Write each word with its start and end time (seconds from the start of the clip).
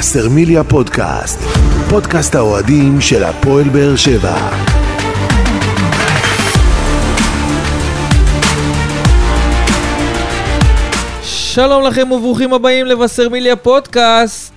וסרמיליה 0.00 0.64
פודקאסט, 0.64 1.38
פודקאסט 1.90 2.34
האוהדים 2.34 3.00
של 3.00 3.24
הפועל 3.24 3.68
באר 3.68 3.96
שבע. 3.96 4.50
שלום 11.22 11.82
לכם 11.86 12.12
וברוכים 12.12 12.52
הבאים 12.52 12.86
לבשרמיליה 12.86 13.56
פודקאסט. 13.56 14.52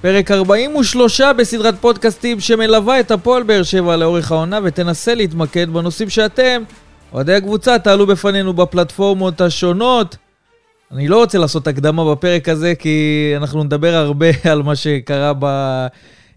פרק 0.00 0.30
43 0.30 1.20
בסדרת 1.20 1.74
פודקאסטים 1.80 2.40
שמלווה 2.40 3.00
את 3.00 3.10
הפועל 3.10 3.42
באר 3.42 3.62
שבע 3.62 3.96
לאורך 3.96 4.32
העונה 4.32 4.58
ותנסה 4.64 5.14
להתמקד 5.14 5.70
בנושאים 5.70 6.10
שאתם, 6.10 6.62
אוהדי 7.12 7.34
הקבוצה, 7.34 7.78
תעלו 7.78 8.06
בפנינו 8.06 8.52
בפלטפורמות 8.52 9.40
השונות. 9.40 10.16
אני 10.92 11.08
לא 11.08 11.20
רוצה 11.20 11.38
לעשות 11.38 11.66
הקדמה 11.66 12.12
בפרק 12.12 12.48
הזה 12.48 12.74
כי 12.74 13.32
אנחנו 13.36 13.64
נדבר 13.64 13.94
הרבה 13.94 14.26
על 14.52 14.62
מה 14.62 14.76
שקרה 14.76 15.32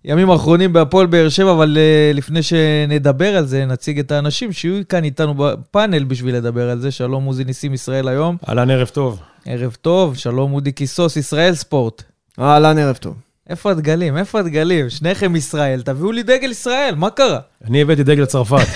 בימים 0.04 0.30
האחרונים 0.30 0.74
בהפועל 0.74 1.08
באר 1.08 1.30
שבע, 1.30 1.52
אבל 1.52 1.78
uh, 1.78 2.18
לפני 2.18 2.44
שנדבר 2.44 3.38
על 3.38 3.46
זה, 3.46 3.66
נציג 3.66 4.00
את 4.00 4.12
האנשים 4.12 4.52
שיהיו 4.52 4.82
כאן 4.90 5.04
איתנו 5.04 5.34
בפאנל 5.34 6.04
בשביל 6.04 6.36
לדבר 6.36 6.70
על 6.70 6.80
זה. 6.80 6.92
שלום 6.92 7.26
עוזי 7.26 7.44
ניסים 7.44 7.74
ישראל 7.74 8.08
היום. 8.08 8.38
אהלן, 8.50 8.70
ערב 8.72 8.88
טוב. 8.88 9.20
ערב 9.46 9.78
טוב, 9.82 10.16
שלום 10.16 10.54
אודי 10.54 10.72
קיסוס, 10.72 11.18
ישראל 11.18 11.56
ספורט. 11.56 12.04
אהלן, 12.40 12.78
ערב 12.78 12.96
טוב. 12.96 13.16
איפה 13.50 13.72
הדגלים? 13.72 14.18
איפה 14.18 14.40
הדגלים? 14.40 14.90
שניכם 14.90 15.36
ישראל, 15.36 15.82
תביאו 15.82 16.12
לי 16.12 16.24
דגל 16.24 16.52
ישראל, 16.52 16.96
מה 16.98 17.10
קרה? 17.10 17.40
אני 17.66 17.82
הבאתי 17.82 18.04
דגל 18.04 18.26
צרפת. 18.26 18.68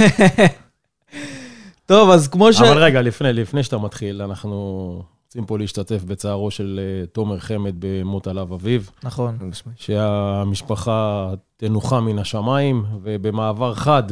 טוב, 1.85 2.09
אז 2.09 2.27
כמו 2.27 2.53
ש... 2.53 2.61
אבל 2.61 2.77
רגע, 2.77 3.01
לפני, 3.01 3.33
לפני 3.33 3.63
שאתה 3.63 3.77
מתחיל, 3.77 4.21
אנחנו 4.21 5.03
רוצים 5.29 5.45
פה 5.45 5.57
להשתתף 5.57 6.03
בצערו 6.03 6.51
של 6.51 6.79
אה, 6.83 7.05
תומר 7.07 7.39
חמד 7.39 7.75
במות 7.79 8.27
עליו 8.27 8.55
אביו. 8.55 8.81
נכון. 9.03 9.37
שהמשפחה 9.75 11.29
תנוחה 11.57 11.99
מן 11.99 12.19
השמיים, 12.19 12.85
ובמעבר 13.03 13.73
חד, 13.75 14.03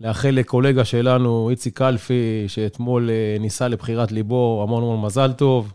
לאחל 0.00 0.30
לקולגה 0.30 0.84
שלנו, 0.84 1.50
איציק 1.50 1.78
קלפי, 1.78 2.44
שאתמול 2.48 3.10
אה, 3.10 3.36
ניסה 3.40 3.68
לבחירת 3.68 4.12
ליבו, 4.12 4.60
המון 4.62 4.82
המון 4.82 5.02
מזל 5.04 5.32
טוב, 5.32 5.72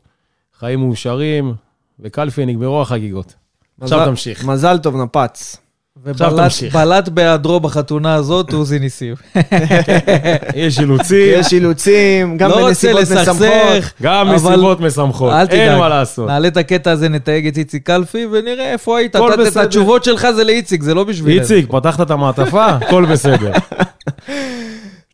חיים 0.60 0.80
מאושרים, 0.80 1.54
וקלפי, 2.00 2.46
נגמרו 2.46 2.82
החגיגות. 2.82 3.36
עכשיו 3.82 4.06
תמשיך. 4.06 4.46
מזל 4.46 4.78
טוב, 4.78 4.96
נפץ. 4.96 5.58
ובלט 6.06 7.10
בהיעדרו 7.10 7.60
בחתונה 7.60 8.14
הזאת, 8.14 8.54
עוזי 8.54 8.80
ניסים. 8.80 9.16
יש 10.56 10.80
אילוצים, 10.80 11.40
יש 11.40 11.54
אילוצים, 11.54 12.38
גם 12.38 12.50
לא 12.50 12.56
רוצה 12.56 12.94
בנסיבות 12.94 13.02
לסכסך, 13.02 13.30
משמחות. 13.30 13.94
גם 14.02 14.36
מסיבות 14.36 14.80
משמחות. 14.80 15.34
אין 15.50 15.78
מה 15.78 15.90
לעשות. 15.90 16.28
נעלה 16.28 16.48
את 16.48 16.58
הקטע 16.58 16.92
הזה, 16.92 17.10
נתייג 17.10 17.48
את 17.48 17.58
איציק 17.58 17.86
קלפי, 17.86 18.26
ונראה 18.32 18.72
איפה 18.72 18.98
היית. 18.98 19.16
את. 19.16 19.58
התשובות 19.58 20.04
שלך 20.04 20.28
זה 20.36 20.44
לאיציק, 20.44 20.84
זה 20.84 20.94
לא 20.94 21.04
בשבילנו. 21.04 21.42
איציק, 21.42 21.66
פתחת 21.72 22.02
את 22.02 22.12
המעטפה, 22.12 22.66
הכל 22.66 23.06
בסדר. 23.06 23.52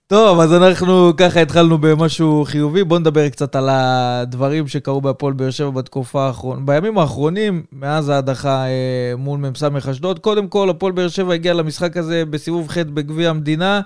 טוב, 0.07 0.39
אז 0.39 0.53
אנחנו 0.53 1.11
ככה 1.17 1.41
התחלנו 1.41 1.77
במשהו 1.77 2.43
חיובי. 2.47 2.83
בואו 2.83 2.99
נדבר 2.99 3.29
קצת 3.29 3.55
על 3.55 3.69
הדברים 3.71 4.67
שקרו 4.67 5.01
בהפועל 5.01 5.33
באר 5.33 5.49
שבע 5.49 5.69
בתקופה 5.69 6.27
האחרונה, 6.27 6.61
בימים 6.65 6.97
האחרונים, 6.97 7.63
מאז 7.71 8.09
ההדחה 8.09 8.65
אה, 8.65 9.13
מול 9.17 9.39
מ"ס 9.39 9.63
אשדוד. 9.89 10.19
קודם 10.19 10.47
כל, 10.47 10.69
הפועל 10.69 10.91
באר 10.91 11.07
שבע 11.07 11.33
הגיע 11.33 11.53
למשחק 11.53 11.97
הזה 11.97 12.23
בסיבוב 12.29 12.67
ח' 12.69 12.77
בגביע 12.77 13.29
המדינה. 13.29 13.81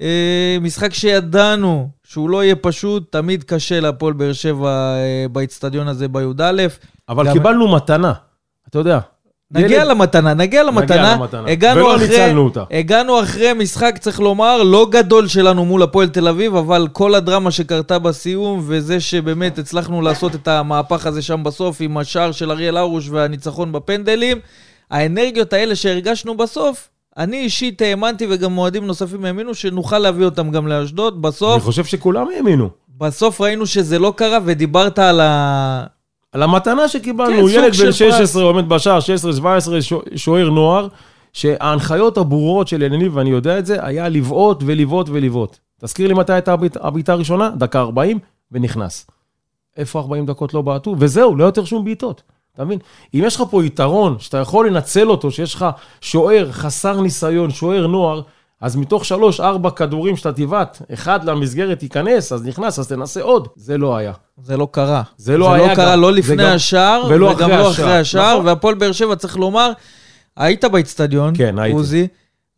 אה, 0.00 0.56
משחק 0.60 0.94
שידענו 0.94 1.88
שהוא 2.04 2.30
לא 2.30 2.44
יהיה 2.44 2.56
פשוט, 2.56 3.12
תמיד 3.12 3.44
קשה 3.44 3.80
להפועל 3.80 4.12
באר 4.12 4.32
שבע 4.32 4.68
אה, 4.96 5.26
באיצטדיון 5.32 5.88
הזה 5.88 6.08
בי"א. 6.08 6.52
אבל 7.08 7.26
גם- 7.26 7.32
קיבלנו 7.32 7.68
מתנה, 7.74 8.12
אתה 8.68 8.78
יודע. 8.78 8.98
נגיע 9.54 9.76
ילד- 9.76 9.86
למתנה, 9.86 10.34
נגיע 10.34 10.62
למתנה. 10.62 11.14
למתנה. 11.16 11.48
הגענו 11.48 11.80
ולא 11.80 11.96
אחרי, 11.96 12.08
ניצלנו 12.08 12.44
אותה. 12.44 12.64
הגענו 12.70 13.20
אחרי 13.20 13.52
משחק, 13.52 13.98
צריך 13.98 14.20
לומר, 14.20 14.62
לא 14.62 14.86
גדול 14.90 15.28
שלנו 15.28 15.64
מול 15.64 15.82
הפועל 15.82 16.08
תל 16.08 16.28
אביב, 16.28 16.56
אבל 16.56 16.88
כל 16.92 17.14
הדרמה 17.14 17.50
שקרתה 17.50 17.98
בסיום, 17.98 18.62
וזה 18.66 19.00
שבאמת 19.00 19.58
הצלחנו 19.58 20.02
לעשות 20.02 20.34
את 20.34 20.48
המהפך 20.48 21.06
הזה 21.06 21.22
שם 21.22 21.44
בסוף, 21.44 21.76
עם 21.80 21.98
השער 21.98 22.32
של 22.32 22.50
אריאל 22.50 22.76
הרוש 22.76 23.08
והניצחון 23.08 23.72
בפנדלים, 23.72 24.38
האנרגיות 24.90 25.52
האלה 25.52 25.76
שהרגשנו 25.76 26.36
בסוף, 26.36 26.88
אני 27.18 27.36
אישית 27.36 27.82
האמנתי, 27.82 28.26
וגם 28.30 28.58
אוהדים 28.58 28.86
נוספים 28.86 29.24
האמינו, 29.24 29.54
שנוכל 29.54 29.98
להביא 29.98 30.24
אותם 30.24 30.50
גם 30.50 30.66
לאשדוד. 30.66 31.12
אני 31.14 31.22
בסוף, 31.22 31.62
חושב 31.64 31.84
שכולם 31.84 32.26
האמינו. 32.36 32.68
בסוף 32.98 33.40
ראינו 33.40 33.66
שזה 33.66 33.98
לא 33.98 34.12
קרה, 34.16 34.38
ודיברת 34.44 34.98
על 34.98 35.20
ה... 35.20 35.84
על 36.32 36.42
המתנה 36.42 36.88
שקיבלנו, 36.88 37.36
כן, 37.48 37.54
ילד 37.54 37.72
בן 37.72 37.84
פרס. 37.86 37.94
16 37.94 38.42
עומד 38.42 38.68
בשער, 38.68 38.98
16-17, 39.00 39.02
שו- 39.80 40.00
שוער 40.16 40.50
נוער, 40.50 40.88
שההנחיות 41.32 42.18
הברורות 42.18 42.68
של 42.68 42.82
יניב, 42.82 43.16
ואני 43.16 43.30
יודע 43.30 43.58
את 43.58 43.66
זה, 43.66 43.86
היה 43.86 44.08
לבעוט 44.08 44.62
ולבעוט 44.66 45.08
ולבעוט. 45.12 45.56
תזכיר 45.80 46.08
לי 46.08 46.14
מתי 46.14 46.32
הייתה 46.32 46.52
הבעיט- 46.52 46.76
הבעיטה 46.80 47.12
הראשונה? 47.12 47.50
דקה 47.56 47.80
40, 47.80 48.18
ונכנס. 48.52 49.06
איפה 49.76 49.98
40 50.00 50.26
דקות 50.26 50.54
לא 50.54 50.62
בעטו? 50.62 50.94
וזהו, 50.98 51.36
לא 51.36 51.44
יותר 51.44 51.64
שום 51.64 51.84
בעיטות. 51.84 52.22
אתה 52.54 52.64
מבין? 52.64 52.78
אם 53.14 53.22
יש 53.26 53.36
לך 53.36 53.42
פה 53.50 53.64
יתרון, 53.64 54.16
שאתה 54.18 54.38
יכול 54.38 54.66
לנצל 54.66 55.08
אותו, 55.10 55.30
שיש 55.30 55.54
לך 55.54 55.66
שוער 56.00 56.48
חסר 56.52 57.00
ניסיון, 57.00 57.50
שוער 57.50 57.86
נוער, 57.86 58.20
אז 58.62 58.76
מתוך 58.76 59.04
שלוש, 59.04 59.40
ארבע 59.40 59.70
כדורים 59.70 60.16
שאתה 60.16 60.32
תבעט, 60.32 60.82
אחד 60.92 61.24
למסגרת 61.24 61.82
ייכנס, 61.82 62.32
אז 62.32 62.46
נכנס, 62.46 62.78
אז 62.78 62.88
תנסה 62.88 63.22
עוד. 63.22 63.48
זה 63.56 63.78
לא 63.78 63.96
היה. 63.96 64.12
זה 64.44 64.56
לא 64.56 64.68
קרה. 64.70 65.02
זה 65.16 65.38
לא 65.38 65.46
זה 65.46 65.54
היה 65.54 65.68
לא 65.68 65.74
קרה 65.74 65.92
גם. 65.92 66.00
לא 66.00 66.12
זה 66.12 66.18
לפני 66.18 66.44
השער, 66.44 67.06
ולא 67.10 67.26
וגם 67.26 67.50
אחרי 67.50 67.62
לא. 67.62 67.70
אחרי 67.70 67.98
השער, 67.98 68.34
נכון. 68.34 68.46
והפועל 68.46 68.74
באר 68.74 68.92
שבע, 68.92 69.16
צריך 69.16 69.36
לומר, 69.36 69.72
היית 70.36 70.64
באיצטדיון, 70.64 71.34
כן, 71.36 71.58
הייתי. 71.58 71.76
עוזי. 71.76 72.06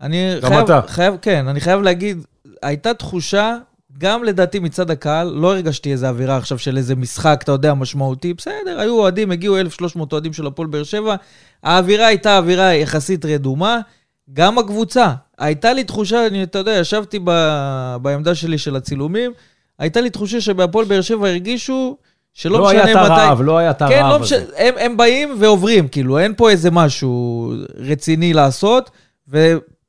אני 0.00 0.34
גם 0.42 0.48
חייב, 0.48 0.64
אתה. 0.64 0.80
חייב, 0.86 1.14
כן, 1.22 1.48
אני 1.48 1.60
חייב 1.60 1.82
להגיד, 1.82 2.24
הייתה 2.62 2.94
תחושה, 2.94 3.56
גם 3.98 4.24
לדעתי 4.24 4.58
מצד 4.58 4.90
הקהל, 4.90 5.28
לא 5.28 5.52
הרגשתי 5.52 5.92
איזה 5.92 6.08
אווירה 6.08 6.36
עכשיו 6.36 6.58
של 6.58 6.76
איזה 6.76 6.94
משחק, 6.94 7.40
אתה 7.44 7.52
יודע, 7.52 7.74
משמעותי. 7.74 8.34
בסדר, 8.34 8.80
היו 8.80 8.94
אוהדים, 8.94 9.30
הגיעו 9.30 9.58
1,300 9.58 10.12
אוהדים 10.12 10.32
של 10.32 10.46
הפועל 10.46 10.68
באר 10.68 10.82
שבע. 10.82 11.14
האווירה 11.62 12.06
הייתה 12.06 12.38
אווירה 12.38 12.74
יחסית 12.74 13.24
רדומה. 13.24 13.80
גם 14.32 14.58
הקבוצה, 14.58 15.12
הייתה 15.38 15.72
לי 15.72 15.84
תחושה, 15.84 16.26
אני, 16.26 16.42
אתה 16.42 16.58
יודע, 16.58 16.72
ישבתי 16.72 17.18
ב, 17.24 17.30
בעמדה 18.02 18.34
שלי 18.34 18.58
של 18.58 18.76
הצילומים, 18.76 19.32
הייתה 19.78 20.00
לי 20.00 20.10
תחושה 20.10 20.40
שבהפועל 20.40 20.84
באר 20.84 21.00
שבע 21.00 21.28
הרגישו 21.28 21.96
שלא 22.32 22.58
לא 22.58 22.64
משנה 22.66 22.84
היה 22.84 22.96
מתי... 22.96 23.06
את 23.06 23.10
הרעב, 23.10 23.42
לא 23.42 23.58
היה 23.58 23.70
את 23.70 23.82
הרעב 23.82 23.92
כן, 23.94 24.02
לא 24.02 24.14
הזה. 24.14 24.24
משנה, 24.24 24.40
הם, 24.56 24.74
הם 24.78 24.96
באים 24.96 25.36
ועוברים, 25.38 25.88
כאילו, 25.88 26.18
אין 26.18 26.34
פה 26.36 26.50
איזה 26.50 26.70
משהו 26.70 27.52
רציני 27.76 28.32
לעשות, 28.32 28.90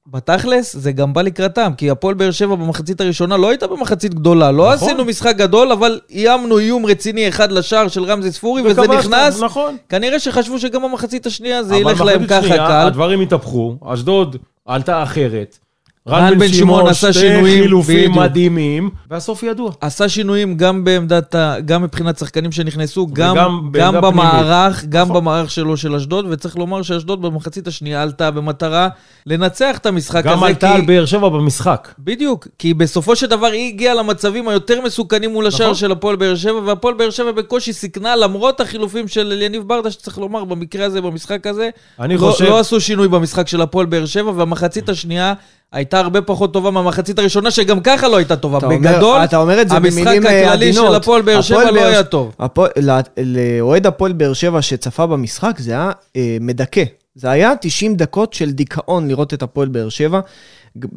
ובתכלס, 0.07 0.75
זה 0.75 0.91
גם 0.91 1.13
בא 1.13 1.21
לקראתם, 1.21 1.71
כי 1.77 1.89
הפועל 1.89 2.15
באר 2.15 2.31
שבע 2.31 2.55
במחצית 2.55 3.01
הראשונה 3.01 3.37
לא 3.37 3.49
הייתה 3.49 3.67
במחצית 3.67 4.13
גדולה, 4.13 4.51
לא 4.51 4.73
נכון. 4.73 4.87
עשינו 4.87 5.05
משחק 5.05 5.35
גדול, 5.37 5.71
אבל 5.71 5.99
איימנו 6.11 6.59
איום 6.59 6.85
רציני 6.85 7.29
אחד 7.29 7.51
לשער 7.51 7.87
של 7.87 8.03
רמזי 8.03 8.31
ספורי, 8.31 8.61
וזה 8.61 8.81
נכנס. 8.81 9.41
נכון. 9.41 9.77
כנראה 9.89 10.19
שחשבו 10.19 10.59
שגם 10.59 10.81
במחצית 10.81 11.25
השנייה 11.25 11.63
זה 11.63 11.75
אבל 11.75 11.81
ילך 11.81 12.01
להם 12.01 12.27
ככה 12.27 12.41
שנייה, 12.41 12.67
קל. 12.67 12.87
הדברים 12.87 13.21
התהפכו, 13.21 13.75
אשדוד 13.85 14.35
עלתה 14.65 15.03
אחרת. 15.03 15.59
רן 16.07 16.39
בן 16.39 16.47
שמעון 16.53 16.87
עשה 16.87 17.13
שינויים, 17.13 17.45
שתי 17.55 17.61
חילופים 17.61 17.99
בדיוק. 18.11 18.15
מדהימים, 18.25 18.89
והסוף 19.11 19.43
ידוע. 19.43 19.71
עשה 19.81 20.09
שינויים 20.09 20.57
גם 20.57 20.83
בעמדת, 20.83 21.35
ה- 21.35 21.55
גם 21.65 21.83
מבחינת 21.83 22.17
שחקנים 22.17 22.51
שנכנסו, 22.51 23.07
גם, 23.13 23.35
גם 23.37 23.71
בעמדה 23.71 24.01
במערך, 24.01 24.85
גם 24.89 25.01
נכון. 25.07 25.15
במערך 25.21 25.51
שלו 25.51 25.77
של 25.77 25.95
אשדוד, 25.95 26.25
וצריך 26.29 26.57
לומר 26.57 26.81
שאשדוד 26.81 27.21
במחצית 27.21 27.67
השנייה 27.67 28.01
עלתה 28.01 28.31
במטרה 28.31 28.87
לנצח 29.25 29.77
את 29.77 29.85
המשחק 29.85 30.23
גם 30.25 30.37
הזה. 30.37 30.45
עלתה 30.45 30.67
כי- 30.67 30.73
על 30.73 30.81
באר 30.81 31.05
שבע 31.05 31.29
במשחק. 31.29 31.87
בדיוק, 31.99 32.47
כי 32.59 32.73
בסופו 32.73 33.15
של 33.15 33.27
דבר 33.27 33.47
היא 33.47 33.67
הגיעה 33.73 33.95
למצבים 33.95 34.47
היותר 34.47 34.81
מסוכנים 34.81 35.31
מול 35.31 35.47
השער 35.47 35.65
נכון. 35.67 35.75
של 35.75 35.91
הפועל 35.91 36.15
באר 36.15 36.35
שבע, 36.35 36.59
והפועל 36.65 36.93
באר 36.93 37.09
שבע 37.09 37.31
בקושי 37.31 37.73
סיכנה, 37.73 38.15
למרות 38.15 38.61
החילופים 38.61 39.07
של 39.07 39.31
אליניב 39.31 39.63
ברדה, 39.63 39.91
שצריך 39.91 40.17
לומר, 40.17 40.43
במקרה 40.43 40.85
הזה, 40.85 41.01
במשחק 41.01 41.47
הזה, 41.47 41.69
אני 41.99 42.13
לא, 42.17 42.19
חושב... 42.19 42.45
לא 42.45 42.59
עשו 42.59 42.81
שינוי 42.81 43.07
במשחק 43.07 43.47
של 43.47 43.61
הפועל 43.61 43.85
באר 43.85 44.05
שבע, 44.05 44.31
והמחצית 44.35 44.89
השנייה 44.89 45.33
הייתה 45.71 45.99
הרבה 45.99 46.21
פחות 46.21 46.53
טובה 46.53 46.71
מהמחצית 46.71 47.19
הראשונה, 47.19 47.51
שגם 47.51 47.79
ככה 47.79 48.07
לא 48.07 48.17
הייתה 48.17 48.35
טובה. 48.35 48.57
אתה 48.57 48.65
אומר- 48.65 48.77
בגדול, 48.77 49.23
אתה 49.23 49.37
אומר 49.37 49.61
את 49.61 49.69
זה 49.69 49.75
המשחק 49.75 50.07
אה, 50.07 50.13
הכללי 50.17 50.45
עדינות. 50.47 50.87
של 50.87 50.95
הפועל 50.95 51.21
באר 51.21 51.41
שבע 51.41 51.71
לא 51.71 51.85
היה 51.85 52.03
טוב. 52.03 52.35
הפועל- 52.39 52.69
ל- 52.81 52.99
לאוהד 53.17 53.87
הפועל 53.87 54.13
באר 54.13 54.33
שבע 54.33 54.61
שצפה 54.61 55.05
במשחק, 55.05 55.59
זה 55.59 55.71
היה 55.71 55.91
אה, 56.15 56.37
מדכא. 56.41 56.83
זה 57.15 57.29
היה 57.29 57.53
90 57.61 57.95
דקות 57.95 58.33
של 58.33 58.51
דיכאון 58.51 59.07
לראות 59.07 59.33
את 59.33 59.43
הפועל 59.43 59.67
באר 59.67 59.89
שבע. 59.89 60.19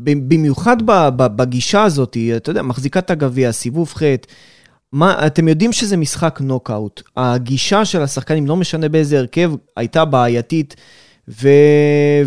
במיוחד 0.03 0.76
בגישה 1.17 1.82
הזאת, 1.82 2.17
אתה 2.37 2.50
יודע, 2.50 2.62
מחזיקת 2.62 3.11
הגביע, 3.11 3.53
סיבוב 3.53 3.93
ח', 3.97 4.03
מה, 4.93 5.26
אתם 5.26 5.49
יודעים 5.49 5.73
שזה 5.73 5.97
משחק 5.97 6.38
נוקאוט. 6.43 7.03
הגישה 7.17 7.85
של 7.85 8.03
השחקנים, 8.03 8.47
לא 8.47 8.56
משנה 8.56 8.88
באיזה 8.88 9.19
הרכב, 9.19 9.50
הייתה 9.76 10.05
בעייתית, 10.05 10.76
ו... 11.43 11.49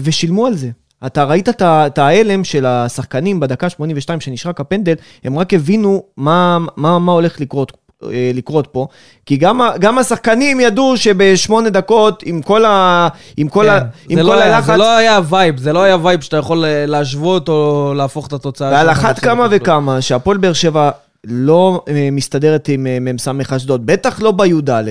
ושילמו 0.04 0.48
על 0.48 0.56
זה. 0.56 0.70
אתה 1.06 1.24
ראית 1.24 1.50
את 1.50 1.62
ה- 1.62 1.88
ההלם 1.98 2.44
של 2.44 2.66
השחקנים 2.66 3.40
בדקה 3.40 3.70
82 3.70 4.22
שנשרק 4.22 4.60
הפנדל, 4.60 4.94
הם 5.24 5.40
רק 5.40 5.54
הבינו 5.54 6.04
מה, 6.18 6.58
מה, 6.78 7.00
מה 7.00 7.12
הולך 7.12 7.42
לקרות. 7.42 7.72
אה, 8.04 8.32
לקרות 8.34 8.68
פה, 8.72 8.88
כי 9.26 9.38
גם, 9.38 9.62
ה- 9.62 9.78
גם 9.80 9.98
השחקנים 9.98 10.60
ידעו 10.60 10.98
שבשמונה 10.98 11.70
דקות, 11.70 12.24
עם 12.26 12.42
כל, 12.42 12.66
ה, 12.66 13.08
עם 13.38 13.48
כל, 13.48 13.70
ה, 13.70 13.80
כן. 13.80 13.86
עם 14.10 14.16
זה 14.18 14.24
כל 14.24 14.28
לא 14.36 14.42
היה- 14.42 14.56
הלחץ, 14.56 14.68
זה 14.68 14.78
לא 14.78 14.98
היה 14.98 15.20
vibe, 15.30 15.58
זה 15.58 15.74
לא 15.74 15.84
היה 15.84 15.98
vibe 16.04 16.22
שאתה 16.22 16.38
יכול 16.38 16.66
אה, 16.66 16.86
להשוות 16.86 17.50
או 17.50 17.94
להפוך 17.98 18.28
את 18.28 18.34
התוצאה. 18.34 18.72
ועל 18.72 18.90
אחת 18.90 19.20
כמה. 19.20 19.48
וכמה 19.52 20.02
שהפועל 20.02 20.38
באר 20.38 20.54
שבע 20.54 20.92
לא 21.24 21.84
אה, 21.88 22.10
מסתדרת 22.12 22.68
עם 22.70 22.88
מ"ס 23.16 23.28
אשדוד, 23.56 23.86
בטח 23.86 24.22
לא 24.22 24.32
בי"א, 24.32 24.82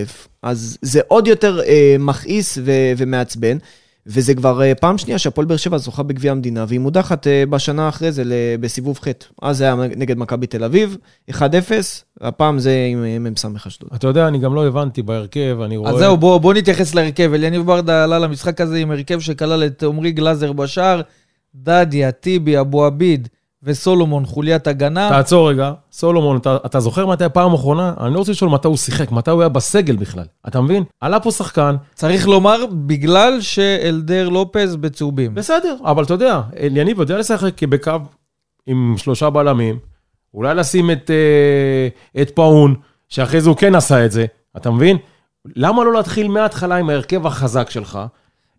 אז 0.42 0.78
זה 0.82 1.00
עוד 1.08 1.26
יותר 1.28 1.60
מכעיס 1.98 2.58
ומעצבן. 2.96 3.56
וזה 4.12 4.34
כבר 4.34 4.62
אה, 4.62 4.74
פעם 4.74 4.98
שנייה 4.98 5.18
שהפועל 5.18 5.46
באר 5.46 5.56
שבע 5.56 5.78
זוכה 5.78 6.02
בגביע 6.02 6.32
המדינה, 6.32 6.64
והיא 6.68 6.80
מודחת 6.80 7.26
אה, 7.26 7.44
בשנה 7.50 7.88
אחרי 7.88 8.12
זה 8.12 8.22
בסיבוב 8.60 8.98
ח'. 8.98 9.08
אז 9.42 9.58
זה 9.58 9.64
היה 9.64 9.74
נגד 9.74 10.18
מכבי 10.18 10.46
תל 10.46 10.64
אביב, 10.64 10.96
1-0, 11.30 11.34
הפעם 12.20 12.58
זה 12.58 12.86
עם 12.90 13.04
אה, 13.04 13.18
מ"ס 13.18 13.44
אשדוד. 13.66 13.90
אתה 13.94 14.06
יודע, 14.06 14.28
אני 14.28 14.38
גם 14.38 14.54
לא 14.54 14.66
הבנתי 14.66 15.02
בהרכב, 15.02 15.58
אני 15.64 15.76
רואה... 15.76 15.90
אז 15.90 15.98
זהו, 15.98 16.16
בוא, 16.16 16.38
בוא 16.38 16.54
נתייחס 16.54 16.94
להרכב. 16.94 17.30
אליניב 17.34 17.62
ברדה 17.66 18.04
עלה 18.04 18.18
למשחק 18.18 18.60
הזה 18.60 18.76
עם 18.76 18.90
הרכב 18.90 19.20
שכלל 19.20 19.66
את 19.66 19.82
עמרי 19.82 20.12
גלאזר 20.12 20.52
בשער, 20.52 21.00
דדיה, 21.54 22.12
טיבי, 22.12 22.60
אבו 22.60 22.84
עביד 22.84 23.28
וסולומון, 23.62 24.26
חוליית 24.26 24.66
הגנה. 24.66 25.08
תעצור 25.10 25.50
רגע, 25.50 25.72
סולומון, 25.92 26.36
אתה, 26.36 26.56
אתה 26.66 26.80
זוכר 26.80 27.06
מתי 27.06 27.24
הפעם 27.24 27.52
האחרונה? 27.52 27.94
אני 28.00 28.14
לא 28.14 28.18
רוצה 28.18 28.32
לשאול 28.32 28.50
מתי 28.50 28.68
הוא 28.68 28.76
שיחק, 28.76 29.12
מתי 29.12 29.30
הוא 29.30 29.40
היה 29.40 29.48
בסגל 29.48 29.96
בכלל. 29.96 30.24
אתה 30.48 30.60
מבין? 30.60 30.84
עלה 31.00 31.20
פה 31.20 31.30
שחקן, 31.30 31.76
צריך 31.94 32.28
לומר, 32.28 32.64
בגלל 32.86 33.40
שאלדר 33.40 34.28
לופז 34.28 34.76
בצהובים. 34.76 35.34
בסדר, 35.34 35.76
אבל 35.84 36.04
אתה 36.04 36.14
יודע, 36.14 36.40
יניב 36.60 37.00
יודע 37.00 37.18
לשחק 37.18 37.62
בקו 37.62 37.92
עם 38.66 38.94
שלושה 38.96 39.30
בלמים, 39.30 39.78
אולי 40.34 40.54
לשים 40.54 40.90
את, 40.90 41.10
אה, 41.10 42.22
את 42.22 42.30
פאון, 42.30 42.74
שאחרי 43.08 43.40
זה 43.40 43.48
הוא 43.48 43.56
כן 43.56 43.74
עשה 43.74 44.04
את 44.04 44.12
זה, 44.12 44.26
אתה 44.56 44.70
מבין? 44.70 44.96
למה 45.56 45.84
לא 45.84 45.92
להתחיל 45.92 46.28
מההתחלה 46.28 46.76
עם 46.76 46.90
ההרכב 46.90 47.26
החזק 47.26 47.70
שלך? 47.70 47.98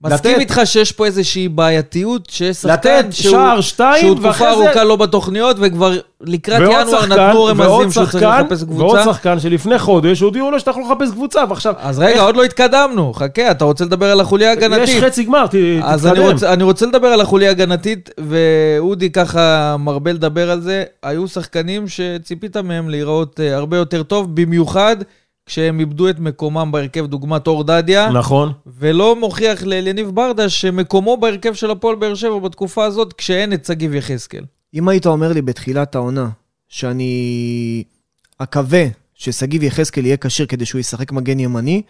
מסכים 0.04 0.32
לתת- 0.32 0.40
איתך 0.40 0.62
שיש 0.66 0.92
פה 0.92 1.06
איזושהי 1.06 1.48
בעייתיות, 1.48 2.28
שיש 2.30 2.58
שחקן 2.58 3.12
שהוא, 3.12 3.32
שער, 3.32 3.62
שתיים, 3.62 4.02
שהוא 4.06 4.16
תקופה 4.16 4.34
זה- 4.38 4.50
ארוכה 4.52 4.84
לא 4.84 4.96
בתוכניות, 4.96 5.58
וכבר 5.60 5.92
לקראת 6.22 6.62
ועוד 6.62 6.88
ינואר 6.88 7.06
נתנו 7.06 7.18
ועוד 7.40 7.50
רמזים 7.60 7.92
שהוא 7.92 8.06
צריך 8.06 8.16
לחפש 8.16 8.64
ועוד 8.68 8.78
קבוצה. 8.78 9.04
שחקן 9.06 9.40
שלפני 9.40 9.80
חודש 9.80 10.20
הודיעו 10.20 10.52
לו 10.52 10.60
שאתה 10.60 10.72
יכול 10.72 10.84
לחפש 10.84 11.12
קבוצה, 11.12 11.44
ועכשיו... 11.50 11.74
אז 11.78 12.00
רגע, 12.00 12.22
עוד 12.22 12.36
לא 12.36 12.44
התקדמנו, 12.44 13.14
חכה, 13.14 13.52
אתה 13.52 13.66
רוצה 13.66 13.86
לדבר 13.86 14.06
על 14.12 14.20
החוליה 14.22 14.50
ההגנתית. 14.50 14.90
יש 14.90 15.04
חצי 15.04 15.24
גמר, 15.24 15.48
ת, 15.48 15.56
אז 15.84 16.08
אני. 16.08 16.20
רוצה, 16.20 16.54
אני 16.54 16.64
רוצה 16.64 16.86
לדבר 16.86 17.08
על 17.08 17.22
החוליה 17.22 17.48
ההגנתית, 17.50 18.10
ואודי 18.18 19.10
ככה 19.12 19.76
מרבה 19.80 20.12
לדבר 20.14 20.52
על 20.52 20.62
זה. 20.62 20.84
היו 21.04 21.28
שחקנים 21.28 21.86
שציפית 21.88 22.58
מהם 22.58 22.90
להיראות 22.90 23.40
אה, 23.40 23.56
הרבה 23.56 23.78
יותר 23.78 24.04
טוב, 24.04 24.36
במיוחד 24.36 24.96
כשהם 25.46 25.80
איבדו 25.80 26.10
את 26.10 26.20
מקומם 26.20 26.72
בהרכב, 26.72 27.06
דוגמת 27.06 27.48
אור 27.48 27.64
דדיה, 27.64 28.10
נכון. 28.10 28.52
ולא 28.80 29.16
מוכיח 29.16 29.64
לאליניב 29.64 30.10
ברדה 30.10 30.50
שמקומו 30.50 31.18
בהרכב 31.18 31.54
של 31.54 31.72
הפועל 31.72 31.96
באר 31.96 32.16
שבע 32.16 32.40
בתקופה 32.40 32.86
הזאת, 32.86 33.14
כשאין 33.14 33.54
את 33.54 33.66
שגיב 33.66 33.94
יחזקאל. 33.94 34.44
אם 34.74 34.88
היית 34.88 35.06
אומר 35.06 35.34
לי 35.34 35.42
בתחילת 35.42 35.96
העונה 35.96 36.30
שאני 36.70 37.84
אקווה 38.38 38.84
ששגיב 39.16 39.64
יחזקאל 39.64 40.06
יהיה 40.06 40.18
כשיר 40.18 40.46
כדי 40.46 40.66
שהוא 40.66 40.80
ישחק 40.80 41.12
מגן 41.12 41.40
ימני, 41.40 41.82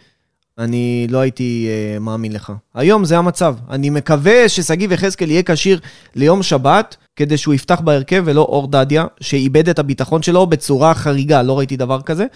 אני 0.58 1.06
לא 1.10 1.18
הייתי 1.18 1.68
uh, 1.68 2.00
מאמין 2.00 2.32
לך. 2.32 2.52
היום 2.74 3.04
זה 3.04 3.18
המצב. 3.18 3.54
אני 3.70 3.90
מקווה 3.90 4.48
ששגיב 4.48 4.92
יחזקאל 4.92 5.30
יהיה 5.30 5.42
כשיר 5.42 5.80
ליום 6.14 6.42
שבת, 6.42 6.96
כדי 7.16 7.36
שהוא 7.36 7.54
יפתח 7.54 7.80
בהרכב 7.80 8.22
ולא 8.26 8.40
אור 8.40 8.70
דדיה, 8.70 9.04
שאיבד 9.20 9.68
את 9.68 9.78
הביטחון 9.78 10.22
שלו 10.22 10.46
בצורה 10.46 10.94
חריגה, 10.94 11.42
לא 11.42 11.58
ראיתי 11.58 11.76
דבר 11.76 12.02
כזה. 12.02 12.26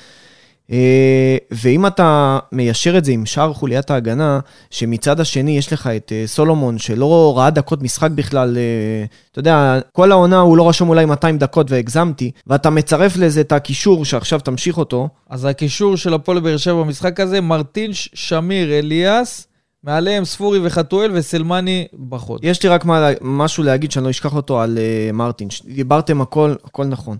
אה, 0.73 1.37
ואם 1.51 1.87
אתה 1.87 2.39
מיישר 2.53 2.99
את 2.99 3.05
זה 3.05 3.13
עם 3.13 3.27
שאר 3.27 3.53
חוליית 3.53 3.91
ההגנה, 3.91 4.41
שמצד 4.71 5.21
השני 5.21 5.59
יש 5.59 5.73
לך 5.73 5.87
את 5.87 6.13
אה, 6.15 6.23
סולומון, 6.27 6.79
שלא 6.79 7.35
ראה 7.39 7.51
דקות 7.51 7.83
משחק 7.83 8.11
בכלל, 8.11 8.57
אה, 8.57 9.05
אתה 9.33 9.39
יודע, 9.39 9.79
כל 9.93 10.13
העונה 10.13 10.39
הוא 10.39 10.57
לא 10.57 10.69
רשום 10.69 10.89
אולי 10.89 11.05
200 11.05 11.39
דקות 11.39 11.71
והגזמתי, 11.71 12.31
ואתה 12.47 12.71
מצרף 12.71 13.17
לזה 13.17 13.41
את 13.41 13.53
הקישור 13.53 14.05
שעכשיו 14.05 14.41
תמשיך 14.41 14.79
אותו, 14.79 15.09
אז 15.31 15.45
הקישור 15.45 15.97
של 15.97 16.15
הפועל 16.15 16.41
באר 16.41 16.57
שבע 16.57 16.83
במשחק 16.83 17.21
הזה, 17.21 17.41
מרטינש, 17.41 18.09
שמיר, 18.15 18.79
אליאס, 18.79 19.47
מעליהם 19.85 20.25
ספורי 20.25 20.59
וחתואל 20.63 21.11
וסלמני 21.15 21.87
בחוד. 22.09 22.41
יש 22.43 22.63
לי 22.63 22.69
רק 22.69 22.85
מה, 22.85 23.11
משהו 23.21 23.63
להגיד 23.65 23.93
שאני 23.93 24.05
לא 24.05 24.11
אשכח 24.11 24.35
אותו 24.35 24.61
על 24.61 24.79
uh, 24.79 25.13
מרטין. 25.13 25.51
ש- 25.51 25.63
דיברתם 25.63 26.21
הכל, 26.21 26.55
הכל 26.65 26.85
נכון. 26.85 27.17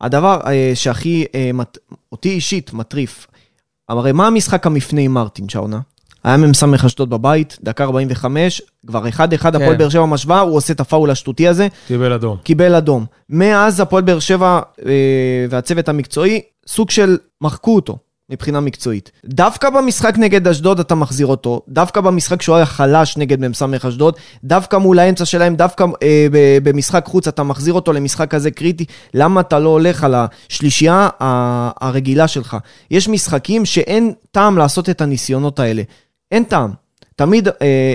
הדבר 0.00 0.40
uh, 0.40 0.46
שהכי, 0.74 1.24
מת, 1.54 1.78
אותי 2.12 2.30
אישית 2.30 2.72
מטריף, 2.72 3.26
הרי 3.88 4.12
מה 4.12 4.26
המשחק 4.26 4.66
המפנה 4.66 5.00
עם 5.00 5.14
מרטין 5.14 5.48
שהעונה? 5.48 5.80
היה 6.24 6.36
מ"ס 6.36 6.62
אשדוד 6.86 7.10
בבית, 7.10 7.58
דקה 7.62 7.84
45, 7.84 8.62
כבר 8.86 9.04
1-1 9.04 9.18
הפועל 9.48 9.76
באר 9.76 9.88
שבע 9.88 10.06
משווה, 10.06 10.40
הוא 10.40 10.56
עושה 10.56 10.72
את 10.72 10.80
הפאול 10.80 11.10
השטותי 11.10 11.48
הזה, 11.48 11.68
קיבל 11.86 12.12
אדום. 12.12 12.36
קיבל 12.42 12.74
אדום. 12.74 13.06
מאז 13.30 13.80
הפועל 13.80 14.02
באר 14.02 14.18
שבע 14.18 14.60
אה, 14.86 14.92
והצוות 15.50 15.88
המקצועי, 15.88 16.40
סוג 16.66 16.90
של 16.90 17.18
מחקו 17.40 17.76
אותו 17.76 17.98
מבחינה 18.30 18.60
מקצועית. 18.60 19.10
דווקא 19.24 19.70
במשחק 19.70 20.14
נגד 20.18 20.48
אשדוד 20.48 20.80
אתה 20.80 20.94
מחזיר 20.94 21.26
אותו, 21.26 21.62
דווקא 21.68 22.00
במשחק 22.00 22.42
שהוא 22.42 22.56
היה 22.56 22.66
חלש 22.66 23.16
נגד 23.16 23.48
מ"ס 23.48 23.62
אשדוד, 23.88 24.14
דווקא 24.44 24.76
מול 24.76 24.98
האמצע 24.98 25.24
שלהם, 25.24 25.56
דווקא 25.56 25.84
אה, 26.02 26.26
במשחק 26.62 27.04
חוץ 27.06 27.28
אתה 27.28 27.42
מחזיר 27.42 27.74
אותו 27.74 27.92
למשחק 27.92 28.30
כזה 28.30 28.50
קריטי. 28.50 28.84
למה 29.14 29.40
אתה 29.40 29.58
לא 29.58 29.68
הולך 29.68 30.04
על 30.04 30.14
השלישייה 30.14 31.08
הרגילה 31.80 32.28
שלך? 32.28 32.56
יש 32.90 33.08
משחקים 33.08 33.64
שאין 33.64 34.12
טעם 34.30 34.58
לעשות 34.58 34.90
את 34.90 35.00
הניסיונות 35.00 35.58
האלה. 35.58 35.82
אין 36.32 36.44
טעם. 36.44 36.85
תמיד 37.18 37.48
אה, 37.48 37.54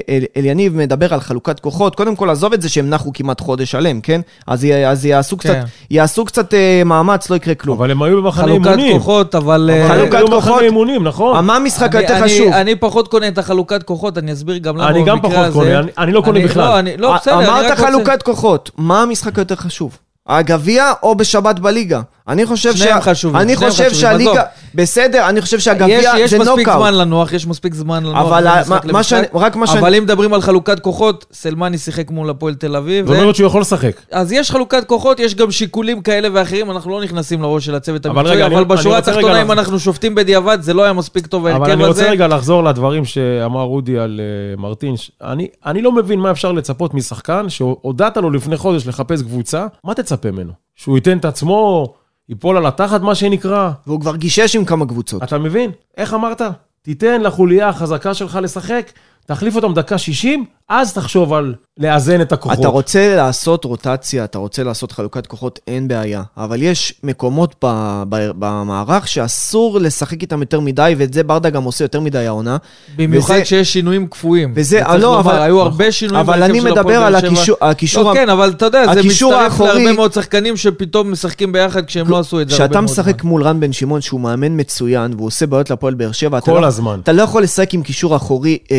אל, 0.09 0.23
אליניב 0.37 0.75
מדבר 0.75 1.13
על 1.13 1.19
חלוקת 1.19 1.59
כוחות, 1.59 1.95
קודם 1.95 2.15
כל 2.15 2.29
עזוב 2.29 2.53
את 2.53 2.61
זה 2.61 2.69
שהם 2.69 2.89
נחו 2.89 3.11
כמעט 3.13 3.41
חודש 3.41 3.71
שלם, 3.71 4.01
כן? 4.01 4.21
אז, 4.47 4.63
י- 4.63 4.85
אז 4.87 5.05
יעשו 5.05 5.37
קצת, 5.37 5.49
כן. 5.53 5.63
יעשו 5.91 6.25
קצת 6.25 6.53
אה, 6.53 6.81
מאמץ, 6.85 7.29
לא 7.29 7.35
יקרה 7.35 7.55
כלום. 7.55 7.77
אבל 7.77 7.91
הם 7.91 8.03
היו 8.03 8.21
במחנה 8.21 8.43
חלוקת 8.43 8.65
אימונים. 8.67 8.97
כוחות, 8.97 9.35
אבל... 9.35 9.45
אבל 9.53 9.69
אה, 9.69 9.83
הם 9.85 9.91
חלוקת 9.91 10.13
היו 10.13 10.27
במחנה 10.27 10.41
כוחות. 10.41 10.61
אימונים, 10.63 11.03
נכון. 11.03 11.45
מה 11.45 11.55
המשחק 11.55 11.95
היותר 11.95 12.13
אני- 12.17 12.23
חשוב? 12.23 12.47
אני 12.53 12.75
פחות 12.75 13.07
קונה 13.07 13.27
את 13.27 13.37
החלוקת 13.37 13.83
כוחות, 13.83 14.17
אני 14.17 14.33
אסביר 14.33 14.57
גם 14.57 14.77
למה 14.77 14.89
אני 14.89 15.03
גם 15.05 15.21
פחות 15.21 15.35
הזה- 15.37 15.53
קונה, 15.53 15.79
אני- 15.79 15.91
אני 15.97 16.11
לא 16.11 16.21
קונה 16.21 16.39
אני- 16.39 16.47
בכלל. 16.47 16.63
לא, 16.65 16.79
אני- 16.79 16.97
לא, 16.97 17.15
בסדר, 17.15 17.39
אני 17.39 17.47
אמרת 17.47 17.65
רק 17.65 17.79
רוצה... 17.79 17.91
חלוקת 17.91 18.23
כוחות, 18.23 18.71
מה 18.77 19.01
המשחק 19.01 19.37
היותר 19.37 19.55
חשוב? 19.55 19.97
הגביע 20.27 20.91
או 21.03 21.15
בשבת 21.15 21.59
בליגה? 21.59 22.01
אני 22.27 22.45
חושב 22.45 22.75
שניהם 22.75 23.01
חשובים, 23.01 23.41
אני 23.41 23.55
שניהם 23.55 23.71
חושב 23.71 23.83
חשובים, 23.89 24.01
שהליגה... 24.01 24.43
בסדר, 24.75 25.29
אני 25.29 25.41
חושב 25.41 25.57
יש, 25.57 25.63
שהגביע 25.63 26.11
יש 26.19 26.29
זה 26.31 26.39
מספיק 26.39 26.57
נוקאוט. 26.67 26.77
זמן 26.77 26.93
לנוח, 26.93 27.33
יש 27.33 27.47
מספיק 27.47 27.73
זמן 27.73 28.03
לנוח. 28.03 28.17
אבל 28.17 28.47
ה- 28.47 28.61
מה- 28.69 28.79
מה. 28.91 29.03
שאני- 29.03 29.27
רק 29.33 29.55
מה 29.55 29.67
שאני- 29.67 29.79
אבל 29.79 29.95
אם 29.95 30.03
מדברים 30.03 30.33
על 30.33 30.41
חלוקת 30.41 30.79
כוחות, 30.79 31.25
סלמני 31.33 31.77
שיחק 31.77 32.11
מול 32.11 32.29
הפועל 32.29 32.53
תל 32.53 32.75
אביב. 32.75 33.07
זאת 33.07 33.15
ו- 33.15 33.19
אומרת 33.21 33.35
שהוא 33.35 33.47
יכול 33.47 33.61
לשחק. 33.61 34.01
אז 34.11 34.31
יש 34.31 34.51
חלוקת 34.51 34.83
כוחות, 34.87 35.19
יש 35.19 35.35
גם 35.35 35.51
שיקולים 35.51 36.01
כאלה 36.01 36.27
ואחרים, 36.33 36.71
אנחנו 36.71 36.91
לא 36.91 37.03
נכנסים 37.03 37.41
לראש 37.41 37.65
של 37.65 37.75
הצוות 37.75 38.05
אבל 38.05 38.17
המקצועי, 38.19 38.35
רגע, 38.37 38.45
אבל 38.47 38.55
אני- 38.55 38.65
בשורה 38.65 38.97
רוצה 38.97 39.11
התחתונה, 39.11 39.33
רגע 39.33 39.41
אם 39.41 39.51
אנחנו 39.51 39.79
שופטים 39.79 40.15
בדיעבד, 40.15 40.57
זה 40.61 40.73
לא 40.73 40.83
היה 40.83 40.93
מספיק 40.93 41.27
טוב 41.27 41.45
אבל 41.47 41.55
ההרכב 41.55 41.71
אני 41.71 41.85
רוצה 41.87 42.01
הזה. 42.01 42.09
רגע 42.09 42.27
לחזור 42.27 42.63
לדברים 42.63 43.05
שאמר 43.05 43.61
אודי 43.61 43.99
על 43.99 44.21
uh, 44.57 44.61
מרטין. 44.61 44.97
ש- 44.97 45.11
אני, 45.23 45.47
אני 45.65 45.81
לא 45.81 45.91
מבין 45.91 46.19
מה 46.19 46.31
אפשר 46.31 46.51
לצפות 46.51 46.93
משחקן 46.93 47.49
שהודעת 47.49 48.17
לו 48.17 48.29
לפני 48.31 48.57
חודש 48.57 48.87
לחפש 48.87 49.21
קבוצה, 49.21 49.65
מה 49.83 49.93
תצפה 49.93 50.31
ממנו? 50.31 50.51
שהוא 50.81 50.97
ייתן 50.97 51.17
את 51.17 51.25
עצמו, 51.25 51.93
ייפול 52.29 52.57
על 52.57 52.65
התחת, 52.65 53.01
מה 53.01 53.15
שנקרא? 53.15 53.71
והוא 53.87 54.01
כבר 54.01 54.15
גישש 54.15 54.55
עם 54.55 54.65
כמה 54.65 54.85
קבוצות. 54.85 55.23
אתה 55.23 55.37
מבין? 55.37 55.71
איך 55.97 56.13
אמרת? 56.13 56.41
תיתן 56.81 57.21
לחוליה 57.21 57.69
החזקה 57.69 58.13
שלך 58.13 58.39
לשחק, 58.41 58.91
תחליף 59.25 59.55
אותם 59.55 59.73
דקה 59.73 59.97
60, 59.97 60.45
אז 60.73 60.93
תחשוב 60.93 61.33
על 61.33 61.53
לאזן 61.79 62.21
את 62.21 62.31
הכוחות. 62.31 62.59
אתה 62.59 62.67
רוצה 62.67 63.15
לעשות 63.15 63.65
רוטציה, 63.65 64.23
אתה 64.23 64.37
רוצה 64.37 64.63
לעשות 64.63 64.91
חלוקת 64.91 65.27
כוחות, 65.27 65.59
אין 65.67 65.87
בעיה. 65.87 66.21
אבל 66.37 66.61
יש 66.61 66.93
מקומות 67.03 67.55
ב- 67.65 68.03
ב- 68.09 68.31
במערך 68.39 69.07
שאסור 69.07 69.79
לשחק 69.79 70.21
איתם 70.21 70.41
יותר 70.41 70.59
מדי, 70.59 70.95
ואת 70.97 71.13
זה 71.13 71.23
ברדה 71.23 71.49
גם 71.49 71.63
עושה 71.63 71.83
יותר 71.83 71.99
מדי 71.99 72.17
העונה. 72.27 72.57
במיוחד 72.95 73.33
וזה- 73.35 73.45
שיש 73.45 73.73
שינויים 73.73 74.07
קפואים. 74.07 74.53
וזה- 74.55 74.77
וצריך 74.81 74.89
לא, 74.93 74.99
לומר, 74.99 75.19
אבל- 75.19 75.41
היו 75.41 75.61
הרבה 75.61 75.91
שינויים 75.91 76.19
אבל 76.29 76.43
אני 76.43 76.59
מדבר 76.59 77.03
על 77.03 77.19
שבע. 77.19 77.27
הקישור- 77.29 77.57
הקישור... 77.61 78.03
לא, 78.03 78.13
כן, 78.13 78.29
אבל 78.29 78.49
אתה 78.49 78.65
יודע, 78.65 78.93
זה 78.93 79.03
מצטרף 79.03 79.31
האחורי- 79.51 79.67
להרבה 79.73 79.93
מאוד 79.93 80.13
שחקנים 80.13 80.57
שפתאום 80.57 81.11
משחקים 81.11 81.51
ביחד 81.51 81.85
כשהם 81.85 82.09
לא 82.09 82.19
עשו 82.19 82.41
את 82.41 82.49
זה 82.49 82.55
הרבה 82.55 82.65
כשאתה 82.67 82.81
משחק. 82.81 83.23
מול 83.23 83.43
רן 83.43 83.59
בן 83.59 83.73
שמעון, 83.73 84.01
שהוא 84.01 84.19
מאמן 84.21 84.59
מצוין, 84.59 85.13
והוא 85.13 85.27
עושה 85.27 85.47
בעיות 85.47 85.69
להפועל 85.69 85.93
באר 85.93 86.11
שבע, 86.11 86.37
אתה 86.37 86.45
כל 86.51 86.59
לא- 86.61 86.67
הזמן. 86.67 86.99
אתה 87.03 87.11
לא 87.11 87.21
יכול 87.21 87.43
לשחק 87.43 87.73
עם 87.73 87.83
קישור 87.83 88.15
אחורי 88.15 88.57
אה, 88.71 88.77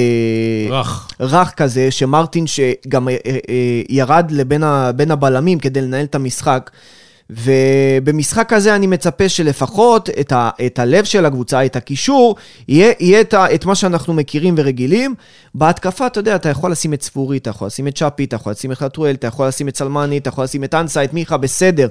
רך. 0.80 1.08
רך 1.20 1.50
כזה, 1.56 1.81
שמרטין 1.90 2.46
שגם 2.46 3.08
אה, 3.08 3.16
אה, 3.26 3.38
אה, 3.48 3.82
ירד 3.88 4.26
לבין 4.30 5.10
הבלמים 5.10 5.58
כדי 5.58 5.80
לנהל 5.80 6.04
את 6.04 6.14
המשחק. 6.14 6.70
ובמשחק 7.32 8.52
הזה 8.52 8.74
אני 8.74 8.86
מצפה 8.86 9.28
שלפחות 9.28 10.10
את, 10.20 10.32
ה, 10.32 10.50
את 10.66 10.78
הלב 10.78 11.04
של 11.04 11.26
הקבוצה, 11.26 11.66
את 11.66 11.76
הקישור, 11.76 12.36
יהיה, 12.68 12.92
יהיה 13.00 13.20
את, 13.20 13.34
ה, 13.34 13.54
את 13.54 13.64
מה 13.64 13.74
שאנחנו 13.74 14.14
מכירים 14.14 14.54
ורגילים. 14.58 15.14
בהתקפה, 15.54 16.06
אתה 16.06 16.20
יודע, 16.20 16.36
אתה 16.36 16.48
יכול 16.48 16.72
לשים 16.72 16.94
את 16.94 17.02
ספורי, 17.02 17.38
אתה 17.38 17.50
יכול 17.50 17.66
לשים 17.66 17.88
את 17.88 17.98
צ'אפי, 17.98 18.24
אתה 18.24 18.36
יכול 18.36 18.52
לשים 18.52 18.72
את 18.72 18.78
חתואל, 18.78 19.14
אתה 19.14 19.26
יכול 19.26 19.48
לשים 19.48 19.68
את 19.68 19.76
סלמני, 19.76 20.18
אתה 20.18 20.28
יכול 20.28 20.44
לשים 20.44 20.64
את 20.64 20.74
אנסה, 20.74 21.04
את 21.04 21.14
מיכה, 21.14 21.36
בסדר. 21.36 21.88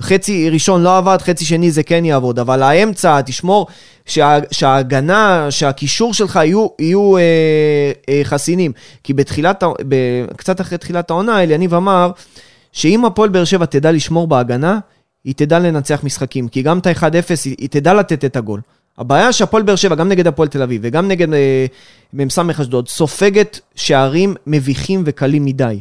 חצי 0.00 0.50
ראשון 0.50 0.82
לא 0.82 0.98
עבד, 0.98 1.18
חצי 1.20 1.44
שני 1.44 1.70
זה 1.70 1.82
כן 1.82 2.04
יעבוד, 2.04 2.38
אבל 2.38 2.62
האמצע, 2.62 3.20
תשמור 3.20 3.66
שה, 4.06 4.38
שההגנה, 4.50 5.46
שהקישור 5.50 6.14
שלך 6.14 6.36
יהיו, 6.36 6.66
יהיו 6.78 7.16
אה, 7.16 7.22
אה, 8.08 8.20
חסינים. 8.24 8.72
כי 9.04 9.12
בתחילת, 9.12 9.64
ב, 9.88 9.94
קצת 10.36 10.60
אחרי 10.60 10.78
תחילת 10.78 11.10
העונה, 11.10 11.42
אליניב 11.42 11.74
אמר, 11.74 12.10
שאם 12.74 13.04
הפועל 13.04 13.28
באר 13.28 13.44
שבע 13.44 13.66
תדע 13.66 13.92
לשמור 13.92 14.26
בהגנה, 14.26 14.78
היא 15.24 15.34
תדע 15.36 15.58
לנצח 15.58 16.00
משחקים. 16.04 16.48
כי 16.48 16.62
גם 16.62 16.78
את 16.78 16.86
ה-1-0, 16.86 17.04
היא, 17.44 17.56
היא 17.58 17.68
תדע 17.68 17.94
לתת 17.94 18.24
את 18.24 18.36
הגול. 18.36 18.60
הבעיה 18.98 19.32
שהפועל 19.32 19.62
באר 19.62 19.76
שבע, 19.76 19.94
גם 19.94 20.08
נגד 20.08 20.26
הפועל 20.26 20.48
תל 20.48 20.62
אביב 20.62 20.80
וגם 20.84 21.08
נגד 21.08 21.32
אה, 21.32 21.66
מ"ס 22.12 22.38
אשדוד, 22.38 22.88
סופגת 22.88 23.60
שערים 23.74 24.34
מביכים 24.46 25.02
וקלים 25.06 25.44
מדי. 25.44 25.80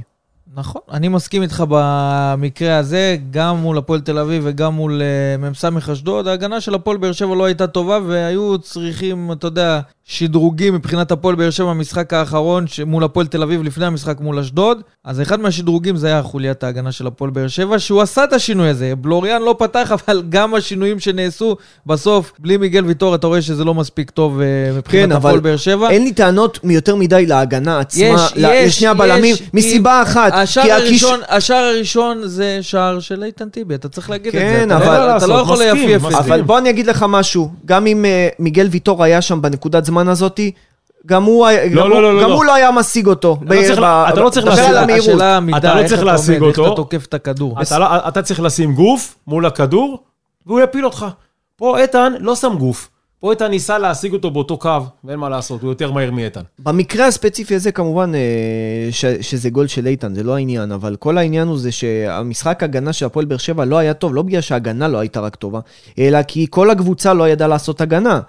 נכון, 0.56 0.82
אני 0.92 1.08
מסכים 1.08 1.42
איתך 1.42 1.64
במקרה 1.70 2.78
הזה, 2.78 3.18
גם 3.32 3.58
מול 3.58 3.78
הפועל 3.78 4.02
תל 4.02 4.20
אביב 4.20 4.44
וגם 4.46 4.74
מול 4.74 5.02
uh, 5.02 5.42
מ"ס 5.42 5.66
אשדוד. 5.92 6.28
ההגנה 6.28 6.62
של 6.62 6.76
הפועל 6.76 6.98
באר 6.98 7.12
שבע 7.12 7.36
לא 7.36 7.46
הייתה 7.46 7.68
טובה, 7.68 8.00
והיו 8.08 8.58
צריכים, 8.58 9.32
אתה 9.32 9.48
יודע, 9.48 9.80
שדרוגים 10.06 10.74
מבחינת 10.74 11.12
הפועל 11.12 11.36
באר 11.36 11.50
שבע 11.50 11.70
במשחק 11.70 12.14
האחרון 12.14 12.66
מול 12.86 13.04
הפועל 13.04 13.28
תל 13.28 13.44
אביב 13.44 13.64
לפני 13.64 13.86
המשחק 13.86 14.20
מול 14.20 14.40
אשדוד. 14.40 14.82
אז 15.04 15.22
אחד 15.22 15.40
מהשדרוגים 15.40 15.96
זה 15.96 16.08
היה 16.08 16.24
חוליית 16.24 16.64
ההגנה 16.64 16.92
של 16.92 17.08
הפועל 17.08 17.32
באר 17.32 17.48
שבע, 17.48 17.80
שהוא 17.80 18.02
עשה 18.02 18.24
את 18.24 18.34
השינוי 18.34 18.70
הזה. 18.70 18.94
בלוריאן 18.96 19.42
לא 19.42 19.56
פתח, 19.60 19.92
אבל 20.08 20.24
גם 20.30 20.56
השינויים 20.56 21.00
שנעשו 21.00 21.56
בסוף, 21.86 22.34
בלי 22.40 22.58
מיגל 22.58 22.86
ויטור, 22.86 23.16
אתה 23.16 23.28
רואה 23.28 23.42
שזה 23.42 23.64
לא 23.64 23.74
מספיק 23.74 24.12
טוב 24.12 24.40
uh, 24.40 24.78
מבחינת 24.78 25.10
כן, 25.10 25.16
הפועל 25.16 25.40
באר 25.40 25.58
שבע. 25.58 25.90
אין 25.90 26.04
לי 26.04 26.14
טענות 26.14 26.60
יותר 26.64 26.96
מדי 26.96 27.26
להגנה 27.26 27.80
עצמה, 27.80 28.04
יש, 28.04 28.34
יש, 28.36 28.44
לשני 28.68 28.88
הבלמים, 28.88 29.36
מסיבה 29.54 30.02
אחת. 30.02 30.34
השער 30.34 30.72
הראשון, 30.72 31.20
הכיש... 31.22 31.36
השער 31.36 31.64
הראשון 31.64 32.22
זה 32.24 32.60
שער 32.62 33.00
של 33.00 33.24
איתן 33.24 33.50
טיבי, 33.50 33.76
אתה 33.76 33.90
צריך 33.90 34.10
להגיד 34.10 34.32
כן, 34.32 34.38
את 34.38 34.54
זה. 34.54 34.60
כן, 34.60 34.72
אבל... 34.72 34.86
אתה, 34.86 35.18
אתה 35.18 35.28
לא 35.28 35.34
יכול 35.34 35.58
לייפייף 35.58 36.06
את 36.06 36.12
זה. 36.12 36.18
אבל 36.18 36.42
בוא 36.42 36.58
אני 36.58 36.70
אגיד 36.70 36.88
לך 36.88 37.06
משהו, 37.10 37.50
גם 37.66 37.88
אם 37.88 38.06
uh, 38.06 38.36
מיגל 38.40 38.68
ויטור 38.72 39.04
היה 39.04 39.22
שם 39.22 39.42
בנקודת 39.42 39.86
זמן 39.86 39.93
הזאתי, 39.98 40.52
גם 41.06 41.24
הוא, 41.24 41.48
לא, 41.72 41.84
גם, 41.84 41.90
לא, 41.90 41.96
הוא, 41.96 42.02
לא, 42.02 42.24
גם 42.24 42.30
לא. 42.30 42.36
הוא 42.36 42.46
לא 42.46 42.54
היה 42.54 42.72
משיג 42.72 43.08
אותו. 43.08 43.38
אתה, 43.40 43.46
ב, 43.46 43.54
לא 43.54 43.62
צריך, 43.64 43.80
ב, 43.80 43.84
אתה 43.84 44.22
לא 44.22 44.30
צריך 44.30 44.46
להשיג 44.46 44.66
אותו. 44.66 44.94
השאלה 44.94 45.38
המידה, 45.38 45.58
אתה 45.58 45.82
לא 45.82 45.88
צריך 45.88 46.04
להשיג 46.04 46.42
אותו. 46.42 46.62
איך 46.62 46.72
אתה 46.72 46.76
תוקף 46.76 47.06
את 47.06 47.14
הכדור. 47.14 47.62
אתה, 47.62 47.80
לא, 47.80 48.08
אתה 48.08 48.22
צריך 48.22 48.40
לשים 48.40 48.74
גוף 48.74 49.16
מול 49.28 49.46
הכדור, 49.46 50.04
והוא 50.46 50.60
יפיל 50.60 50.86
אותך. 50.86 51.06
פה 51.56 51.80
איתן 51.80 52.14
לא 52.20 52.36
שם 52.36 52.56
גוף. 52.60 52.90
פה 53.20 53.32
איתן 53.32 53.48
ניסה 53.48 53.78
להשיג 53.78 54.14
אותו 54.14 54.32
באותו 54.32 54.58
קו, 54.58 54.78
ואין 55.04 55.20
מה 55.20 55.30
לעשות, 55.30 55.62
הוא 55.62 55.72
יותר 55.72 55.92
מהיר 55.92 56.12
מאיתן. 56.12 56.42
במקרה 56.60 57.08
הספציפי 57.08 57.56
הזה, 57.56 57.72
כמובן 57.72 58.16
אה, 58.16 58.20
ש, 58.92 59.06
שזה 59.06 59.50
גול 59.50 59.68
של 59.68 59.88
איתן, 59.88 60.14
זה 60.14 60.24
לא 60.24 60.36
העניין, 60.36 60.72
אבל 60.72 60.96
כל 60.96 61.18
העניין 61.18 61.48
הוא 61.48 61.58
זה 61.58 61.72
שהמשחק 61.72 62.64
הגנה 62.64 62.94
של 62.94 63.06
הפועל 63.06 63.26
באר 63.26 63.38
שבע 63.38 63.66
לא 63.66 63.78
היה 63.78 63.94
טוב, 63.94 64.16
לא 64.16 64.22
בגלל 64.22 64.42
שההגנה 64.42 64.88
לא 64.88 64.98
הייתה 64.98 65.20
רק 65.20 65.36
טובה, 65.36 65.60
אלא 66.00 66.24
כי 66.24 66.48
כל 66.50 66.70
הקבוצה 66.70 67.14
לא 67.14 67.30
ידעה 67.30 67.48
לעשות 67.48 67.82
הגנה. 67.82 68.20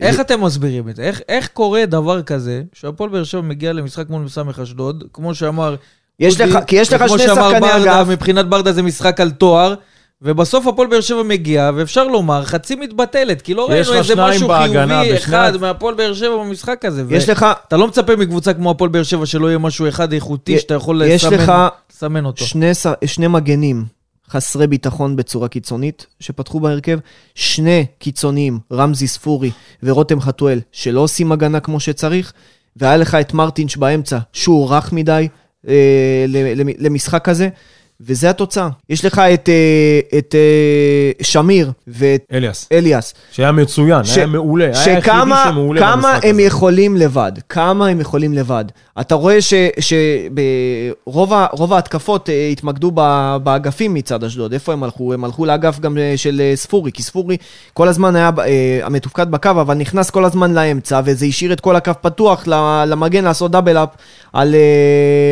איך 0.00 0.20
אתם 0.20 0.44
מסבירים 0.44 0.88
את 0.88 0.96
זה? 0.96 1.02
איך, 1.02 1.20
איך 1.28 1.48
קורה 1.48 1.86
דבר 1.86 2.22
כזה, 2.22 2.62
שהפועל 2.72 3.10
באר 3.10 3.24
שבע 3.24 3.40
מגיע 3.40 3.72
למשחק 3.72 4.10
מול 4.10 4.22
מסמך 4.22 4.58
אשדוד, 4.58 5.04
כמו 5.12 5.34
שאמר... 5.34 5.76
יש 6.20 6.40
לך, 6.40 6.58
כי 6.66 6.76
יש 6.76 6.92
לך 6.92 7.08
שני 7.08 7.26
שחקני 7.26 7.76
אגף. 7.76 8.06
מבחינת 8.08 8.46
ברדה 8.46 8.72
זה 8.72 8.82
משחק 8.82 9.20
על 9.20 9.30
תואר, 9.30 9.74
ובסוף 10.22 10.66
הפועל 10.66 10.88
באר 10.88 11.00
שבע 11.00 11.22
מגיע, 11.22 11.70
ואפשר 11.74 12.04
לומר, 12.04 12.44
חצי 12.44 12.74
מתבטלת, 12.74 13.42
כי 13.42 13.54
לא 13.54 13.68
ראינו 13.68 13.94
איזה 13.94 14.14
משהו 14.16 14.48
חיובי 14.48 15.16
אחד 15.16 15.52
מהפועל 15.60 15.94
באר 15.94 16.14
שבע 16.14 16.36
במשחק 16.36 16.84
הזה. 16.84 17.04
יש 17.10 17.28
לך... 17.28 17.46
אתה 17.68 17.76
לא 17.76 17.88
מצפה 17.88 18.16
מקבוצה 18.16 18.54
כמו 18.54 18.70
הפועל 18.70 18.90
באר 18.90 19.02
שבע 19.02 19.26
שלא 19.26 19.46
יהיה 19.46 19.58
משהו 19.58 19.88
אחד 19.88 20.12
איכותי 20.12 20.58
שאתה 20.58 20.74
יכול 20.74 21.02
לסמן 21.02 22.24
אותו. 22.24 22.44
יש 22.44 22.56
לך 22.56 22.88
שני 23.06 23.26
מגנים 23.26 23.97
חסרי 24.30 24.66
ביטחון 24.66 25.16
בצורה 25.16 25.48
קיצונית 25.48 26.06
שפתחו 26.20 26.60
בהרכב, 26.60 26.98
שני 27.34 27.86
קיצוניים, 27.98 28.58
רמזי 28.72 29.06
ספורי 29.06 29.50
ורותם 29.82 30.20
חתואל, 30.20 30.60
שלא 30.72 31.00
עושים 31.00 31.32
הגנה 31.32 31.60
כמו 31.60 31.80
שצריך, 31.80 32.32
והיה 32.76 32.96
לך 32.96 33.14
את 33.14 33.34
מרטינש 33.34 33.76
באמצע, 33.76 34.18
שהוא 34.32 34.70
רך 34.70 34.92
מדי 34.92 35.28
אה, 35.68 36.24
למשחק 36.78 37.28
הזה. 37.28 37.48
וזה 38.00 38.30
התוצאה. 38.30 38.68
יש 38.88 39.04
לך 39.04 39.18
את, 39.18 39.48
אה, 39.48 40.18
את 40.18 40.34
אה, 40.34 41.24
שמיר 41.24 41.72
ואת 41.86 42.24
אליאס. 42.32 42.68
אליאס. 42.72 43.14
שהיה 43.32 43.52
מצוין, 43.52 44.04
ש... 44.04 44.16
היה 44.16 44.26
מעולה. 44.26 44.64
היה 44.64 44.94
היחידי 44.94 45.34
שמעולה 45.48 45.80
במשחק 45.80 45.98
הזה. 45.98 46.18
כמה 46.18 46.18
הם 46.30 46.40
יכולים 46.40 46.96
לבד, 46.96 47.32
כמה 47.48 47.86
הם 47.86 48.00
יכולים 48.00 48.32
לבד. 48.32 48.64
אתה 49.00 49.14
רואה 49.14 49.38
שרוב 49.80 51.72
ההתקפות 51.72 52.30
אה, 52.30 52.48
התמקדו 52.48 52.90
באגפים 53.42 53.94
מצד 53.94 54.24
אשדוד. 54.24 54.52
איפה 54.52 54.72
הם 54.72 54.82
הלכו? 54.82 55.14
הם 55.14 55.24
הלכו 55.24 55.44
לאגף 55.44 55.80
גם 55.80 55.98
של 56.16 56.42
ספורי, 56.54 56.92
כי 56.92 57.02
ספורי 57.02 57.36
כל 57.74 57.88
הזמן 57.88 58.16
היה 58.16 58.30
המתופקד 58.82 59.30
בקו, 59.30 59.50
אבל 59.50 59.74
נכנס 59.74 60.10
כל 60.10 60.24
הזמן 60.24 60.54
לאמצע, 60.54 61.00
וזה 61.04 61.26
השאיר 61.26 61.52
את 61.52 61.60
כל 61.60 61.76
הקו 61.76 61.92
פתוח 62.00 62.46
למגן 62.86 63.24
לעשות 63.24 63.50
דאבל 63.50 63.76
אפ 63.76 63.88
על, 64.32 64.54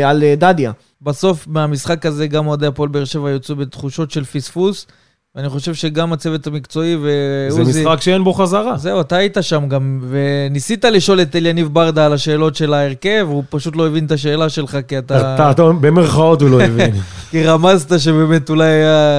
על 0.04 0.24
דדיה. 0.36 0.72
בסוף 1.06 1.46
מהמשחק 1.46 2.06
הזה 2.06 2.26
גם 2.26 2.46
אוהדי 2.46 2.66
הפועל 2.66 2.88
באר 2.88 3.04
שבע 3.04 3.30
יוצאו 3.30 3.56
בתחושות 3.56 4.10
של 4.10 4.24
פספוס. 4.24 4.86
ואני 5.34 5.48
חושב 5.48 5.74
שגם 5.74 6.12
הצוות 6.12 6.46
המקצועי 6.46 6.96
ועוזי... 6.96 7.72
זה 7.72 7.80
משחק 7.80 8.00
שאין 8.00 8.24
בו 8.24 8.32
חזרה. 8.32 8.76
זהו, 8.76 9.00
אתה 9.00 9.16
היית 9.16 9.36
שם 9.40 9.68
גם, 9.68 10.00
וניסית 10.08 10.84
לשאול 10.84 11.22
את 11.22 11.36
אליניב 11.36 11.68
ברדה 11.72 12.06
על 12.06 12.12
השאלות 12.12 12.56
של 12.56 12.74
ההרכב, 12.74 13.26
הוא 13.28 13.44
פשוט 13.50 13.76
לא 13.76 13.86
הבין 13.86 14.06
את 14.06 14.12
השאלה 14.12 14.48
שלך, 14.48 14.78
כי 14.88 14.98
אתה... 14.98 15.34
אתה, 15.34 15.50
אתה 15.50 15.62
במרכאות 15.80 16.42
הוא 16.42 16.50
לא 16.50 16.62
הבין. 16.62 16.92
כי 17.30 17.44
רמזת 17.44 18.00
שבאמת 18.00 18.50
אולי 18.50 18.68
היה 18.68 19.10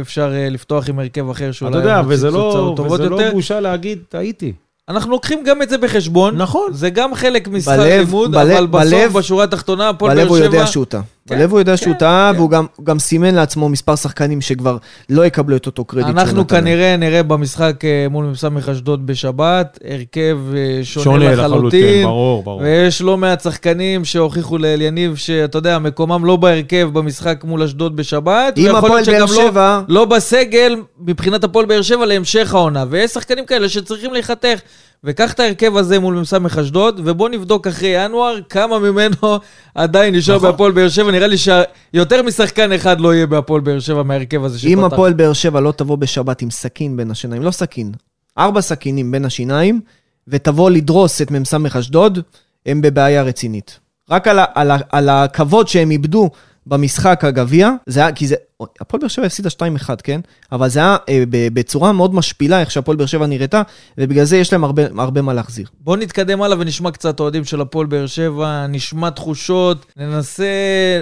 אפשר 0.00 0.32
אה, 0.34 0.48
לפתוח 0.50 0.88
עם 0.88 0.98
הרכב 0.98 1.30
אחר, 1.30 1.52
שאולי... 1.52 1.70
אתה 1.70 1.78
יודע, 1.78 2.02
וזה 2.08 2.30
לא, 2.30 2.74
וזה 2.90 3.08
לא 3.08 3.30
בושה 3.32 3.60
להגיד, 3.60 3.98
טעיתי. 4.08 4.52
אנחנו 4.88 5.10
לוקחים 5.10 5.44
גם 5.46 5.62
את 5.62 5.68
זה 5.68 5.78
בחשבון. 5.78 6.36
נכון. 6.36 6.72
זה 6.72 6.90
גם 6.90 7.14
חלק 7.14 7.48
משחק 7.48 7.78
לימוד, 7.78 8.32
בלב, 8.32 8.50
אבל 8.50 8.66
בסוף, 8.66 8.92
בלב, 8.92 9.12
בשורה 9.12 9.44
התחתונה, 9.44 9.88
הפועל 9.88 10.16
באר 10.16 10.24
שבע... 10.24 10.34
בלב 10.34 10.44
הוא 10.44 10.54
יודע 10.54 10.66
שהוא 10.66 10.84
טעה. 10.84 11.02
כן, 11.28 11.38
בלב 11.38 11.50
הוא 11.50 11.58
יודע 11.58 11.76
שהוא 11.76 11.92
כן, 11.92 11.98
טעה, 11.98 12.30
כן. 12.32 12.38
והוא 12.38 12.50
גם, 12.50 12.66
גם 12.82 12.98
סימן 12.98 13.34
לעצמו 13.34 13.68
מספר 13.68 13.96
שחקנים 13.96 14.40
שכבר 14.40 14.76
לא 15.10 15.26
יקבלו 15.26 15.56
את 15.56 15.66
אותו 15.66 15.84
קרדיט 15.84 16.16
אנחנו 16.16 16.46
כנראה 16.46 16.96
נראה 16.96 17.22
במשחק 17.22 17.84
אה, 17.84 18.06
מול 18.10 18.24
מ"ס 18.24 18.44
אשדוד 18.70 19.06
בשבת, 19.06 19.78
הרכב 19.90 20.38
אה, 20.56 20.84
שונה, 20.84 21.04
שונה 21.04 21.32
לחלוטין. 21.32 21.56
לחלוטין, 21.56 22.04
ברור, 22.04 22.42
ברור. 22.42 22.60
ויש 22.60 23.02
לא 23.02 23.16
מעט 23.16 23.40
שחקנים 23.40 24.04
שהוכיחו 24.04 24.58
לאליניב 24.58 25.16
שאתה 25.16 25.58
יודע, 25.58 25.78
מקומם 25.78 26.24
לא 26.24 26.36
בהרכב 26.36 26.90
במשחק 26.92 27.44
מול 27.44 27.62
אשדוד 27.62 27.96
בשבת. 27.96 28.58
אם 28.58 28.76
הפועל 28.76 29.04
באר 29.04 29.20
לא- 29.20 29.26
שבע... 29.26 29.80
לא, 29.88 29.94
לא 29.94 30.04
בסגל, 30.04 30.76
מבחינת 31.00 31.44
הפועל 31.44 31.66
באר 31.66 31.82
שבע, 31.82 32.06
להמשך 32.06 32.54
העונה. 32.54 32.84
ויש 32.90 33.10
שחקנים 33.10 33.46
כאלה 33.46 33.68
שצריכים 33.68 34.12
להיחתך. 34.12 34.58
וקח 35.04 35.32
את 35.32 35.40
ההרכב 35.40 35.76
הזה 35.76 35.98
מול 35.98 36.14
מ"ס 36.14 36.34
אשדוד, 36.60 37.00
ובוא 37.04 37.28
נבדוק 37.28 37.66
אחרי 37.66 37.88
ינואר 37.88 38.40
כמה 38.48 38.78
ממנו 38.78 39.38
עדיין 39.74 40.14
נשאר 40.14 40.36
נכון. 40.36 40.50
בהפועל 40.50 40.72
באר 40.72 40.88
שבע. 40.88 41.10
נראה 41.12 41.26
לי 41.26 41.36
שיותר 41.38 42.22
משחקן 42.22 42.72
אחד 42.72 43.00
לא 43.00 43.14
יהיה 43.14 43.26
בהפועל 43.26 43.60
באר 43.60 43.80
שבע 43.80 44.02
מההרכב 44.02 44.44
הזה 44.44 44.58
שפתח. 44.58 44.72
אם 44.72 44.84
הפועל 44.84 45.12
באר 45.12 45.32
שבע 45.32 45.60
לא 45.60 45.72
תבוא 45.72 45.96
בשבת 45.96 46.42
עם 46.42 46.50
סכין 46.50 46.96
בין 46.96 47.10
השיניים, 47.10 47.42
לא 47.42 47.50
סכין, 47.50 47.92
ארבע 48.38 48.60
סכינים 48.60 49.10
בין 49.10 49.24
השיניים, 49.24 49.80
ותבוא 50.28 50.70
לדרוס 50.70 51.22
את 51.22 51.30
מ"ס 51.30 51.54
אשדוד, 51.78 52.18
הם 52.66 52.80
בבעיה 52.80 53.22
רצינית. 53.22 53.78
רק 54.10 54.28
על, 54.28 54.38
על, 54.54 54.70
על 54.90 55.08
הכבוד 55.08 55.68
שהם 55.68 55.90
איבדו 55.90 56.30
במשחק 56.66 57.24
הגביע, 57.24 57.70
זה 57.86 58.00
היה, 58.00 58.12
כי 58.12 58.26
זה, 58.26 58.34
הפועל 58.80 59.00
באר 59.00 59.08
שבע 59.08 59.26
הפסידה 59.26 59.48
2-1, 59.48 59.90
כן? 60.04 60.20
אבל 60.52 60.68
זה 60.68 60.80
היה 60.80 60.96
אה, 61.08 61.24
בצורה 61.28 61.92
מאוד 61.92 62.14
משפילה, 62.14 62.60
איך 62.60 62.70
שהפועל 62.70 62.96
באר 62.96 63.06
שבע 63.06 63.26
נראתה, 63.26 63.62
ובגלל 63.98 64.24
זה 64.24 64.36
יש 64.36 64.52
להם 64.52 64.64
הרבה, 64.64 64.82
הרבה 64.98 65.22
מה 65.22 65.32
להחזיר. 65.32 65.66
בואו 65.80 65.96
נתקדם 65.96 66.42
הלאה 66.42 66.60
ונשמע 66.60 66.90
קצת 66.90 67.20
אוהדים 67.20 67.44
של 67.44 67.60
הפועל 67.60 67.86
באר 67.86 68.06
שבע, 68.06 68.66
נשמע 68.68 69.10
תחושות, 69.10 69.86
ננסה 69.96 70.44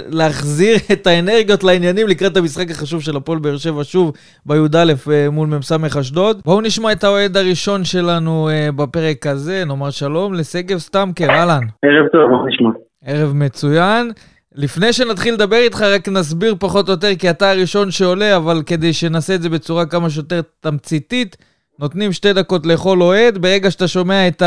להחזיר 0.09 0.76
את 0.92 1.07
האנרגיות 1.07 1.64
לעניינים 1.64 2.09
לקראת 2.09 2.37
המשחק 2.37 2.71
החשוב 2.71 3.02
של 3.02 3.16
הפועל 3.16 3.38
באר 3.38 3.57
שבע, 3.57 3.85
שוב, 3.85 4.12
בי"א 4.47 4.92
אה, 5.11 5.31
מול 5.31 5.49
מ"ס 5.49 5.73
אשדוד. 6.00 6.40
בואו 6.45 6.61
נשמע 6.61 6.92
את 6.92 7.04
האוהד 7.04 7.37
הראשון 7.37 7.85
שלנו 7.85 8.49
אה, 8.49 8.69
בפרק 8.76 9.26
הזה, 9.26 9.64
נאמר 9.66 9.90
שלום 9.90 10.35
לשגב 10.35 10.78
סטמקר, 10.78 11.31
אהלן. 11.31 11.61
ערב 11.85 12.09
טוב, 12.12 12.31
מה 12.31 12.49
נשמע? 12.49 12.71
ערב 13.04 13.33
מצוין. 13.35 14.12
לפני 14.54 14.92
שנתחיל 14.92 15.35
לדבר 15.35 15.56
איתך, 15.56 15.80
רק 15.80 16.09
נסביר 16.09 16.54
פחות 16.61 16.88
או 16.88 16.92
יותר, 16.92 17.14
כי 17.18 17.30
אתה 17.30 17.50
הראשון 17.50 17.90
שעולה, 17.90 18.37
אבל 18.37 18.62
כדי 18.66 18.92
שנעשה 18.92 19.35
את 19.35 19.42
זה 19.42 19.49
בצורה 19.49 19.87
כמה 19.87 20.11
שיותר 20.11 20.40
תמציתית, 20.61 21.37
נותנים 21.78 22.12
שתי 22.12 22.32
דקות 22.32 22.66
לכל 22.66 23.00
אוהד. 23.00 23.38
ברגע 23.38 23.71
שאתה 23.71 23.88
שומע 23.88 24.28
את 24.28 24.42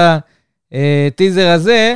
הטיזר 0.72 1.48
הזה, 1.48 1.94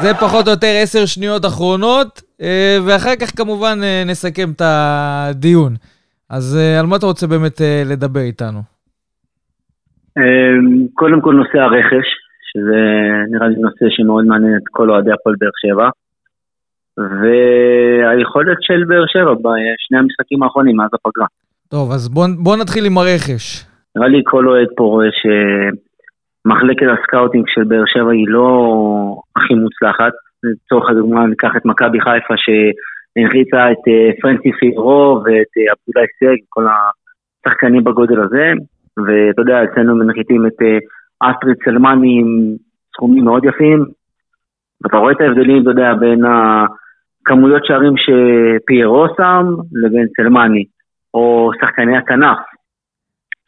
זה 0.00 0.14
פחות 0.14 0.46
או 0.46 0.52
יותר 0.52 0.72
עשר 0.82 1.06
שניות 1.06 1.44
אחרונות, 1.44 2.22
אה, 2.42 2.78
ואחר 2.84 3.16
כך 3.20 3.36
כמובן 3.36 3.78
אה, 3.82 4.02
נסכם 4.06 4.50
את 4.50 4.62
הדיון. 4.64 5.74
אז 6.30 6.58
אה, 6.60 6.80
על 6.80 6.86
מה 6.86 6.96
אתה 6.96 7.06
רוצה 7.06 7.26
באמת 7.26 7.60
אה, 7.60 7.82
לדבר 7.86 8.20
איתנו? 8.20 8.60
קודם 10.94 11.20
כל 11.20 11.34
נושא 11.34 11.58
הרכש, 11.58 12.06
שזה 12.56 12.80
נראה 13.30 13.48
לי 13.48 13.56
נושא 13.56 13.86
שמאוד 13.88 14.24
מעניין 14.24 14.56
את 14.56 14.68
כל 14.70 14.90
אוהדי 14.90 15.12
הפועל 15.12 15.36
באר 15.38 15.50
שבע. 15.62 15.88
והיכולת 16.96 18.58
של 18.60 18.84
באר 18.84 19.06
שבע 19.06 19.34
בשני 19.34 19.98
המשחקים 19.98 20.42
האחרונים 20.42 20.76
מאז 20.76 20.90
הפגרה. 20.94 21.26
טוב, 21.68 21.92
אז 21.92 22.08
בוא, 22.08 22.26
בוא 22.38 22.56
נתחיל 22.56 22.84
עם 22.86 22.98
הרכש. 22.98 23.66
נראה 23.96 24.08
לי 24.08 24.22
כל 24.24 24.48
אוהד 24.48 24.68
פה 24.76 24.84
רואה 24.84 25.08
שמחלקת 25.20 26.86
הסקאוטינג 26.92 27.44
של 27.48 27.64
באר 27.64 27.84
שבע 27.86 28.12
היא 28.12 28.28
לא 28.28 28.48
הכי 29.36 29.54
מוצלחת. 29.54 30.12
לצורך 30.44 30.90
הדוגמה 30.90 31.26
ניקח 31.26 31.50
את 31.56 31.64
מכבי 31.64 32.00
חיפה 32.00 32.34
שהנחיתה 32.36 33.72
את 33.72 33.88
אה, 33.88 34.10
פרנצדי 34.20 34.52
פיירו 34.60 35.22
ואת 35.24 35.52
אה, 35.58 35.72
עבדולאי 35.72 36.06
סק, 36.18 36.38
כל 36.48 36.66
השחקנים 36.70 37.84
בגודל 37.84 38.20
הזה. 38.20 38.52
ואתה 38.96 39.42
יודע, 39.42 39.64
אצלנו 39.64 39.96
מנחיתים 39.96 40.46
את 40.46 40.62
אה, 40.62 40.78
אסטריט 41.30 41.56
סלמאני 41.64 42.20
עם 42.20 42.56
סכומים 42.96 43.24
מאוד 43.24 43.44
יפים. 43.44 43.84
ואתה 44.82 44.96
רואה 44.96 45.12
את 45.12 45.20
ההבדלים, 45.20 45.62
אתה 45.62 45.70
יודע, 45.70 45.94
בין 46.00 46.22
הכמויות 46.24 47.64
שערים 47.64 47.94
שפיירו 47.96 49.06
שם 49.16 49.46
לבין 49.72 50.06
סלמני, 50.16 50.64
או 51.14 51.50
שחקני 51.60 51.96
הכנף, 51.96 52.38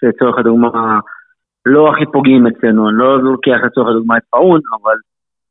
שלצורך 0.00 0.38
הדוגמה 0.38 0.98
לא 1.66 1.90
הכי 1.90 2.06
פוגעים 2.12 2.46
אצלנו, 2.46 2.88
אני 2.88 2.98
לא 2.98 3.22
לוקח 3.22 3.56
לצורך 3.66 3.88
הדוגמה 3.88 4.16
את 4.16 4.22
פאון, 4.30 4.60
אבל... 4.82 4.94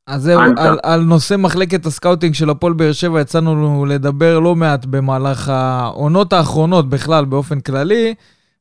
אז 0.07 0.21
זהו. 0.21 0.39
על, 0.39 0.77
על 0.83 0.99
נושא 0.99 1.35
מחלקת 1.37 1.85
הסקאוטינג 1.85 2.33
של 2.33 2.49
הפועל 2.49 2.73
באר 2.73 2.91
שבע 2.91 3.21
יצאנו 3.21 3.85
לדבר 3.85 4.39
לא 4.39 4.55
מעט 4.55 4.85
במהלך 4.85 5.49
העונות 5.49 6.33
האחרונות 6.33 6.89
בכלל, 6.89 7.25
באופן 7.25 7.59
כללי, 7.59 8.13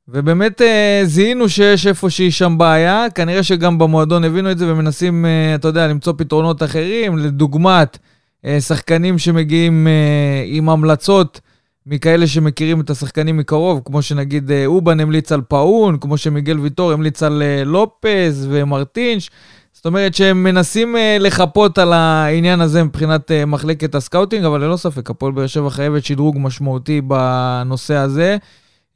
ובאמת 0.08 0.62
אה, 0.62 1.00
זיהינו 1.04 1.49
שיש 1.49 1.87
איפושהי 1.87 2.30
שם 2.30 2.58
בעיה, 2.58 3.06
כנראה 3.14 3.42
שגם 3.42 3.78
במועדון 3.78 4.25
הבינו 4.25 4.50
את 4.50 4.58
זה 4.58 4.73
ומנסים, 4.73 5.26
אה, 5.26 5.54
אתה 5.54 5.68
יודע, 5.68 5.87
למצוא 5.87 6.12
פתרונות 6.16 6.62
אחרים, 6.62 7.18
לדוגמת, 7.18 7.99
אה, 8.44 8.61
שחקנים 8.61 9.18
שמגיעים 9.18 9.87
אה, 9.87 10.44
עם 10.46 10.68
המלצות 10.68 11.40
מכאלה 11.87 12.26
שמכירים 12.26 12.80
את 12.80 12.90
השחקנים 12.90 13.37
מקרוב, 13.37 13.80
כמו 13.84 14.02
שנגיד 14.02 14.50
אה, 14.50 14.66
יובאן 14.66 15.00
המליץ 15.00 15.32
על 15.32 15.40
פאון, 15.49 15.99
כמו 15.99 16.18
שמיגל 16.18 16.58
ויטור 16.58 16.92
המליץ 16.92 17.23
על 17.23 17.42
אה, 17.42 17.64
לופז 17.64 18.49
ומרטינש. 18.50 19.30
זאת 19.73 19.87
אומרת 19.87 20.14
שהם 20.14 20.44
מנסים 20.44 20.96
אה, 20.96 21.16
לחפות 21.20 21.78
על 21.78 21.92
העניין 21.92 22.61
הזה 22.61 22.84
מבחינת 22.84 23.30
אה, 23.30 23.46
מחלקת 23.46 23.94
הסקאוטינג, 23.94 24.44
אבל 24.44 24.64
ללא 24.64 24.76
ספק, 24.76 25.11
הפועל 25.11 25.32
באר 25.32 25.46
שבע 25.46 25.70
חייבת 25.70 26.04
שדרוג 26.04 26.37
משמעותי 26.38 27.00
בנושא 27.00 27.94
הזה. 27.94 28.37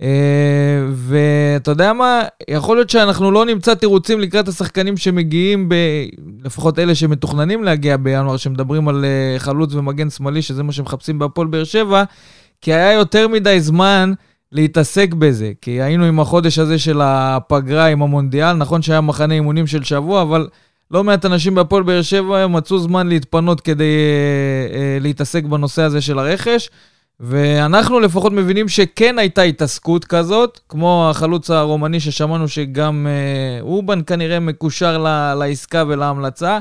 אה, 0.03 0.87
ואתה 0.93 1.71
יודע 1.71 1.93
מה, 1.93 2.23
יכול 2.51 2.77
להיות 2.77 2.91
שאנחנו 2.91 3.31
לא 3.31 3.45
נמצא 3.45 3.75
תירוצים 3.75 4.21
לקראת 4.21 4.49
השחקנים 4.49 4.97
שמגיעים, 4.97 5.69
ב... 5.69 5.75
לפחות 6.45 6.79
אלה 6.79 6.95
שמתוכננים 6.95 7.65
להגיע 7.65 7.97
בינואר, 7.97 8.37
שמדברים 8.37 8.89
על 8.89 9.05
אה, 9.05 9.39
חלוץ 9.39 9.75
ומגן 9.75 10.11
שמאלי, 10.11 10.43
שזה 10.43 10.63
מה 10.63 10.73
שמחפשים 10.73 11.19
בהפועל 11.19 11.47
באר 11.47 11.65
שבע, 11.65 12.05
כי 12.61 12.73
היה 12.73 12.93
יותר 12.93 13.29
מדי 13.29 13.61
זמן 13.61 14.13
להתעסק 14.53 15.15
בזה. 15.15 15.53
כי 15.61 15.83
היינו 15.83 16.05
עם 16.05 16.21
החודש 16.21 16.59
הזה 16.59 16.79
של 16.79 17.01
הפגרה 17.03 17.87
עם 17.87 18.03
המונדיאל, 18.03 18.53
נכון 18.53 18.83
שהיה 18.83 19.01
מחנה 19.01 19.35
אימונים 19.35 19.67
של 19.67 19.85
שבוע, 19.85 20.23
אבל 20.23 20.49
לא 20.91 21.05
מעט 21.05 21.25
אנשים 21.25 21.55
בהפועל 21.55 21.83
באר 21.83 22.03
שבע 22.03 22.47
מצאו 22.47 22.79
זמן 22.79 23.09
להתפנות 23.09 23.61
כדי 23.61 23.95
אה, 24.73 24.99
להתעסק 25.01 25.45
בנושא 25.45 25.83
הזה 25.83 26.01
של 26.01 26.19
הרכש. 26.19 26.71
ואנחנו 27.21 28.01
לפחות 28.01 28.33
מבינים 28.33 28.69
שכן 28.69 29.19
הייתה 29.19 29.43
התעסקות 29.43 30.05
כזאת, 30.05 30.61
כמו 30.69 31.09
החלוץ 31.11 31.51
הרומני 31.51 32.01
ששמענו 32.01 32.49
שגם 32.49 33.07
אה, 33.07 33.61
אובן 33.61 34.01
כנראה 34.07 34.41
מקושר 34.41 34.99
ל, 34.99 35.35
לעסקה 35.35 35.85
ולהמלצה. 35.89 36.59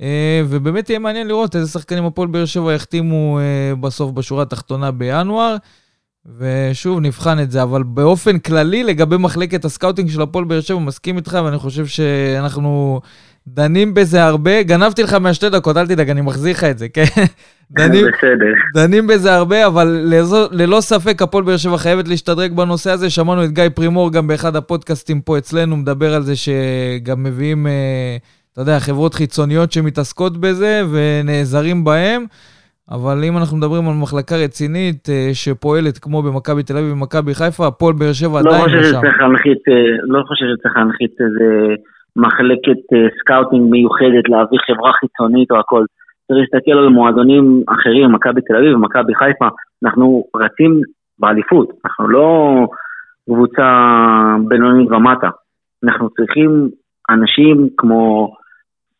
אה, 0.00 0.42
ובאמת 0.48 0.90
יהיה 0.90 0.98
מעניין 0.98 1.28
לראות 1.28 1.56
איזה 1.56 1.70
שחקנים 1.70 2.04
הפועל 2.04 2.28
באר 2.28 2.44
שבע 2.44 2.72
יחתימו 2.72 3.38
אה, 3.38 3.76
בסוף 3.76 4.10
בשורה 4.10 4.42
התחתונה 4.42 4.90
בינואר. 4.90 5.56
ושוב, 6.38 7.00
נבחן 7.00 7.40
את 7.40 7.50
זה, 7.50 7.62
אבל 7.62 7.82
באופן 7.82 8.38
כללי, 8.38 8.84
לגבי 8.84 9.16
מחלקת 9.16 9.64
הסקאוטינג 9.64 10.10
של 10.10 10.22
הפועל 10.22 10.44
באר 10.44 10.60
שבע, 10.60 10.78
מסכים 10.78 11.16
איתך, 11.16 11.38
ואני 11.44 11.58
חושב 11.58 11.86
שאנחנו 11.86 13.00
דנים 13.54 13.94
בזה 13.94 14.24
הרבה. 14.24 14.62
גנבתי 14.62 15.02
לך 15.02 15.14
מהשתי 15.14 15.48
דקות, 15.48 15.76
אל 15.76 15.86
תדאג, 15.86 16.10
אני 16.10 16.20
מחזיר 16.20 16.52
לך 16.52 16.64
את 16.64 16.78
זה, 16.78 16.88
כן? 16.88 17.04
דנים, 17.70 18.06
בסדר. 18.06 18.52
דנים 18.74 19.06
בזה 19.06 19.34
הרבה, 19.34 19.66
אבל 19.66 20.00
לזו, 20.04 20.48
ללא 20.52 20.80
ספק 20.80 21.22
הפועל 21.22 21.44
באר 21.44 21.56
שבע 21.56 21.76
חייבת 21.76 22.08
להשתדרג 22.08 22.52
בנושא 22.52 22.90
הזה. 22.90 23.10
שמענו 23.10 23.44
את 23.44 23.50
גיא 23.52 23.68
פרימור 23.74 24.12
גם 24.12 24.26
באחד 24.26 24.56
הפודקאסטים 24.56 25.20
פה 25.20 25.38
אצלנו, 25.38 25.76
מדבר 25.76 26.14
על 26.14 26.22
זה 26.22 26.32
שגם 26.36 27.22
מביאים, 27.22 27.66
אה, 27.66 28.16
אתה 28.52 28.60
יודע, 28.60 28.78
חברות 28.80 29.14
חיצוניות 29.14 29.72
שמתעסקות 29.72 30.36
בזה 30.36 30.82
ונעזרים 30.92 31.84
בהם. 31.84 32.24
אבל 32.90 33.24
אם 33.24 33.36
אנחנו 33.36 33.56
מדברים 33.56 33.88
על 33.88 33.94
מחלקה 33.94 34.36
רצינית 34.36 35.08
אה, 35.08 35.30
שפועלת 35.32 35.98
כמו 35.98 36.22
במכבי 36.22 36.62
תל 36.62 36.76
אביב 36.76 36.92
ומכבי 36.92 37.34
חיפה, 37.34 37.66
הפועל 37.66 37.94
באר 37.94 38.12
שבע 38.12 38.40
לא 38.42 38.48
עדיין 38.48 38.64
חושב 38.64 38.76
לא 38.76 38.82
שם. 38.82 38.98
שצריך 38.98 39.20
להנחית, 39.20 39.58
אה, 39.68 39.74
לא 40.02 40.22
חושב 40.28 40.44
שצריך 40.56 40.76
להנחית 40.76 41.14
איזה 41.20 41.74
מחלקת 42.26 42.80
אה, 42.92 43.06
סקאוטינג 43.20 43.70
מיוחדת, 43.70 44.28
להביא 44.28 44.58
חברה 44.66 44.92
חיצונית 44.92 45.50
או 45.50 45.58
הכל. 45.58 45.84
צריך 46.26 46.38
להסתכל 46.40 46.78
על 46.78 46.88
מועדונים 46.88 47.62
אחרים, 47.68 48.12
מכבי 48.12 48.40
תל 48.40 48.56
אביב 48.56 48.76
ומכבי 48.76 49.14
חיפה, 49.14 49.48
אנחנו 49.84 50.24
רצים 50.36 50.80
באליפות, 51.18 51.68
אנחנו 51.84 52.08
לא 52.08 52.28
קבוצה 53.24 53.68
בינונית 54.48 54.90
ומטה. 54.92 55.28
אנחנו 55.84 56.10
צריכים 56.10 56.68
אנשים 57.10 57.68
כמו 57.76 58.34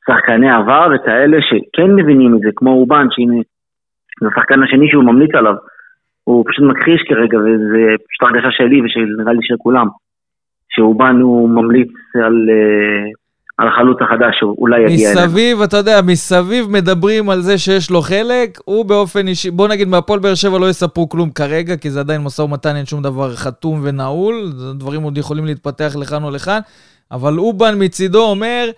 שחקני 0.06 0.50
עבר 0.50 0.88
וכאלה 0.94 1.38
שכן 1.42 1.94
מבינים 1.94 2.34
את 2.36 2.40
זה, 2.40 2.48
כמו 2.56 2.70
אובן, 2.70 3.06
שהנה, 3.10 3.40
זה 4.20 4.28
השחקן 4.28 4.62
השני 4.62 4.88
שהוא 4.90 5.04
ממליץ 5.04 5.34
עליו. 5.34 5.54
הוא 6.24 6.44
פשוט 6.48 6.64
מכחיש 6.64 7.02
כרגע, 7.08 7.38
וזה 7.38 7.82
פשוט 8.08 8.22
הרגשה 8.22 8.50
שלי 8.50 8.80
ונראה 8.80 9.32
לי 9.32 9.42
של 9.42 9.54
כולם. 9.58 9.86
שאובן 10.70 11.16
הוא 11.20 11.48
ממליץ 11.48 11.88
על, 12.14 12.48
אה, 12.50 13.10
על 13.58 13.68
החלוץ 13.68 13.98
החדש 14.00 14.36
שאולי 14.40 14.80
יגיע 14.80 15.10
אלינו. 15.10 15.26
מסביב, 15.26 15.62
אתה 15.62 15.76
יודע, 15.76 16.00
מסביב 16.02 16.70
מדברים 16.70 17.30
על 17.30 17.40
זה 17.40 17.58
שיש 17.58 17.90
לו 17.90 18.02
חלק, 18.02 18.58
הוא 18.64 18.84
באופן 18.84 19.28
אישי, 19.28 19.50
בוא 19.50 19.68
נגיד 19.68 19.88
מהפועל 19.88 20.20
באר 20.20 20.34
שבע 20.34 20.58
לא 20.58 20.70
יספרו 20.70 21.08
כלום 21.08 21.30
כרגע, 21.30 21.76
כי 21.76 21.90
זה 21.90 22.00
עדיין 22.00 22.22
משא 22.22 22.42
ומתן, 22.42 22.76
אין 22.76 22.86
שום 22.86 23.02
דבר 23.02 23.34
חתום 23.34 23.80
ונעול, 23.82 24.52
דברים 24.74 25.02
עוד 25.02 25.18
יכולים 25.18 25.46
להתפתח 25.46 25.96
לכאן 26.00 26.24
או 26.24 26.30
לכאן, 26.30 26.60
אבל 27.12 27.38
אובן 27.38 27.74
מצידו 27.78 28.22
אומר, 28.22 28.70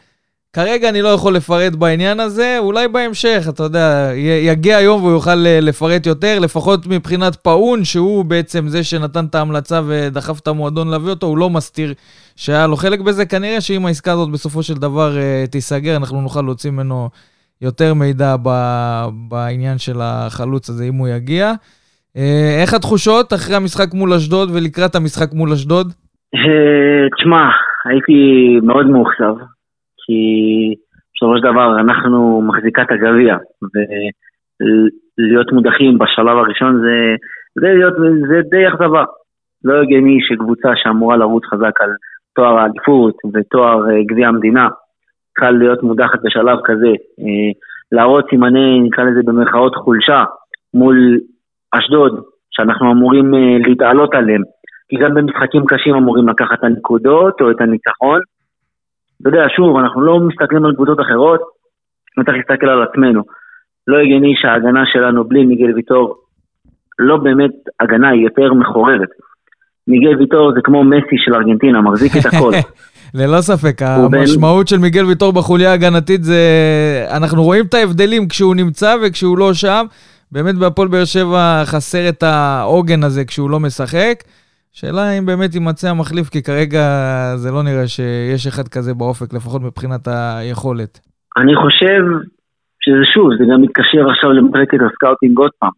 כרגע 0.56 0.88
אני 0.88 1.02
לא 1.02 1.08
יכול 1.08 1.34
לפרט 1.34 1.74
בעניין 1.74 2.20
הזה, 2.20 2.56
אולי 2.58 2.88
בהמשך, 2.88 3.42
אתה 3.48 3.62
יודע, 3.62 4.10
יגיע 4.46 4.76
היום 4.76 5.02
והוא 5.02 5.12
יוכל 5.12 5.46
אה, 5.46 5.58
לפרט 5.62 6.06
יותר, 6.06 6.38
לפחות 6.42 6.86
מבחינת 6.86 7.36
פאון, 7.36 7.84
שהוא 7.84 8.24
בעצם 8.24 8.68
זה 8.68 8.84
שנתן 8.84 9.24
את 9.24 9.34
ההמלצה 9.34 9.80
ודחף 9.86 10.40
את 10.40 10.48
המועדון 10.48 10.88
להביא 10.88 11.10
אותו, 11.10 11.26
הוא 11.26 11.38
לא 11.38 11.50
מסתיר 11.50 11.94
שהיה 12.36 12.66
לו 12.66 12.76
חלק 12.76 13.00
בזה. 13.00 13.26
כנראה 13.26 13.60
שאם 13.60 13.86
העסקה 13.86 14.12
הזאת 14.12 14.30
בסופו 14.32 14.62
של 14.62 14.74
דבר 14.74 15.18
אה, 15.18 15.44
תיסגר, 15.50 15.96
אנחנו 15.96 16.20
נוכל 16.20 16.42
להוציא 16.42 16.70
ממנו 16.70 17.08
יותר 17.62 17.94
מידע 17.94 18.36
בעניין 19.28 19.78
של 19.78 19.96
החלוץ 20.02 20.70
הזה, 20.70 20.84
אם 20.84 20.94
הוא 20.94 21.08
יגיע. 21.08 21.52
אה, 22.16 22.58
איך 22.62 22.74
התחושות 22.74 23.32
אחרי 23.32 23.56
המשחק 23.56 23.94
מול 23.94 24.12
אשדוד 24.12 24.50
ולקראת 24.54 24.94
המשחק 24.94 25.32
מול 25.32 25.52
אשדוד? 25.52 25.92
תשמע, 27.16 27.44
הייתי 27.84 28.20
מאוד 28.62 28.86
מאוכזב, 28.86 29.34
כי 30.06 30.20
בסופו 31.14 31.36
של 31.36 31.42
דבר 31.42 31.80
אנחנו 31.80 32.42
מחזיקת 32.42 32.90
הגביע, 32.90 33.36
ולהיות 33.72 35.52
מודחים 35.52 35.98
בשלב 35.98 36.36
הראשון 36.38 36.80
זה, 36.80 37.14
זה, 37.60 37.74
להיות, 37.74 37.94
זה 38.28 38.40
די 38.50 38.68
אכזבה. 38.68 39.04
לא 39.64 39.82
הגיוני 39.82 40.18
שקבוצה 40.20 40.68
שאמורה 40.76 41.16
לרוץ 41.16 41.44
חזק 41.44 41.80
על 41.80 41.90
תואר 42.34 42.58
האליפות 42.58 43.14
ותואר 43.34 43.90
אה, 43.90 44.02
גביע 44.06 44.28
המדינה, 44.28 44.68
צריכה 45.34 45.50
להיות 45.50 45.82
מודחת 45.82 46.18
בשלב 46.24 46.58
כזה. 46.64 46.92
אה, 47.20 47.50
להראות 47.92 48.24
סימני, 48.30 48.80
נקרא 48.80 49.04
לזה 49.04 49.20
במרכאות 49.24 49.74
חולשה, 49.74 50.24
מול 50.74 51.18
אשדוד, 51.72 52.22
שאנחנו 52.50 52.92
אמורים 52.92 53.34
אה, 53.34 53.58
להתעלות 53.68 54.14
עליהם. 54.14 54.42
כי 54.88 54.96
גם 54.96 55.14
במשחקים 55.14 55.62
קשים 55.66 55.94
אמורים 55.94 56.28
לקחת 56.28 56.58
את 56.58 56.64
הנקודות 56.64 57.40
או 57.40 57.50
את 57.50 57.60
הניצחון. 57.60 58.20
אתה 59.22 59.30
יודע, 59.30 59.44
שוב, 59.56 59.76
אנחנו 59.76 60.00
לא 60.00 60.20
מסתכלים 60.20 60.64
על 60.64 60.74
קבוצות 60.74 61.00
אחרות, 61.00 61.40
צריך 62.24 62.36
להסתכל 62.36 62.68
על 62.68 62.82
עצמנו. 62.82 63.22
לא 63.86 63.98
הגיוני 63.98 64.34
שההגנה 64.36 64.82
שלנו 64.92 65.24
בלי 65.24 65.44
מיגל 65.44 65.74
ויטור 65.74 66.16
לא 66.98 67.16
באמת 67.16 67.50
הגנה, 67.80 68.08
היא 68.08 68.24
יותר 68.24 68.54
מחוררת. 68.54 69.08
מיגל 69.88 70.16
ויטור 70.18 70.52
זה 70.54 70.60
כמו 70.64 70.84
מסי 70.84 71.16
של 71.24 71.34
ארגנטינה, 71.34 71.80
מחזיק 71.80 72.12
את 72.16 72.26
הכל. 72.26 72.52
ללא 73.18 73.40
ספק, 73.40 73.82
הוא 73.82 74.10
בין- 74.10 74.20
המשמעות 74.20 74.68
של 74.68 74.78
מיגל 74.78 75.04
ויטור 75.04 75.32
בחוליה 75.32 75.70
ההגנתית 75.70 76.24
זה... 76.24 76.40
אנחנו 77.16 77.42
רואים 77.42 77.64
את 77.68 77.74
ההבדלים 77.74 78.28
כשהוא 78.28 78.54
נמצא 78.54 78.96
וכשהוא 79.02 79.38
לא 79.38 79.54
שם, 79.54 79.84
באמת 80.32 80.54
בהפועל 80.54 80.88
באר 80.88 81.04
שבע 81.04 81.62
חסר 81.64 82.08
את 82.08 82.22
העוגן 82.22 83.04
הזה 83.04 83.24
כשהוא 83.24 83.50
לא 83.50 83.60
משחק. 83.60 84.14
שאלה 84.72 85.18
אם 85.18 85.26
באמת 85.26 85.54
יימצא 85.54 85.88
המחליף, 85.90 86.28
כי 86.28 86.42
כרגע 86.42 86.84
זה 87.36 87.50
לא 87.50 87.62
נראה 87.62 87.86
שיש 87.86 88.46
אחד 88.46 88.68
כזה 88.68 88.94
באופק, 88.94 89.34
לפחות 89.34 89.62
מבחינת 89.62 90.08
היכולת. 90.08 91.00
אני 91.36 91.54
חושב 91.62 92.00
שזה 92.84 93.04
שוב, 93.14 93.28
זה 93.38 93.44
גם 93.52 93.62
מתקשר 93.62 94.10
עכשיו 94.10 94.32
למחלקת 94.32 94.78
הסקאוטינג 94.86 95.38
עוד 95.38 95.50
פעם. 95.58 95.70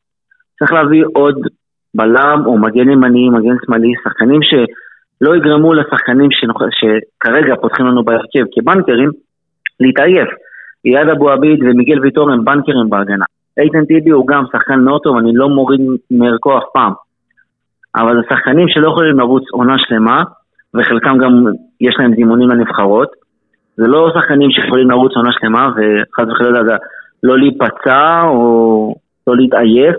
צריך 0.59 0.73
להביא 0.73 1.05
עוד 1.15 1.35
בלם 1.95 2.43
או 2.47 2.59
מגן 2.59 2.91
ימני, 2.91 3.29
מגן 3.31 3.57
שמאלי, 3.67 3.93
שחקנים 4.05 4.41
שלא 4.43 5.37
יגרמו 5.37 5.75
לשחקנים 5.75 6.31
שנוח... 6.31 6.61
שכרגע 6.79 7.55
פותחים 7.63 7.87
לנו 7.87 8.05
בהרכב 8.05 8.45
כבנקרים, 8.55 9.11
להתעייף. 9.81 10.29
איאד 10.85 11.09
אבו 11.09 11.31
עביד 11.31 11.59
ומיגל 11.63 12.01
ויטור 12.01 12.31
הם 12.31 12.45
בנקרים 12.45 12.91
בהגנה. 12.91 13.25
איתן 13.61 13.85
טיבי 13.85 14.11
הוא 14.11 14.27
גם 14.27 14.45
שחקן 14.53 14.81
מאוד 14.81 15.01
טוב, 15.03 15.17
אני 15.17 15.31
לא 15.35 15.49
מוריד 15.49 15.81
מערכו 16.11 16.59
אף 16.59 16.65
פעם. 16.75 16.93
אבל 17.97 18.15
זה 18.17 18.23
שחקנים 18.31 18.69
שלא 18.69 18.89
יכולים 18.89 19.19
לרוץ 19.19 19.43
עונה 19.53 19.75
שלמה, 19.79 20.23
וחלקם 20.75 21.19
גם 21.19 21.45
יש 21.81 21.95
להם 21.99 22.15
זימונים 22.15 22.49
לנבחרות. 22.51 23.09
זה 23.77 23.87
לא 23.87 24.11
שחקנים 24.15 24.51
שיכולים 24.51 24.91
לרוץ 24.91 25.13
עונה 25.17 25.31
שלמה, 25.33 25.69
וחס 25.69 26.33
וחלילה 26.33 26.61
לא 27.23 27.39
להיפצע 27.39 28.23
או 28.23 28.95
לא 29.27 29.37
להתעייף. 29.37 29.97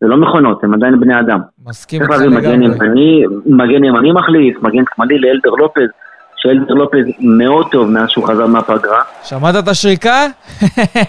זה 0.00 0.08
לא 0.08 0.16
מכונות, 0.16 0.64
הם 0.64 0.74
עדיין 0.74 1.00
בני 1.00 1.20
אדם. 1.20 1.40
מסכים 1.66 2.02
איתך 2.02 2.12
לגמרי. 2.12 2.36
מגן 2.36 2.62
ימני, 2.62 3.22
מגן 3.46 3.84
ימני 3.84 4.12
מחליף, 4.12 4.62
מגן 4.62 4.82
שמאלי 4.94 5.18
לאלדר 5.18 5.50
לופז, 5.50 5.88
שאלדר 6.36 6.74
לופז 6.74 7.04
מאוד 7.20 7.66
טוב 7.72 7.90
מאז 7.90 8.08
שהוא 8.08 8.28
חזר 8.28 8.46
מהפגרה. 8.46 9.02
שמעת 9.22 9.54
את 9.58 9.68
השריקה? 9.68 10.26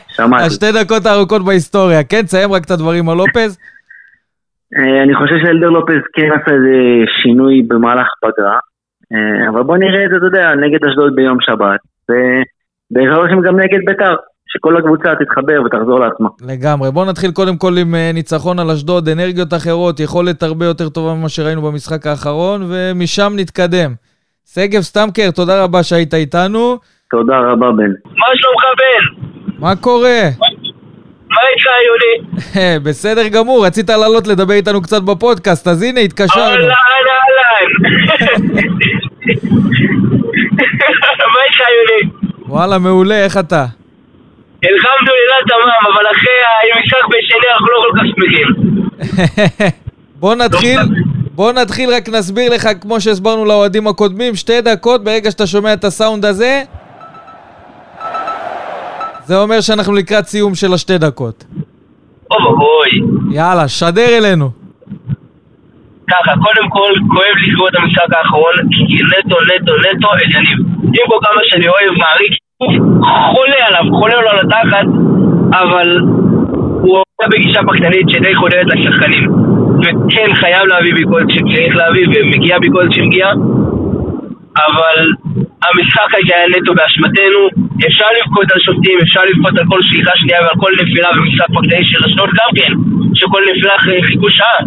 שמעתי. 0.07 0.43
השתי 0.47 0.65
דקות 0.71 1.05
הארוכות 1.05 1.45
בהיסטוריה. 1.45 2.03
כן, 2.03 2.21
תסיים 2.21 2.51
רק 2.51 2.63
את 2.65 2.71
הדברים 2.71 3.09
על 3.09 3.17
לופז. 3.17 3.57
אה, 4.77 5.03
אני 5.03 5.15
חושב 5.15 5.35
שאלדר 5.45 5.69
לופז 5.69 6.01
כן 6.13 6.29
עשה 6.31 6.55
איזה 6.55 6.75
שינוי 7.21 7.61
במהלך 7.67 8.07
פגרה, 8.21 8.59
אה, 9.13 9.49
אבל 9.49 9.63
בוא 9.63 9.77
נראה 9.77 10.05
את 10.05 10.09
זה, 10.09 10.17
אתה 10.17 10.25
יודע, 10.25 10.55
נגד 10.55 10.85
אשדוד 10.85 11.15
ביום 11.15 11.37
שבת, 11.41 11.79
ובעזרת 12.09 13.25
השם 13.25 13.41
גם 13.41 13.59
נגד 13.59 13.79
בית"ר. 13.85 14.15
שכל 14.57 14.77
הקבוצה 14.77 15.09
תתחבר 15.19 15.61
ותחזור 15.65 15.99
לעצמה. 15.99 16.29
לגמרי. 16.47 16.91
בואו 16.91 17.05
נתחיל 17.05 17.31
קודם 17.31 17.57
כל 17.57 17.77
עם 17.77 17.95
אה, 17.95 18.11
ניצחון 18.13 18.59
על 18.59 18.71
אשדוד, 18.71 19.09
אנרגיות 19.09 19.53
אחרות, 19.53 19.99
יכולת 19.99 20.43
הרבה 20.43 20.65
יותר 20.65 20.89
טובה 20.89 21.13
ממה 21.13 21.29
שראינו 21.29 21.61
במשחק 21.61 22.07
האחרון, 22.07 22.61
ומשם 22.69 23.33
נתקדם. 23.35 23.91
שגב 24.53 24.81
סטמקר, 24.81 25.31
תודה 25.35 25.63
רבה 25.63 25.83
שהיית 25.83 26.13
איתנו. 26.13 26.77
תודה 27.11 27.37
רבה, 27.39 27.71
בן. 27.71 27.91
מה 28.05 28.27
שלומך, 28.35 28.63
בן? 28.79 29.25
מה 29.59 29.75
קורה? 29.75 30.19
איתך, 31.55 31.67
יולי? 31.87 32.79
בסדר 32.79 33.27
גמור, 33.27 33.65
רצית 33.65 33.89
לעלות 33.89 34.27
לדבר 34.27 34.53
איתנו 34.53 34.81
קצת 34.81 35.01
בפודקאסט, 35.01 35.67
אז 35.67 35.81
הנה, 35.81 35.99
התקשרנו. 35.99 36.41
אהלן, 36.41 36.61
אהלן. 36.61 37.69
מה 41.33 41.41
איתך, 41.47 41.59
יולי? 41.77 42.09
וואלה, 42.47 42.77
מעולה, 42.77 43.23
איך 43.23 43.37
אתה? 43.37 43.65
אלחמדולillah 44.65 45.41
תמם, 45.49 45.93
אבל 45.93 46.03
אחרי 46.15 46.37
המשחק 46.73 47.05
בשני 47.07 47.47
אנחנו 47.53 47.67
לא 47.67 47.77
כל 47.83 47.91
כך 47.97 48.03
שמחים. 48.15 48.47
בוא 50.15 50.35
נתחיל, 50.35 50.79
בוא 51.31 51.51
נתחיל, 51.51 51.89
רק 51.89 52.09
נסביר 52.09 52.53
לך, 52.53 52.69
כמו 52.81 53.01
שהסברנו 53.01 53.45
לאוהדים 53.45 53.87
הקודמים, 53.87 54.35
שתי 54.35 54.61
דקות, 54.61 55.03
ברגע 55.03 55.31
שאתה 55.31 55.47
שומע 55.47 55.73
את 55.73 55.83
הסאונד 55.83 56.25
הזה, 56.25 56.63
זה 59.25 59.37
אומר 59.37 59.61
שאנחנו 59.61 59.93
לקראת 59.93 60.25
סיום 60.25 60.55
של 60.55 60.73
השתי 60.73 60.97
דקות. 60.97 61.43
אוי. 62.31 62.91
יאללה, 63.31 63.67
שדר 63.67 64.09
אלינו. 64.17 64.49
ככה, 66.11 66.31
קודם 66.45 66.69
כל, 66.69 66.91
כואב 67.13 67.35
לסגור 67.43 67.67
את 67.69 67.75
המשחק 67.79 68.09
האחרון, 68.17 68.55
כי 68.71 68.95
נטו, 69.11 69.37
נטו, 69.49 69.73
נטו, 69.85 70.07
עניינים. 70.23 70.57
עם 70.83 71.05
כל 71.09 71.19
כמה 71.25 71.41
שאני 71.43 71.67
אוהב, 71.67 71.91
מעריך, 72.03 72.33
חולה 73.31 73.59
עליו, 73.67 73.85
חולה 73.99 74.15
לו 74.21 74.29
על 74.29 74.39
התחת, 74.39 74.87
אבל 75.61 75.99
הוא 76.81 76.97
עושה 76.97 77.25
בגישה 77.31 77.61
פחדנית 77.67 78.09
שדי 78.09 78.35
חודרת 78.35 78.65
לשחקנים. 78.65 79.23
וכן, 79.81 80.29
חייב 80.35 80.65
להביא 80.67 80.93
ביקורת 80.93 81.27
שצריך 81.29 81.75
להביא, 81.75 82.07
ומגיע 82.07 82.59
ביקורת 82.59 82.93
שמגיעה, 82.93 83.31
אבל 84.65 84.97
המשחק 85.65 86.09
היה 86.17 86.39
נטו 86.53 86.73
באשמתנו. 86.77 87.41
אפשר 87.87 88.09
לבכות 88.17 88.47
על 88.53 88.59
שופטים, 88.59 88.97
אפשר 89.03 89.21
לבכות 89.29 89.55
על 89.59 89.65
כל 89.71 89.81
שליחה 89.87 90.11
שנייה 90.15 90.39
ועל 90.41 90.57
כל 90.63 90.71
נפילה 90.81 91.09
במשחק 91.15 91.47
פחדני 91.55 91.85
של 91.85 91.99
אשדוד 92.05 92.29
גם 92.39 92.49
כן, 92.57 92.71
שכל 93.19 93.41
נפילה 93.49 93.77
חיכו 94.07 94.29
שעה. 94.29 94.59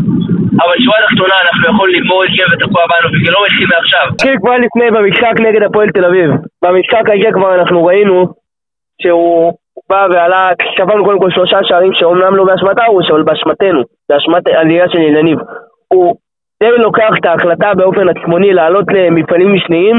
אבל 0.63 0.77
שורה 0.85 0.99
תחתונה 1.07 1.35
אנחנו 1.45 1.65
יכולים 1.73 1.95
לגמור 1.97 2.25
את 2.25 2.31
גבר 2.39 2.57
תקוע 2.63 2.83
בנו, 2.91 3.09
וזה 3.13 3.31
לא 3.35 3.41
מתחיל 3.47 3.67
מעכשיו. 3.75 4.05
התחיל 4.15 4.37
כבר 4.43 4.57
לפני 4.65 4.87
במשחק 4.95 5.35
נגד 5.47 5.63
הפועל 5.63 5.89
תל 5.91 6.05
אביב. 6.05 6.31
במשחק 6.63 7.05
הזה 7.11 7.29
כבר 7.33 7.55
אנחנו 7.55 7.85
ראינו 7.85 8.27
שהוא 9.03 9.53
בא 9.91 10.07
ועלה, 10.11 10.51
ספרנו 10.79 11.05
קודם 11.05 11.21
כל 11.21 11.31
שלושה 11.31 11.59
שערים 11.63 11.93
שאומנם 11.95 12.37
לא 12.37 12.45
באשמת 12.45 12.79
ארוש, 12.79 13.11
אבל 13.11 13.23
באשמתנו, 13.23 13.83
באשמת 14.09 14.49
עלייה 14.49 14.89
של 14.89 14.99
ילניב. 14.99 15.39
הוא 15.93 16.17
די 16.63 16.79
לוקח 16.79 17.13
את 17.21 17.27
ההחלטה 17.27 17.75
באופן 17.77 18.09
עצמוני 18.09 18.53
לעלות 18.53 18.85
למפעלים 18.93 19.55
משניים 19.55 19.97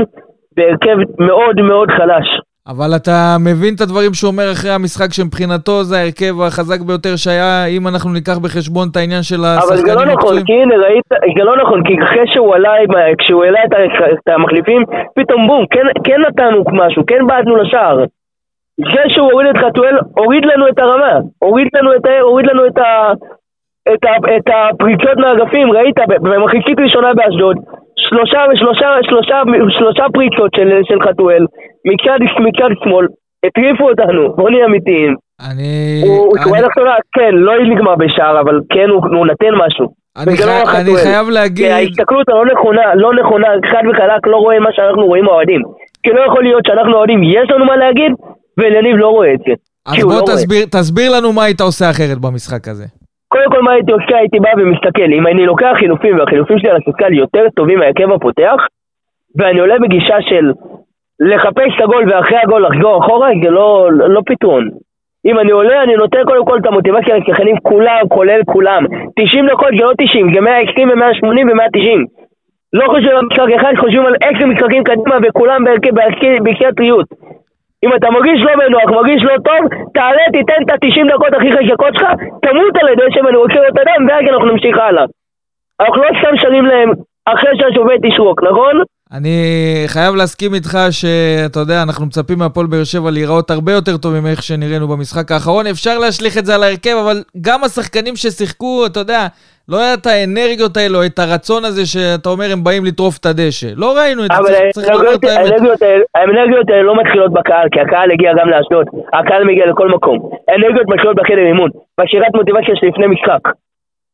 בהרכב 0.56 0.98
מאוד 1.20 1.62
מאוד 1.62 1.92
חלש. 1.92 2.28
אבל 2.72 2.90
אתה 2.96 3.18
מבין 3.50 3.74
את 3.76 3.82
הדברים 3.82 4.14
שהוא 4.14 4.32
אומר 4.32 4.48
אחרי 4.56 4.72
המשחק 4.72 5.10
שמבחינתו 5.14 5.84
זה 5.84 5.96
ההרכב 5.98 6.34
החזק 6.48 6.82
ביותר 6.88 7.14
שהיה, 7.24 7.66
אם 7.76 7.84
אנחנו 7.88 8.10
ניקח 8.18 8.38
בחשבון 8.44 8.86
את 8.92 8.96
העניין 8.96 9.24
של 9.30 9.42
השחקנים 9.46 9.70
אבל 9.70 9.78
זה 9.88 9.96
לא 10.00 10.06
נכון, 10.14 10.36
כי 10.46 10.54
הנה 10.62 10.76
ראית, 10.86 11.08
זה 11.38 11.44
לא 11.50 11.56
נכון, 11.62 11.80
כי 11.86 11.94
אחרי 12.04 12.26
שהוא 12.34 12.56
עלה, 12.56 12.74
כשהוא 13.20 13.44
העלה 13.44 13.60
את, 13.66 13.74
את 14.14 14.28
המחליפים, 14.28 14.82
פתאום 15.16 15.48
בום, 15.48 15.66
כן, 15.74 15.86
כן 16.06 16.20
נתנו 16.28 16.64
משהו, 16.82 17.02
כן 17.08 17.22
בעטנו 17.28 17.56
לשער. 17.56 17.98
זה 18.94 19.04
שהוא 19.14 19.32
הוריד 19.32 19.48
את 19.50 19.58
חתואל, 19.64 19.96
הוריד 20.18 20.46
לנו 20.46 20.68
את 20.68 20.80
הרמה, 20.80 21.14
הוריד 21.40 21.68
לנו 21.74 21.96
את, 21.96 22.06
הוריד 22.22 22.46
לנו 22.46 22.68
את, 22.68 22.78
ה, 22.78 23.14
את, 23.94 24.04
ה, 24.06 24.14
את 24.38 24.48
הפריצות 24.56 25.18
מהאגפים, 25.18 25.72
ראית, 25.72 25.96
במחצית 26.22 26.80
ראשונה 26.80 27.14
באשדוד, 27.14 27.58
שלושה 28.10 28.40
ושלושה, 28.52 28.90
שלושה, 29.02 29.38
שלושה 29.78 30.04
פריצות 30.14 30.52
של, 30.56 30.70
של 30.84 31.02
חתואל, 31.02 31.44
מצד, 31.90 32.20
מצד 32.48 32.72
שמאל, 32.84 33.08
הטריפו 33.46 33.90
אותנו, 33.90 34.34
בוא 34.36 34.50
נהיה 34.50 34.66
אמיתיים. 34.66 35.16
אני... 35.52 36.02
הוא 36.06 36.38
שורה 36.44 36.60
תחתונה, 36.68 36.96
כן, 37.16 37.32
לא 37.34 37.54
נגמר 37.66 37.96
בשער, 37.96 38.42
אבל 38.42 38.60
כן, 38.70 38.90
הוא, 38.90 39.02
הוא 39.18 39.28
נתן 39.28 39.54
משהו. 39.64 39.86
אני, 40.18 40.38
חי... 40.38 40.46
לא 40.46 40.80
אני 40.80 40.96
חייב 41.04 41.30
להגיד... 41.30 41.72
ההסתכלות 41.72 42.30
הלא 42.30 42.46
נכונה, 42.46 42.96
לא 42.96 43.14
נכונה, 43.14 43.48
חד 43.72 43.84
וחלק, 43.90 44.28
לא 44.28 44.38
רואה 44.38 44.60
מה 44.60 44.70
שאנחנו 44.72 45.06
רואים 45.06 45.26
האוהדים. 45.26 45.62
כי 46.04 46.10
לא 46.10 46.22
יכול 46.28 46.44
להיות 46.44 46.64
שאנחנו 46.68 46.94
אוהדים, 46.94 47.24
יש 47.24 47.50
לנו 47.50 47.66
מה 47.66 47.76
להגיד, 47.76 48.12
ואליניב 48.58 48.96
לא 48.96 49.08
רואה 49.08 49.34
את 49.34 49.40
זה. 49.48 49.54
אז 49.88 50.04
בוא 50.04 50.14
לא 50.14 50.22
תסביר, 50.26 50.66
תסביר 50.66 51.18
לנו 51.18 51.34
מה 51.34 51.44
היית 51.44 51.62
עושה 51.62 51.90
אחרת 51.90 52.18
במשחק 52.18 52.68
הזה. 52.68 52.86
קודם 53.30 53.52
כל 53.52 53.62
מה 53.62 53.72
הייתי 53.72 53.92
עושה, 53.92 54.18
הייתי 54.18 54.40
בא 54.40 54.50
ומסתכל, 54.58 55.10
אם 55.18 55.28
אני 55.28 55.46
לוקח 55.46 55.72
חילופים 55.76 56.20
והחילופים 56.20 56.60
שלי 56.60 56.70
על 56.70 56.78
הספסל 56.78 57.14
יותר 57.14 57.44
טובים 57.56 57.80
מהרכב 57.80 58.12
הפותח, 58.12 58.68
ואני 59.38 59.60
עולה 59.60 59.80
בגישה 59.80 60.22
של 60.22 60.52
לחפש 61.20 61.72
את 61.76 61.82
הגול 61.82 62.04
ואחרי 62.10 62.38
הגול 62.38 62.66
לחזור 62.66 63.06
אחורה, 63.06 63.30
זה 63.44 63.50
לא, 63.50 63.90
לא 63.92 64.22
פתרון. 64.26 64.70
אם 65.26 65.40
אני 65.40 65.52
עולה, 65.52 65.84
אני 65.84 65.96
נותן 65.96 66.24
קודם 66.28 66.46
כל 66.46 66.58
את 66.58 66.66
המוטיבציה 66.66 67.18
לשחקנים 67.18 67.56
כולם, 67.64 68.02
כולל 68.08 68.42
כולם. 68.46 68.86
90 69.20 69.48
דקות 69.48 69.70
זה 69.80 69.84
לא 69.86 69.92
90, 69.98 70.34
זה 70.34 70.42
120 70.42 70.90
ו-180 70.90 71.26
ו-190. 71.26 72.00
לא 72.74 72.86
חושבים 72.88 73.16
על 73.18 73.26
משחק 73.26 73.50
אחד, 73.56 73.74
חושבים 73.78 74.06
על 74.06 74.16
עשר 74.22 74.46
משחקים 74.46 74.84
קדימה 74.84 75.18
וכולם 75.24 75.64
בהרכב 75.64 76.72
טריות. 76.76 77.08
אם 77.84 77.94
אתה 77.96 78.10
מרגיש 78.10 78.42
לא 78.42 78.56
בנוח, 78.56 78.90
מרגיש 78.92 79.24
לא 79.24 79.36
טוב, 79.46 79.62
תעלה, 79.94 80.24
תיתן 80.34 80.60
את 80.66 80.70
ה-90 80.70 81.14
דקות 81.14 81.34
הכי 81.34 81.52
חשקות 81.52 81.94
שלך, 81.94 82.08
תמות 82.42 82.76
על 82.82 82.88
ידי 82.90 83.20
אני 83.30 83.38
רוצה 83.38 83.54
לראות 83.54 83.78
אדם, 83.78 84.08
ואז 84.08 84.24
אנחנו 84.30 84.46
נמשיך 84.46 84.78
הלאה. 84.78 85.06
אנחנו 85.80 86.04
לא 86.04 86.10
סתם 86.20 86.38
שרים 86.38 86.66
להם 86.66 86.90
אחרי 87.26 87.52
שהשופט 87.58 88.04
ישרוק, 88.04 88.44
נכון? 88.44 88.76
אני 89.18 89.38
חייב 89.88 90.16
להסכים 90.16 90.54
איתך 90.54 90.78
שאתה 90.92 91.60
יודע, 91.60 91.84
אנחנו 91.84 92.06
מצפים 92.06 92.40
מהפועל 92.40 92.68
באר 92.68 92.84
שבע 92.84 93.12
להיראות 93.12 93.52
הרבה 93.52 93.72
יותר 93.72 93.98
טוב 93.98 94.20
מאיך 94.20 94.44
שנראינו 94.44 94.88
במשחק 94.88 95.32
האחרון. 95.32 95.68
אפשר 95.68 95.98
להשליך 95.98 96.38
את 96.38 96.46
זה 96.46 96.56
על 96.56 96.64
ההרכב, 96.64 96.96
אבל 97.04 97.18
גם 97.42 97.64
השחקנים 97.64 98.16
ששיחקו, 98.16 98.86
אתה 98.86 99.00
יודע, 99.00 99.22
לא 99.70 99.78
היה 99.82 99.94
את 99.94 100.06
האנרגיות 100.06 100.78
האלו, 100.78 101.06
את 101.06 101.20
הרצון 101.20 101.66
הזה 101.66 101.86
שאתה 101.86 102.30
אומר 102.30 102.48
הם 102.54 102.64
באים 102.64 102.86
לטרוף 102.86 103.18
את 103.18 103.26
הדשא. 103.26 103.68
לא 103.76 103.98
ראינו 103.98 104.22
את 104.26 104.32
זה, 104.48 104.54
צריך 104.74 104.90
לראות 104.90 105.20
את 105.20 105.30
האמת. 105.30 105.82
האנרגיות 106.16 106.70
האלה 106.70 106.84
לא 106.84 106.96
מתחילות 107.02 107.32
בקהל, 107.34 107.68
כי 107.72 107.80
הקהל 107.80 108.12
הגיע 108.12 108.32
גם 108.40 108.48
לאשדוד. 108.50 108.88
הקהל 109.14 109.44
מגיע 109.44 109.66
לכל 109.66 109.90
מקום. 109.90 110.18
האנרגיות 110.48 110.88
מתחילות 110.88 111.16
בחדר 111.16 111.46
אימון, 111.52 111.70
בשירת 112.00 112.34
מוטיבציה 112.36 112.76
שלפני 112.76 113.08
משחק. 113.08 113.44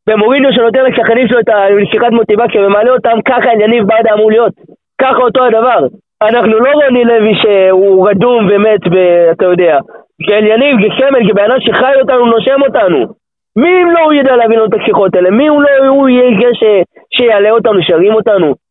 במוריניו 0.08 0.54
שנותן 0.54 0.84
לשחקנים 0.90 1.28
שלו 1.28 1.40
את 1.40 1.50
השירת 1.50 2.12
מוטיבציה 2.12 2.62
ומעלה 2.62 2.92
אותם, 2.92 3.18
ככה 3.26 3.50
יניב 3.64 3.84
ברדה 3.88 4.14
אמור 4.14 4.32
להיות. 4.32 4.54
ככה 5.02 5.18
אותו 5.22 5.44
הדבר. 5.44 5.80
אנחנו 6.22 6.60
לא 6.60 6.72
רוני 6.72 7.04
לוי 7.06 7.34
שהוא 7.42 8.10
רדום 8.10 8.48
ומת, 8.52 8.80
ואתה 8.92 9.46
יודע. 9.46 9.78
זה 10.28 10.36
יניב, 10.36 10.76
זה 10.82 10.88
סמל, 11.00 11.28
זה 11.28 11.34
בן 11.34 11.44
אדם 11.52 11.60
שחי 11.62 11.94
אותנו, 12.02 12.26
נושם 12.26 12.62
אותנו. 12.62 13.06
מי 13.56 13.70
אם 13.84 13.92
לא 13.92 14.00
הוא 14.00 14.14
ידע 14.14 14.36
להבין 14.36 14.60
לנו 14.60 14.68
את 14.70 14.74
הקשיחות 14.74 15.16
האלה? 15.16 15.30
מי 15.30 15.50
אם 15.50 15.62
לא 15.62 15.88
הוא 15.88 16.10
יהיה 16.10 16.40
זה 16.42 16.56
ש- 16.56 17.18
שיעלה 17.18 17.52
אותנו, 17.52 17.82
שירים 17.82 18.14
אותנו? 18.14 18.65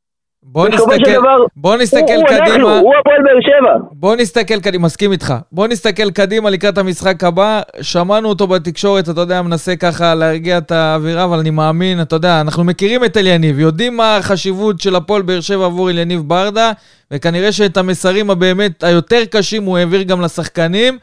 בוא 0.47 0.69
נסתכל, 0.69 1.13
דבר, 1.13 1.37
בוא 1.57 1.77
נסתכל 1.77 1.99
הוא, 2.01 2.15
הוא 2.15 2.23
אנחנו, 2.23 2.45
קדימה. 2.47 2.79
הוא 2.79 2.93
הפועל 3.01 3.23
באר 3.25 3.41
שבע. 3.41 3.89
בוא 3.93 4.17
נסתכל 4.17 4.61
קדימה, 4.61 4.85
מסכים 4.85 5.13
איתך. 5.13 5.35
בוא 5.53 5.67
נסתכל 5.69 6.11
קדימה 6.11 6.51
לקראת 6.51 6.79
המשחק 6.79 7.25
הבא. 7.25 7.61
שמענו 7.81 8.29
אותו 8.29 8.47
בתקשורת, 8.47 9.09
אתה 9.09 9.21
יודע, 9.21 9.43
מנסה 9.43 9.77
ככה 9.77 10.15
להרגיע 10.15 10.59
את 10.59 10.71
האווירה, 10.71 11.25
אבל 11.25 11.39
אני 11.39 11.51
מאמין, 11.51 12.03
אתה 12.03 12.17
יודע, 12.17 12.41
אנחנו 12.41 12.65
מכירים 12.65 13.05
את 13.05 13.17
אליניב, 13.17 13.59
יודעים 13.59 13.97
מה 13.97 14.17
החשיבות 14.17 14.81
של 14.81 14.97
הפועל 14.97 15.23
באר 15.23 15.41
שבע 15.41 15.65
עבור 15.65 15.91
אליניב 15.91 16.21
ברדה, 16.21 16.73
וכנראה 17.11 17.53
שאת 17.53 17.77
המסרים 17.77 18.31
הבאמת 18.31 18.83
היותר 18.83 19.25
קשים 19.31 19.65
הוא 19.65 19.79
העביר 19.79 20.03
גם 20.03 20.21
לשחקנים. 20.21 20.99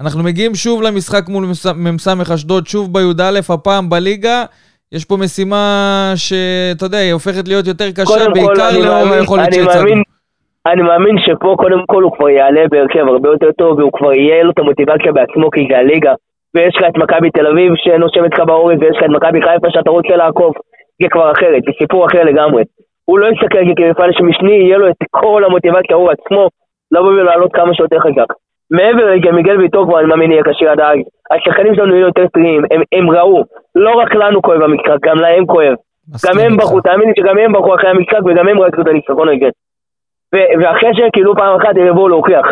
אנחנו 0.00 0.22
מגיעים 0.22 0.54
שוב 0.54 0.82
למשחק 0.82 1.28
מול 1.28 1.46
מ"ס 1.74 2.08
אשדוד, 2.34 2.66
שוב 2.66 2.92
בי"א, 2.92 3.40
הפעם 3.48 3.90
בליגה. 3.90 4.44
יש 4.92 5.04
פה 5.04 5.14
משימה 5.24 5.64
שאתה 6.16 6.84
יודע, 6.84 6.98
היא 6.98 7.12
הופכת 7.12 7.48
להיות 7.48 7.66
יותר 7.66 7.88
קשה, 7.98 8.30
בעיקר 8.34 8.70
לאור 8.84 9.14
היכולת 9.14 9.52
שהצגנו. 9.54 9.74
מאמין- 9.84 10.02
אני 10.66 10.82
מאמין 10.82 11.16
שפה 11.26 11.54
קודם 11.58 11.82
כל 11.86 12.02
הוא 12.02 12.12
כבר 12.16 12.28
יעלה 12.28 12.60
בהרכב 12.70 13.04
הרבה 13.08 13.28
יותר 13.28 13.50
טוב 13.58 13.78
והוא 13.78 13.92
כבר 13.92 14.12
יהיה 14.12 14.42
לו 14.44 14.50
את 14.50 14.58
המוטיבציה 14.58 15.12
בעצמו 15.12 15.50
כי 15.50 15.60
זה 15.70 15.78
הליגה 15.78 16.14
ויש 16.54 16.76
לך 16.76 16.82
את 16.88 16.96
מכבי 17.02 17.30
תל 17.30 17.46
אביב 17.46 17.72
שנושמת 17.76 18.32
לך 18.34 18.40
בעורף 18.46 18.78
ויש 18.80 18.96
לך 18.96 19.02
את 19.04 19.10
מכבי 19.16 19.40
חיפה 19.42 19.68
שאתה 19.70 19.90
רוצה 19.90 20.16
לעקוף 20.16 20.56
זה 21.02 21.08
כבר 21.10 21.32
אחרת, 21.32 21.62
זה 21.66 21.72
סיפור 21.82 22.06
אחר 22.06 22.22
לגמרי. 22.24 22.62
הוא 23.04 23.18
לא 23.18 23.26
יסתכל 23.32 23.58
על 23.58 23.64
זה 23.68 23.72
כמפעל 23.76 24.10
שמשני, 24.12 24.52
יהיה 24.52 24.78
לו 24.78 24.88
את 24.90 24.96
כל 25.10 25.42
המוטיבציה 25.46 25.96
הוא 25.96 26.10
עצמו 26.10 26.48
לבוא 26.92 27.10
ולעלות 27.10 27.50
כמה 27.54 27.74
שיותר 27.74 27.98
חזק 28.00 28.30
מעבר 28.70 29.14
לזה, 29.14 29.32
מיגל 29.32 29.58
ויטור 29.58 29.84
כבר 29.86 29.98
אני 29.98 30.06
מאמין 30.06 30.32
יהיה 30.32 30.42
כשיר 30.52 30.70
עד 30.70 30.80
אז 30.80 30.98
השחקנים 31.30 31.74
שלנו 31.74 31.94
יהיו 31.94 32.06
יותר 32.06 32.26
טריים, 32.26 32.62
הם, 32.70 32.82
הם 32.92 33.10
ראו 33.10 33.44
לא 33.74 33.90
רק 33.90 34.14
לנו 34.14 34.42
כואב 34.42 34.62
המשחק, 34.62 34.96
גם 35.02 35.16
להם 35.16 35.46
כואב 35.46 35.74
גם 36.26 36.38
הם. 36.38 36.56
בחרו, 36.56 36.80
תאמין 36.80 37.08
לי 37.08 37.14
שגם 37.18 37.38
הם 37.38 37.52
בחרו 37.52 37.74
אחרי 37.74 37.90
המשחק 37.90 38.18
וגם 38.26 38.48
הם 38.48 38.60
רצו 38.60 38.80
את 38.80 38.86
הניצחון. 38.86 39.28
ו- 40.34 40.48
ואחרי 40.62 40.90
שכאילו 40.94 41.36
פעם 41.36 41.56
אחת 41.60 41.76
הם 41.76 41.86
יבואו 41.86 42.08
להוכיח. 42.08 42.46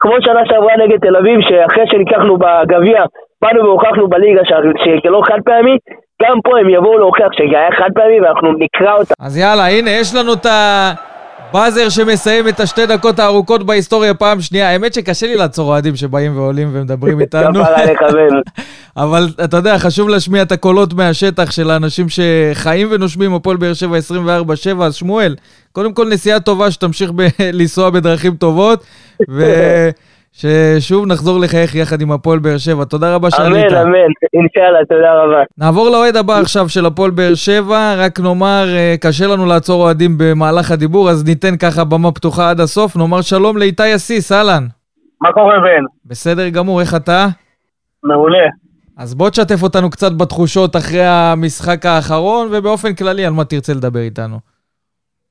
כמו 0.00 0.12
שנה 0.20 0.40
שעברה 0.46 0.76
נגד 0.76 0.98
תל 1.00 1.16
אביב, 1.16 1.40
שאחרי 1.40 1.84
שניצחנו 1.86 2.36
בגביע, 2.38 3.04
באנו 3.42 3.64
והוכחנו 3.64 4.08
בליגה 4.08 4.44
ש- 4.44 4.80
שזה 4.84 5.10
לא 5.10 5.22
חד 5.24 5.38
פעמי, 5.44 5.76
גם 6.22 6.40
פה 6.44 6.58
הם 6.58 6.68
יבואו 6.68 6.98
להוכיח 6.98 7.32
שזה 7.32 7.58
היה 7.58 7.72
חד 7.72 7.90
פעמי 7.94 8.20
ואנחנו 8.20 8.52
נקרא 8.52 8.92
אותם. 8.94 9.14
אז 9.20 9.38
יאללה, 9.38 9.66
הנה, 9.68 9.90
יש 9.90 10.14
לנו 10.14 10.32
את 10.32 10.46
הבאזר 11.50 11.88
שמסיים 11.88 12.48
את 12.48 12.60
השתי 12.60 12.86
דקות 12.86 13.18
הארוכות 13.18 13.66
בהיסטוריה 13.66 14.14
פעם 14.14 14.40
שנייה. 14.40 14.68
האמת 14.70 14.94
שקשה 14.94 15.26
לי 15.26 15.34
לעצור 15.36 15.68
אוהדים 15.68 15.96
שבאים 15.96 16.36
ועולים 16.36 16.68
ומדברים 16.72 17.20
איתנו. 17.20 17.60
אבל 18.96 19.28
אתה 19.44 19.56
יודע, 19.56 19.78
חשוב 19.78 20.08
להשמיע 20.08 20.42
את 20.42 20.52
הקולות 20.52 20.92
מהשטח 20.94 21.50
של 21.50 21.70
האנשים 21.70 22.06
שחיים 22.08 22.88
ונושמים 22.90 23.34
הפועל 23.34 23.56
באר 23.56 23.74
שבע 23.74 23.98
24-7. 24.78 24.82
אז 24.82 24.94
שמואל, 24.94 25.36
קודם 25.72 25.92
כל 25.92 26.08
נסיעה 26.08 26.40
טובה, 26.40 26.70
שתמשיך 26.70 27.10
ב- 27.16 27.26
לנסוע 27.58 27.90
בדרכים 27.90 28.34
טובות, 28.36 28.84
וששוב 30.34 31.06
נחזור 31.06 31.40
לחייך 31.40 31.74
יחד 31.74 32.00
עם 32.00 32.12
הפועל 32.12 32.38
באר 32.38 32.58
שבע. 32.58 32.84
תודה 32.84 33.14
רבה 33.14 33.30
שעלית. 33.30 33.72
אמן, 33.72 33.76
אמן, 33.76 34.10
אינשאללה, 34.34 34.84
תודה 34.88 35.14
רבה. 35.14 35.42
נעבור 35.58 35.90
לאוהד 35.90 36.16
הבא 36.16 36.34
עכשיו 36.38 36.68
של 36.68 36.86
הפועל 36.86 37.10
באר 37.10 37.34
שבע, 37.34 37.94
רק 37.98 38.20
נאמר, 38.20 38.64
אה, 38.76 38.94
קשה 39.00 39.26
לנו 39.26 39.46
לעצור 39.46 39.82
אוהדים 39.82 40.10
במהלך 40.18 40.70
הדיבור, 40.70 41.10
אז 41.10 41.24
ניתן 41.24 41.56
ככה 41.56 41.84
במה 41.84 42.12
פתוחה 42.12 42.50
עד 42.50 42.60
הסוף. 42.60 42.96
נאמר 42.96 43.20
שלום 43.20 43.56
לאיתי 43.56 43.94
אסיס, 43.94 44.32
אהלן. 44.32 44.64
מה 45.20 45.32
קורה 45.32 45.54
בן? 45.60 45.84
בסדר 46.06 46.48
גמור, 46.48 46.80
איך 46.80 46.94
אתה? 46.94 47.26
מעולה. 48.04 48.48
אז 48.98 49.14
בוא 49.14 49.30
תשתף 49.30 49.62
אותנו 49.62 49.90
קצת 49.90 50.12
בתחושות 50.20 50.76
אחרי 50.76 51.04
המשחק 51.04 51.86
האחרון, 51.86 52.48
ובאופן 52.50 52.94
כללי 52.94 53.26
על 53.26 53.32
מה 53.32 53.44
תרצה 53.44 53.72
לדבר 53.72 54.00
איתנו. 54.00 54.36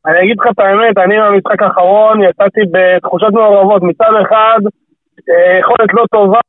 אני 0.06 0.20
אגיד 0.24 0.36
לך 0.40 0.46
את 0.52 0.60
האמת, 0.60 0.98
אני 0.98 1.16
במשחק 1.20 1.62
האחרון 1.62 2.24
יצאתי 2.24 2.62
בתחושות 2.74 3.34
מעורבות. 3.34 3.84
מצד 3.84 4.12
אחד, 4.22 4.60
יכולת 5.60 5.94
לא 5.94 6.04
טובה, 6.12 6.40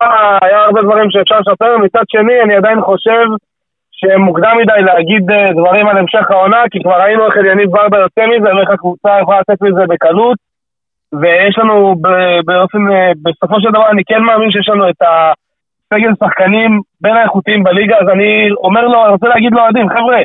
היה 0.42 0.58
הרבה 0.58 0.82
דברים 0.82 1.10
שאפשר 1.10 1.38
לשפר, 1.40 1.78
מצד 1.78 2.04
שני, 2.08 2.40
אני 2.42 2.56
עדיין 2.56 2.80
חושב 2.80 3.24
שמוקדם 3.92 4.56
מדי 4.60 4.82
להגיד 4.82 5.30
אה, 5.30 5.52
דברים 5.52 5.88
על 5.88 5.98
המשך 5.98 6.30
העונה, 6.30 6.62
כי 6.70 6.82
כבר 6.82 7.02
ראינו 7.02 7.26
איך 7.26 7.36
אליניב 7.36 7.70
ברדה 7.70 7.98
יוצא 7.98 8.26
מזה, 8.26 8.54
ואיך 8.56 8.70
הקבוצה 8.70 9.10
יכולה 9.22 9.40
לצאת 9.40 9.62
מזה 9.62 9.82
בקלות. 9.88 10.38
ויש 11.12 11.58
לנו 11.58 11.94
באופן, 12.44 12.92
אה, 12.92 13.12
בסופו 13.22 13.60
של 13.60 13.70
דבר 13.70 13.90
אני 13.90 14.02
כן 14.06 14.22
מאמין 14.22 14.50
שיש 14.50 14.68
לנו 14.68 14.88
את 14.88 15.02
הסגל 15.02 16.12
שחקנים 16.24 16.80
בין 17.00 17.16
האיכותיים 17.16 17.62
בליגה, 17.64 17.96
אז 18.00 18.08
אני 18.08 18.50
אומר 18.50 18.86
לו, 18.86 19.04
אני 19.04 19.12
רוצה 19.12 19.28
להגיד 19.28 19.52
לאוהדים, 19.52 19.88
חבר'ה, 19.88 20.20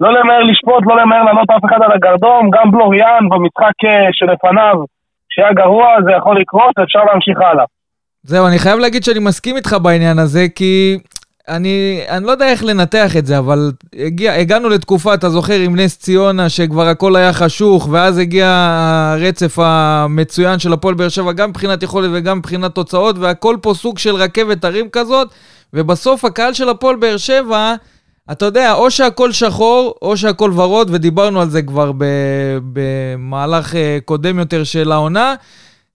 לא 0.00 0.12
למהר 0.12 0.42
לשפוט, 0.42 0.82
לא 0.86 0.96
למהר 0.96 1.22
לעלות 1.22 1.50
אף 1.50 1.64
אחד 1.64 1.82
על 1.82 1.92
הגרדום, 1.92 2.50
גם 2.50 2.70
בלוריאן 2.70 3.28
במשחק 3.30 3.78
אה, 3.84 4.08
שלפניו, 4.12 4.74
שהיה 5.28 5.52
גרוע, 5.52 5.96
זה 6.04 6.12
יכול 6.12 6.40
לקרות, 6.40 6.78
ואפשר 6.78 7.04
להמשיך 7.04 7.40
הלאה. 7.40 7.64
זהו, 8.26 8.46
אני 8.46 8.58
חייב 8.58 8.78
להגיד 8.78 9.04
שאני 9.04 9.18
מסכים 9.18 9.56
איתך 9.56 9.76
בעניין 9.82 10.18
הזה, 10.18 10.46
כי 10.54 10.98
אני, 11.48 12.00
אני 12.08 12.26
לא 12.26 12.30
יודע 12.30 12.48
איך 12.48 12.64
לנתח 12.64 13.16
את 13.16 13.26
זה, 13.26 13.38
אבל 13.38 13.72
הגיע, 13.98 14.34
הגענו 14.34 14.68
לתקופה, 14.68 15.14
אתה 15.14 15.30
זוכר, 15.30 15.60
עם 15.60 15.76
נס 15.76 15.98
ציונה, 15.98 16.48
שכבר 16.48 16.88
הכל 16.88 17.16
היה 17.16 17.32
חשוך, 17.32 17.88
ואז 17.90 18.18
הגיע 18.18 18.46
הרצף 19.16 19.58
המצוין 19.58 20.58
של 20.58 20.72
הפועל 20.72 20.94
באר 20.94 21.08
שבע, 21.08 21.32
גם 21.32 21.50
מבחינת 21.50 21.82
יכולת 21.82 22.10
וגם 22.12 22.38
מבחינת 22.38 22.74
תוצאות, 22.74 23.18
והכל 23.18 23.56
פה 23.60 23.74
סוג 23.74 23.98
של 23.98 24.14
רכבת 24.14 24.64
הרים 24.64 24.88
כזאת, 24.88 25.28
ובסוף 25.74 26.24
הקהל 26.24 26.52
של 26.52 26.68
הפועל 26.68 26.96
באר 26.96 27.16
שבע, 27.16 27.74
אתה 28.32 28.44
יודע, 28.44 28.72
או 28.74 28.90
שהכל 28.90 29.32
שחור, 29.32 29.94
או 30.02 30.16
שהכל 30.16 30.52
ורוד, 30.54 30.90
ודיברנו 30.92 31.40
על 31.40 31.50
זה 31.50 31.62
כבר 31.62 31.92
במהלך 32.72 33.74
אה, 33.74 33.98
קודם 34.04 34.38
יותר 34.38 34.64
של 34.64 34.92
העונה. 34.92 35.34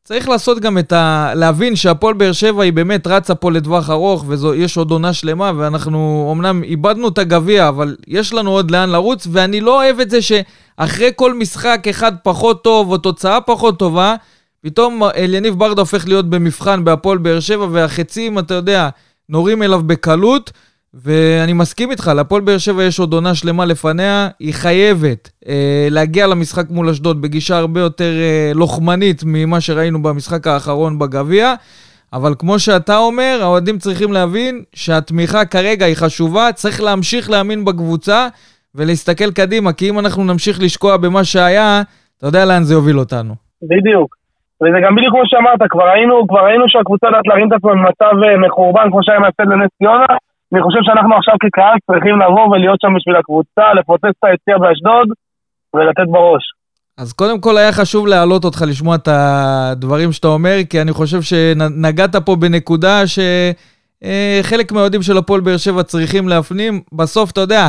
צריך 0.09 0.29
לעשות 0.29 0.59
גם 0.59 0.77
את 0.77 0.91
ה... 0.91 1.31
להבין 1.35 1.75
שהפועל 1.75 2.13
באר 2.13 2.31
שבע 2.31 2.63
היא 2.63 2.73
באמת 2.73 3.07
רצה 3.07 3.35
פה 3.35 3.51
לטווח 3.51 3.89
ארוך, 3.89 4.25
ויש 4.27 4.77
עוד 4.77 4.91
עונה 4.91 5.13
שלמה, 5.13 5.51
ואנחנו 5.57 6.29
אמנם 6.35 6.63
איבדנו 6.63 7.07
את 7.07 7.17
הגביע, 7.17 7.67
אבל 7.67 7.95
יש 8.07 8.33
לנו 8.33 8.51
עוד 8.51 8.71
לאן 8.71 8.89
לרוץ, 8.89 9.27
ואני 9.31 9.61
לא 9.61 9.83
אוהב 9.83 9.99
את 9.99 10.09
זה 10.09 10.19
שאחרי 10.21 11.11
כל 11.15 11.33
משחק 11.33 11.83
אחד 11.89 12.11
פחות 12.23 12.63
טוב, 12.63 12.91
או 12.91 12.97
תוצאה 12.97 13.41
פחות 13.41 13.79
טובה, 13.79 14.15
פתאום 14.61 15.03
אליניב 15.03 15.59
ברדה 15.59 15.81
הופך 15.81 16.07
להיות 16.07 16.29
במבחן 16.29 16.83
בהפועל 16.83 17.17
באר 17.17 17.39
שבע, 17.39 17.67
והחצים, 17.71 18.39
אתה 18.39 18.53
יודע, 18.53 18.89
נורים 19.29 19.63
אליו 19.63 19.81
בקלות. 19.83 20.51
ואני 20.93 21.53
מסכים 21.53 21.91
איתך, 21.91 22.11
להפועל 22.15 22.41
באר 22.41 22.57
שבע 22.57 22.83
יש 22.83 22.99
עוד 22.99 23.13
עונה 23.13 23.35
שלמה 23.35 23.65
לפניה, 23.65 24.27
היא 24.39 24.53
חייבת 24.53 25.29
אה, 25.47 25.87
להגיע 25.91 26.27
למשחק 26.27 26.69
מול 26.69 26.89
אשדוד 26.89 27.21
בגישה 27.21 27.57
הרבה 27.57 27.79
יותר 27.79 28.11
אה, 28.19 28.51
לוחמנית 28.55 29.23
ממה 29.25 29.61
שראינו 29.61 30.03
במשחק 30.03 30.47
האחרון 30.47 30.99
בגביע, 30.99 31.53
אבל 32.13 32.33
כמו 32.39 32.59
שאתה 32.59 32.97
אומר, 32.97 33.39
האוהדים 33.41 33.77
צריכים 33.77 34.11
להבין 34.11 34.63
שהתמיכה 34.75 35.45
כרגע 35.45 35.85
היא 35.85 35.95
חשובה, 35.95 36.51
צריך 36.53 36.81
להמשיך 36.81 37.29
להאמין 37.29 37.65
בקבוצה 37.65 38.27
ולהסתכל 38.75 39.31
קדימה, 39.31 39.73
כי 39.73 39.89
אם 39.89 39.99
אנחנו 39.99 40.23
נמשיך 40.23 40.59
לשקוע 40.61 40.97
במה 40.97 41.23
שהיה, 41.23 41.81
אתה 42.17 42.27
יודע 42.27 42.45
לאן 42.45 42.63
זה 42.63 42.73
יוביל 42.73 42.99
אותנו. 42.99 43.33
בדיוק. 43.63 44.15
וזה 44.63 44.77
גם 44.85 44.95
בדיוק 44.95 45.13
כמו 45.13 45.21
שאמרת, 45.25 45.59
כבר 45.69 45.83
ראינו, 45.83 46.27
כבר 46.27 46.39
ראינו 46.39 46.65
שהקבוצה 46.67 47.07
יודעת 47.07 47.27
להרים 47.27 47.47
את 47.47 47.53
עצמה 47.53 47.71
במצב 47.71 48.23
אה, 48.23 48.37
מחורבן 48.37 48.87
כמו 48.91 49.03
שהיה 49.03 49.19
מהפסד 49.19 49.47
לנס 49.47 49.69
ציונה. 49.77 50.13
אני 50.53 50.61
חושב 50.61 50.79
שאנחנו 50.83 51.15
עכשיו 51.15 51.35
כקהל 51.43 51.77
צריכים 51.91 52.19
לבוא 52.21 52.47
ולהיות 52.47 52.81
שם 52.81 52.93
בשביל 52.95 53.15
הקבוצה, 53.15 53.73
לפוצץ 53.73 54.05
את 54.19 54.23
היציאה 54.23 54.57
באשדוד 54.57 55.07
ולתת 55.73 56.07
בראש. 56.11 56.43
אז 56.97 57.13
קודם 57.13 57.41
כל 57.41 57.57
היה 57.57 57.71
חשוב 57.71 58.07
להעלות 58.07 58.45
אותך 58.45 58.63
לשמוע 58.67 58.95
את 58.95 59.07
הדברים 59.11 60.11
שאתה 60.11 60.27
אומר, 60.27 60.57
כי 60.69 60.81
אני 60.81 60.91
חושב 60.91 61.21
שנגעת 61.21 62.15
פה 62.15 62.35
בנקודה 62.35 63.01
שחלק 63.07 64.71
מהאוהדים 64.71 65.01
של 65.01 65.17
הפועל 65.17 65.41
באר 65.41 65.57
שבע 65.57 65.83
צריכים 65.83 66.29
להפנים. 66.29 66.81
בסוף, 66.93 67.31
אתה 67.31 67.41
יודע, 67.41 67.67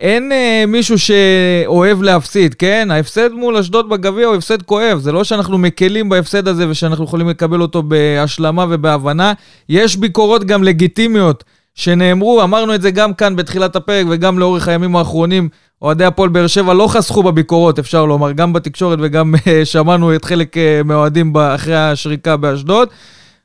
אין 0.00 0.32
אה, 0.32 0.64
מישהו 0.68 0.96
שאוהב 0.98 2.02
להפסיד, 2.02 2.54
כן? 2.54 2.88
ההפסד 2.90 3.32
מול 3.32 3.56
אשדוד 3.56 3.88
בגביע 3.88 4.26
הוא 4.26 4.34
הפסד 4.34 4.62
כואב. 4.62 4.98
זה 4.98 5.12
לא 5.12 5.24
שאנחנו 5.24 5.58
מקלים 5.58 6.08
בהפסד 6.08 6.48
הזה 6.48 6.68
ושאנחנו 6.70 7.04
יכולים 7.04 7.28
לקבל 7.28 7.60
אותו 7.60 7.82
בהשלמה 7.82 8.64
ובהבנה. 8.70 9.32
יש 9.68 9.96
ביקורות 9.96 10.44
גם 10.44 10.62
לגיטימיות 10.64 11.44
שנאמרו, 11.74 12.42
אמרנו 12.42 12.74
את 12.74 12.82
זה 12.82 12.90
גם 12.90 13.14
כאן 13.14 13.36
בתחילת 13.36 13.76
הפרק 13.76 14.06
וגם 14.10 14.38
לאורך 14.38 14.68
הימים 14.68 14.96
האחרונים. 14.96 15.48
אוהדי 15.82 16.04
הפועל 16.04 16.28
באר 16.28 16.46
שבע 16.46 16.74
לא 16.74 16.86
חסכו 16.86 17.22
בביקורות, 17.22 17.78
אפשר 17.78 18.04
לומר, 18.04 18.32
גם 18.32 18.52
בתקשורת 18.52 18.98
וגם 19.02 19.34
אה, 19.46 19.64
שמענו 19.64 20.14
את 20.14 20.24
חלק 20.24 20.56
אה, 20.56 20.80
מהאוהדים 20.84 21.36
אחרי 21.36 21.76
השריקה 21.76 22.36
באשדוד. 22.36 22.88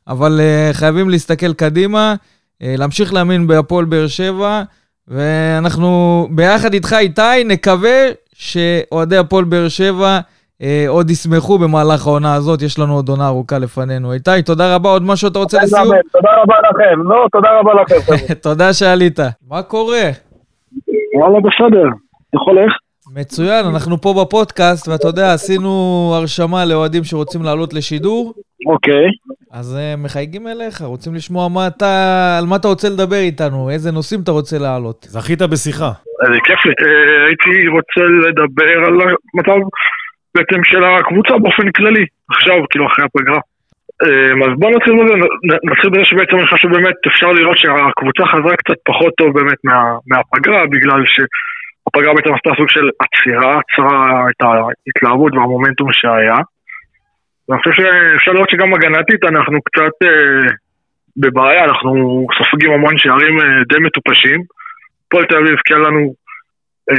אבל 0.07 0.39
uh, 0.39 0.73
חייבים 0.73 1.09
להסתכל 1.09 1.53
קדימה, 1.53 2.15
להמשיך 2.61 3.13
להאמין 3.13 3.47
בהפועל 3.47 3.85
באר 3.85 4.07
שבע, 4.07 4.63
ואנחנו 5.07 6.27
ביחד 6.31 6.73
איתך, 6.73 6.95
איתי, 6.99 7.43
נקווה 7.45 8.07
שאוהדי 8.33 9.17
הפועל 9.17 9.43
באר 9.43 9.67
שבע 9.67 10.07
אה, 10.07 10.19
עוד 10.87 11.09
ישמחו 11.09 11.57
במהלך 11.57 12.07
העונה 12.07 12.35
הזאת, 12.35 12.61
יש 12.61 12.79
לנו 12.79 12.93
עוד 12.93 13.09
עונה 13.09 13.27
ארוכה 13.27 13.59
לפנינו. 13.59 14.13
איתי, 14.13 14.41
תודה 14.45 14.75
רבה, 14.75 14.89
עוד 14.89 15.03
משהו 15.03 15.29
אתה 15.29 15.39
רוצה 15.39 15.57
לסיום? 15.63 15.83
תודה 16.11 16.29
רבה 16.41 16.55
לכם, 16.69 17.01
לא, 17.03 17.25
תודה 17.31 17.59
רבה 17.59 17.73
לכם. 17.73 18.13
תודה 18.49 18.73
שעלית. 18.73 19.19
מה 19.49 19.61
קורה? 19.61 20.09
וואלה, 21.15 21.39
בסדר. 21.39 21.87
יכול 22.35 22.57
איך? 22.57 22.73
מצוין, 23.13 23.65
אנחנו 23.65 24.01
פה 24.01 24.13
בפודקאסט, 24.21 24.87
ואתה 24.87 25.07
יודע, 25.07 25.33
עשינו 25.33 25.69
הרשמה 26.15 26.65
לאוהדים 26.65 27.03
שרוצים 27.03 27.43
לעלות 27.43 27.73
לשידור, 27.73 28.33
אוקיי. 28.67 29.05
אז 29.51 29.77
אה, 29.77 29.93
מחייגים 29.97 30.47
אליך, 30.47 30.81
רוצים 30.81 31.15
לשמוע 31.15 31.47
מה 31.49 31.67
אתה, 31.67 32.35
על 32.39 32.45
מה 32.45 32.55
אתה 32.55 32.67
רוצה 32.67 32.89
לדבר 32.89 33.15
איתנו, 33.15 33.69
איזה 33.69 33.91
נושאים 33.91 34.21
אתה 34.23 34.31
רוצה 34.31 34.57
להעלות. 34.59 35.07
זכית 35.09 35.41
בשיחה. 35.41 35.91
זה 36.25 36.37
כיף 36.43 36.65
לי. 36.65 36.71
אה, 36.71 37.25
הייתי 37.27 37.67
רוצה 37.67 38.01
לדבר 38.27 38.77
על 38.87 38.93
המצב 39.01 39.59
בעצם 40.35 40.63
של 40.63 40.83
הקבוצה 40.83 41.37
באופן 41.37 41.71
כללי, 41.71 42.05
עכשיו, 42.29 42.55
כאילו 42.69 42.87
אחרי 42.87 43.05
הפגרה. 43.05 43.39
אה, 44.03 44.47
אז 44.47 44.53
בוא 44.59 44.71
נתחיל 44.71 44.93
בזה, 45.03 45.13
נתחיל 45.71 45.89
בזה 45.89 46.05
שבעצם 46.05 46.35
אני 46.37 46.45
חושב 46.47 46.57
שבאמת 46.57 46.95
אפשר 47.07 47.31
לראות 47.31 47.57
שהקבוצה 47.57 48.23
חזרה 48.25 48.55
קצת 48.55 48.79
פחות 48.85 49.13
טוב 49.17 49.39
באמת 49.39 49.59
מה, 49.63 49.79
מהפגרה, 50.07 50.65
בגלל 50.65 51.01
שהפגרה 51.13 52.13
בעצם 52.13 52.33
עשתה 52.33 52.49
סוג 52.57 52.69
של 52.69 52.89
עצירה, 53.03 53.59
עצרה 53.61 54.25
את 54.29 54.41
ההתלהבות 54.41 55.33
והמומנטום 55.35 55.89
שהיה. 55.93 56.39
ואני 57.49 57.61
חושב 57.61 57.73
שאפשר 57.81 58.31
לראות 58.31 58.49
שגם 58.49 58.73
הגנתית 58.73 59.23
אנחנו 59.23 59.61
קצת 59.61 59.95
אה, 60.03 60.49
בבעיה, 61.17 61.63
אנחנו 61.63 62.27
סופגים 62.37 62.71
המון 62.71 62.97
שערים 62.97 63.39
אה, 63.41 63.63
די 63.69 63.79
מטופשים. 63.79 64.39
הפועל 65.07 65.25
תל 65.25 65.37
אביב 65.37 65.53
הבקיעה 65.53 65.79
לנו 65.79 66.13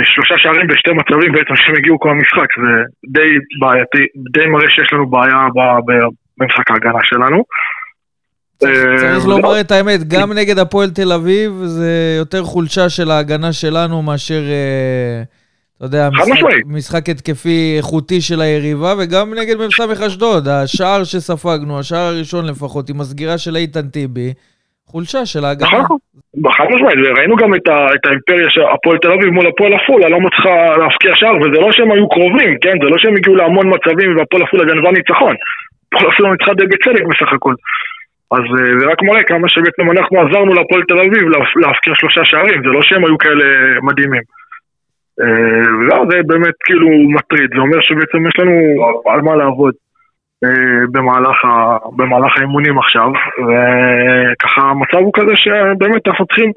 שלושה 0.05 0.35
שערים 0.39 0.67
בשתי 0.67 0.91
מצבים 0.93 1.33
בעצם 1.33 1.57
שהם 1.57 1.75
הגיעו 1.79 1.99
כל 1.99 2.11
המשחק, 2.11 2.49
זה 2.63 2.83
די 3.13 3.29
בעייתי, 3.61 4.07
די 4.33 4.47
מראה 4.47 4.71
שיש 4.71 4.93
לנו 4.93 5.11
בעיה 5.11 5.47
במשחק 6.39 6.71
ההגנה 6.71 6.99
שלנו. 7.05 7.43
אה, 8.65 8.97
צריך 8.99 9.17
וזהו. 9.17 9.31
לומר 9.31 9.61
את 9.61 9.71
האמת, 9.71 10.09
גם 10.09 10.33
נגד 10.33 10.59
הפועל 10.59 10.91
תל 10.91 11.13
אביב 11.13 11.53
זה 11.65 12.15
יותר 12.19 12.43
חולשה 12.43 12.89
של 12.89 13.11
ההגנה 13.11 13.53
שלנו 13.53 14.03
מאשר, 14.03 14.43
אה, 14.43 15.23
אתה 15.77 15.85
יודע. 15.85 16.09
משחק 16.67 17.09
התקפי 17.09 17.75
איכותי 17.77 18.21
של 18.21 18.41
היריבה, 18.41 18.95
וגם 18.99 19.35
נגד 19.35 19.57
מ"ס 19.57 20.01
אשדוד, 20.07 20.49
השער 20.49 21.05
שספגנו, 21.05 21.79
השער 21.79 22.07
הראשון 22.07 22.47
לפחות, 22.47 22.91
עם 22.91 23.01
הסגירה 23.01 23.39
של 23.39 23.57
איתן 23.57 23.89
טיבי, 23.89 24.33
חולשה 24.93 25.27
של 25.27 25.45
ההגנה. 25.45 25.69
נכון, 25.79 25.97
חד 26.57 26.65
משמעית, 26.75 26.99
וראינו 27.05 27.37
גם 27.37 27.55
את, 27.55 27.67
ה, 27.69 27.87
את 27.95 28.07
האימפריה 28.07 28.51
של 28.51 28.61
הפועל 28.75 28.99
תל 28.99 29.13
אביב 29.13 29.29
מול 29.29 29.47
הפועל 29.47 29.73
עפולה, 29.75 30.09
לא 30.09 30.21
מצליחה 30.21 30.77
להבקיע 30.77 31.13
שער, 31.15 31.37
וזה 31.37 31.59
לא 31.65 31.73
שהם 31.73 31.91
היו 31.93 32.09
קרובים, 32.09 32.59
כן? 32.63 32.75
זה 32.83 32.89
לא 32.93 32.99
שהם 32.99 33.17
הגיעו 33.17 33.37
להמון 33.37 33.67
מצבים 33.75 34.17
והפועל 34.17 34.43
עפולה 34.43 34.65
גנבה 34.65 34.91
ניצחון. 34.93 35.35
הפועל 35.93 36.13
עפולה 36.13 36.31
ניצחה 36.33 36.55
די 36.55 36.67
בצדק 36.67 37.05
בסך 37.11 37.33
הכל. 37.33 37.55
אז 38.37 38.45
אה, 38.59 38.79
זה 38.81 38.87
רק 38.93 39.03
מראה 39.03 39.23
כמה 39.23 39.49
שבעצם 39.49 39.91
אנחנו 39.91 40.21
עזרנו 40.21 40.55
להפועל 40.55 40.83
תל 40.89 40.99
אביב 40.99 41.25
להפ- 41.35 41.57
להבקיע 41.63 41.93
שלושה 41.97 42.25
שערים, 42.25 42.59
זה 42.63 42.69
לא 42.77 42.83
שהם 42.83 43.05
היו 43.05 43.19
כאלה 43.19 43.45
מדהימים. 43.83 44.23
אה, 45.21 45.61
וזהו, 45.79 46.11
זה 46.11 46.17
באמת 46.27 46.55
כאילו 46.65 46.89
מטריד, 47.17 47.51
זה 47.55 47.61
אומר 47.61 47.81
שבעצם 47.81 48.27
יש 48.29 48.35
לנו 48.39 48.53
על 49.13 49.21
מה 49.21 49.37
לעבוד. 49.37 49.75
אה, 50.45 50.87
במהלך, 50.93 51.45
ה, 51.45 51.77
במהלך 51.97 52.39
האימונים 52.39 52.79
עכשיו, 52.79 53.09
וככה 53.47 54.61
המצב 54.61 54.97
הוא 54.97 55.13
כזה 55.15 55.37
שבאמת 55.37 56.09
אנחנו 56.09 56.27
צריכים 56.27 56.53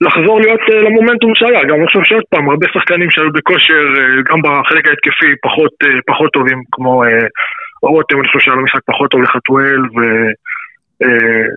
לחזור 0.00 0.40
להיות 0.40 0.60
אה, 0.72 0.82
למומנטום 0.82 1.34
שהיה, 1.34 1.64
גם 1.64 1.76
אני 1.78 1.86
חושב 1.86 2.04
שעוד 2.04 2.24
פעם, 2.30 2.50
הרבה 2.50 2.66
שחקנים 2.74 3.10
שהיו 3.10 3.32
בכושר, 3.32 3.84
אה, 3.98 4.22
גם 4.28 4.38
בחלק 4.42 4.88
ההתקפי 4.88 5.30
פחות, 5.42 5.72
פחות 6.06 6.32
טובים, 6.32 6.62
כמו 6.72 7.02
רותם, 7.82 8.20
אני 8.20 8.28
חושב 8.28 8.40
שהיה 8.40 8.56
לו 8.56 8.64
משחק 8.64 8.80
פחות 8.86 9.10
טוב 9.10 9.22
לחתואל, 9.22 9.80
ו... 9.80 10.00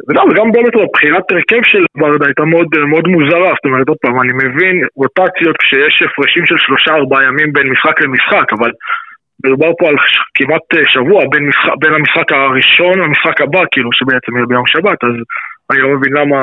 וגם, 0.09 0.29
וגם 0.29 0.51
באמת 0.51 0.73
הבחירת 0.75 1.31
הרכב 1.31 1.63
של 1.63 1.85
ברדה 1.97 2.25
הייתה 2.25 2.45
מאוד, 2.45 2.67
מאוד 2.87 3.07
מוזרה, 3.07 3.49
זאת 3.49 3.65
אומרת, 3.65 3.87
עוד 3.87 3.97
פעם, 4.01 4.21
אני 4.21 4.33
מבין 4.33 4.75
רוטציות 4.95 5.57
כשיש 5.57 6.03
הפרשים 6.03 6.45
של 6.45 6.57
שלושה 6.57 6.91
ארבעה 6.91 7.23
ימים 7.23 7.53
בין 7.53 7.69
משחק 7.69 8.01
למשחק, 8.01 8.53
אבל 8.53 8.71
מדובר 9.45 9.71
פה 9.79 9.87
על 9.87 9.95
כמעט 10.35 10.61
אה, 10.73 10.79
שבוע 10.93 11.21
בין, 11.31 11.43
משחק, 11.49 11.73
בין 11.79 11.93
המשחק 11.93 12.31
הראשון 12.31 12.99
למשחק 12.99 13.41
הבא, 13.41 13.63
כאילו, 13.71 13.89
שבעצם 13.93 14.35
יהיה 14.35 14.45
ביום 14.45 14.67
שבת, 14.67 15.03
אז 15.03 15.15
אני 15.71 15.81
לא 15.81 15.89
מבין 15.89 16.13
למה 16.13 16.37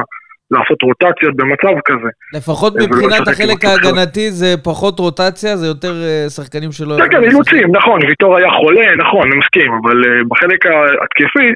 לעשות 0.51 0.83
רוטציות 0.83 1.37
במצב 1.37 1.75
כזה. 1.85 2.11
לפחות 2.33 2.73
ולא 2.75 2.87
מבחינת 2.87 3.29
החלק. 3.29 3.65
ההגנתי 3.65 4.31
זה 4.31 4.55
פחות 4.65 4.99
רוטציה, 4.99 5.57
זה 5.57 5.67
יותר 5.67 5.95
אה, 6.07 6.31
שחקנים 6.37 6.73
שלא... 6.73 6.95
כן, 6.99 7.09
כן, 7.11 7.23
אילוצים, 7.25 7.67
נכון, 7.77 8.01
ויטור 8.07 8.37
היה 8.37 8.51
חולה, 8.51 8.97
נכון, 8.97 9.23
אני 9.29 9.37
מסכים, 9.41 9.71
אבל 9.81 9.97
אה, 10.05 10.21
בחלק 10.31 10.67
ההתקפי, 10.67 11.49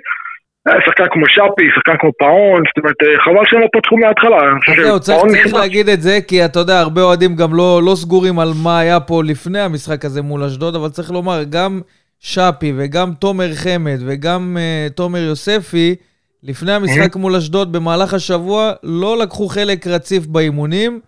שחקן 0.69 1.05
כמו 1.11 1.25
שפי, 1.29 1.69
שחקן 1.75 1.97
כמו 2.01 2.11
פאון, 2.19 2.63
זאת 2.69 2.79
אומרת, 2.79 2.97
אה, 3.03 3.25
חבל 3.25 3.45
שהם 3.45 3.61
לא 3.61 3.67
פתחו 3.73 3.97
מההתחלה. 3.97 4.39
זהו, 4.83 5.01
צריך. 5.01 5.55
להגיד 5.55 5.89
את 5.89 6.03
זה, 6.03 6.19
כי 6.29 6.45
אתה 6.45 6.59
יודע, 6.59 6.81
הרבה 6.81 7.03
אוהדים 7.03 7.37
גם 7.37 7.55
לא, 7.55 7.81
לא 7.83 7.95
סגורים 7.95 8.39
על 8.39 8.53
מה 8.63 8.79
היה 8.79 9.01
פה 9.01 9.23
לפני 9.25 9.61
המשחק 9.61 10.05
הזה 10.05 10.23
מול 10.23 10.45
אשדוד, 10.45 10.75
אבל 10.75 10.89
צריך 10.89 11.11
לומר, 11.11 11.43
גם 11.51 11.81
שפי 12.19 12.73
וגם 12.77 13.13
תומר 13.19 13.55
חמד 13.55 13.99
וגם 14.07 14.57
uh, 14.57 14.93
תומר 14.93 15.19
יוספי, 15.19 15.95
לפני 16.43 16.73
המשחק 16.73 17.17
מול 17.17 17.37
אשדוד 17.37 17.73
במהלך 17.73 18.15
השבוע, 18.15 18.73
לא 18.83 19.19
לקחו 19.19 19.49
חלק 19.49 19.87
רציף 19.87 20.27
באימונים. 20.27 21.01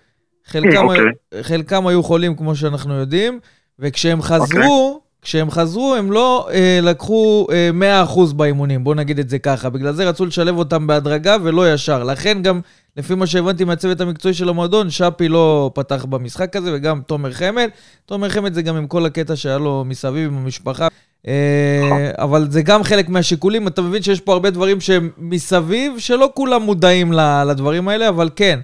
חלקם, 0.46 0.88
אוקיי. 0.88 1.00
היו, 1.32 1.42
חלקם 1.42 1.86
היו 1.86 2.02
חולים, 2.02 2.36
כמו 2.36 2.54
שאנחנו 2.54 2.94
יודעים, 2.94 3.40
וכשהם 3.78 4.22
חזרו, 4.22 5.01
כשהם 5.22 5.50
חזרו, 5.50 5.94
הם 5.94 6.12
לא 6.12 6.48
אה, 6.52 6.78
לקחו 6.82 7.46
אה, 7.52 8.04
100% 8.06 8.34
באימונים, 8.34 8.84
בואו 8.84 8.94
נגיד 8.94 9.18
את 9.18 9.28
זה 9.28 9.38
ככה. 9.38 9.70
בגלל 9.70 9.92
זה 9.92 10.08
רצו 10.08 10.26
לשלב 10.26 10.58
אותם 10.58 10.86
בהדרגה 10.86 11.36
ולא 11.42 11.72
ישר. 11.72 12.04
לכן 12.04 12.42
גם, 12.42 12.60
לפי 12.96 13.14
מה 13.14 13.26
שהבנתי 13.26 13.64
מהצוות 13.64 14.00
המקצועי 14.00 14.34
של 14.34 14.48
המועדון, 14.48 14.90
שפי 14.90 15.28
לא 15.28 15.70
פתח 15.74 16.04
במשחק 16.04 16.56
הזה, 16.56 16.70
וגם 16.74 17.00
תומר 17.06 17.32
חמד. 17.32 17.68
תומר 18.06 18.28
חמד 18.28 18.54
זה 18.54 18.62
גם 18.62 18.76
עם 18.76 18.86
כל 18.86 19.06
הקטע 19.06 19.36
שהיה 19.36 19.58
לו 19.58 19.84
מסביב 19.86 20.30
עם 20.30 20.36
המשפחה. 20.36 20.88
אה, 21.26 22.10
אבל 22.18 22.50
זה 22.50 22.62
גם 22.62 22.82
חלק 22.82 23.08
מהשיקולים. 23.08 23.68
אתה 23.68 23.82
מבין 23.82 24.02
שיש 24.02 24.20
פה 24.20 24.32
הרבה 24.32 24.50
דברים 24.50 24.80
שהם 24.80 25.10
מסביב, 25.18 25.98
שלא 25.98 26.30
כולם 26.34 26.62
מודעים 26.62 27.12
לדברים 27.46 27.88
האלה, 27.88 28.08
אבל 28.08 28.30
כן, 28.36 28.60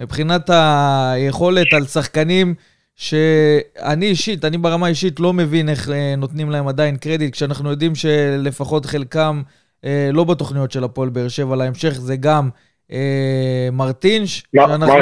מבחינת 0.00 0.50
היכולת 0.52 1.72
על 1.72 1.86
שחקנים 1.86 2.54
שאני 3.00 4.06
אישית, 4.06 4.44
אני 4.44 4.58
ברמה 4.58 4.86
האישית 4.86 5.20
לא 5.20 5.32
מבין 5.32 5.68
איך 5.68 5.90
אה, 5.90 6.14
נותנים 6.16 6.50
להם 6.50 6.68
עדיין 6.68 6.96
קרדיט, 6.96 7.32
כשאנחנו 7.32 7.70
יודעים 7.70 7.94
שלפחות 7.94 8.86
חלקם 8.86 9.42
אה, 9.84 10.10
לא 10.12 10.24
בתוכניות 10.24 10.72
של 10.72 10.84
הפועל 10.84 11.08
באר 11.08 11.28
שבע 11.28 11.56
להמשך, 11.56 11.90
זה 12.00 12.16
גם 12.16 12.48
אה, 12.92 13.68
מרטינש, 13.72 14.42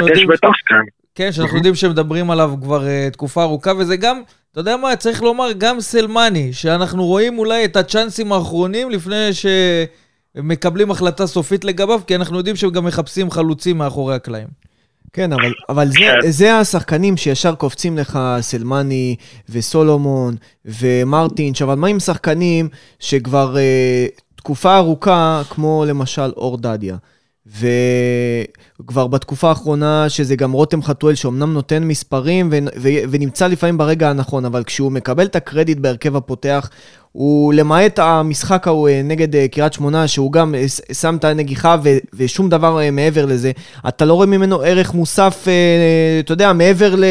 יודעים- 0.09 0.27
בטח, 0.27 0.47
כן. 0.67 0.75
כן, 1.15 1.31
שאנחנו 1.31 1.57
יודעים 1.57 1.75
שמדברים 1.75 2.31
עליו 2.31 2.53
כבר 2.61 3.09
תקופה 3.09 3.43
ארוכה, 3.43 3.71
וזה 3.77 3.97
גם, 3.97 4.21
אתה 4.51 4.59
יודע 4.59 4.77
מה, 4.77 4.95
צריך 4.95 5.23
לומר, 5.23 5.51
גם 5.57 5.79
סלמני, 5.81 6.53
שאנחנו 6.53 7.05
רואים 7.05 7.39
אולי 7.39 7.65
את 7.65 7.75
הצ'אנסים 7.75 8.31
האחרונים 8.31 8.89
לפני 8.89 9.29
שמקבלים 10.35 10.91
החלטה 10.91 11.27
סופית 11.27 11.65
לגביו, 11.65 12.01
כי 12.07 12.15
אנחנו 12.15 12.37
יודעים 12.37 12.55
שהם 12.55 12.69
גם 12.69 12.85
מחפשים 12.85 13.31
חלוצים 13.31 13.77
מאחורי 13.77 14.15
הקלעים. 14.15 14.68
כן, 15.13 15.33
אבל, 15.33 15.53
אבל 15.69 15.87
זה, 15.87 15.99
כן. 15.99 16.31
זה 16.31 16.55
השחקנים 16.59 17.17
שישר 17.17 17.55
קופצים 17.55 17.97
לך, 17.97 18.19
סלמני 18.41 19.15
וסולומון 19.49 20.35
ומרטינש, 20.65 21.61
אבל 21.61 21.75
מה 21.75 21.87
עם 21.87 21.99
שחקנים 21.99 22.69
שכבר 22.99 23.57
אה, 23.57 24.07
תקופה 24.35 24.77
ארוכה, 24.77 25.41
כמו 25.49 25.85
למשל 25.87 26.31
אור 26.37 26.57
דדיה, 26.57 26.97
וכבר 27.47 29.07
בתקופה 29.07 29.49
האחרונה, 29.49 30.09
שזה 30.09 30.35
גם 30.35 30.51
רותם 30.51 30.83
חתואל, 30.83 31.15
שאומנם 31.15 31.53
נותן 31.53 31.83
מספרים 31.83 32.49
ו, 32.51 32.57
ו, 32.77 32.89
ונמצא 33.09 33.47
לפעמים 33.47 33.77
ברגע 33.77 34.09
הנכון, 34.09 34.45
אבל 34.45 34.63
כשהוא 34.63 34.91
מקבל 34.91 35.25
את 35.25 35.35
הקרדיט 35.35 35.77
בהרכב 35.77 36.15
הפותח, 36.15 36.69
הוא 37.11 37.53
למעט 37.53 37.99
המשחק 37.99 38.67
ההוא 38.67 38.89
אה, 38.89 39.01
נגד 39.03 39.35
אה, 39.35 39.47
קריית 39.47 39.73
שמונה, 39.73 40.07
שהוא 40.07 40.31
גם 40.31 40.55
אה, 40.55 40.65
שם 40.93 41.15
את 41.15 41.23
הנגיחה 41.23 41.75
ו- 41.83 41.97
ושום 42.13 42.49
דבר 42.49 42.79
מעבר 42.91 43.25
לזה, 43.25 43.51
אתה 43.87 44.05
לא 44.05 44.13
רואה 44.13 44.25
ממנו 44.25 44.61
ערך 44.61 44.93
מוסף, 44.93 45.45
אתה 46.19 46.33
יודע, 46.33 46.53
מעבר 46.53 46.95
ל... 46.95 47.03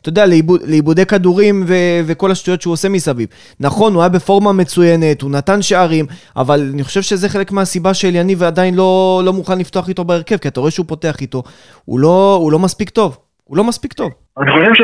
אתה 0.00 0.08
יודע, 0.08 0.26
לאיבוד, 0.26 0.60
לאיבודי 0.64 1.06
כדורים 1.06 1.64
ו- 1.66 2.00
וכל 2.06 2.30
השטויות 2.30 2.62
שהוא 2.62 2.72
עושה 2.72 2.88
מסביב. 2.88 3.28
נכון, 3.60 3.94
הוא 3.94 4.02
היה 4.02 4.08
בפורמה 4.08 4.52
מצוינת, 4.52 5.22
הוא 5.22 5.30
נתן 5.30 5.62
שערים, 5.62 6.06
אבל 6.36 6.70
אני 6.74 6.84
חושב 6.84 7.02
שזה 7.02 7.28
חלק 7.28 7.52
מהסיבה 7.52 7.94
של 7.94 8.14
יניב 8.14 8.42
עדיין 8.42 8.74
לא, 8.74 9.22
לא 9.24 9.32
מוכן 9.32 9.58
לפתוח 9.58 9.88
איתו 9.88 10.04
בהרכב, 10.04 10.36
כי 10.36 10.48
אתה 10.48 10.60
רואה 10.60 10.70
שהוא 10.70 10.86
פותח 10.88 11.16
איתו, 11.20 11.42
הוא 11.84 12.00
לא, 12.00 12.38
הוא 12.42 12.52
לא 12.52 12.58
מספיק 12.58 12.90
טוב. 12.90 13.27
הוא 13.48 13.56
לא 13.56 13.64
מספיק 13.64 13.92
טוב. 13.92 14.10
אני 14.40 14.50
חושב 14.50 14.74
ש, 14.74 14.80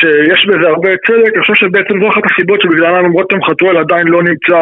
שיש 0.00 0.40
בזה 0.48 0.66
הרבה 0.68 0.88
צדק, 1.06 1.30
אני 1.34 1.40
חושב 1.40 1.54
שבעצם 1.54 1.94
זו 2.00 2.08
אחת 2.08 2.22
הסיבות 2.30 2.58
שבגללם 2.62 3.12
רותם 3.12 3.38
חתואל 3.48 3.76
עדיין 3.76 4.06
לא 4.08 4.20
נמצא 4.22 4.60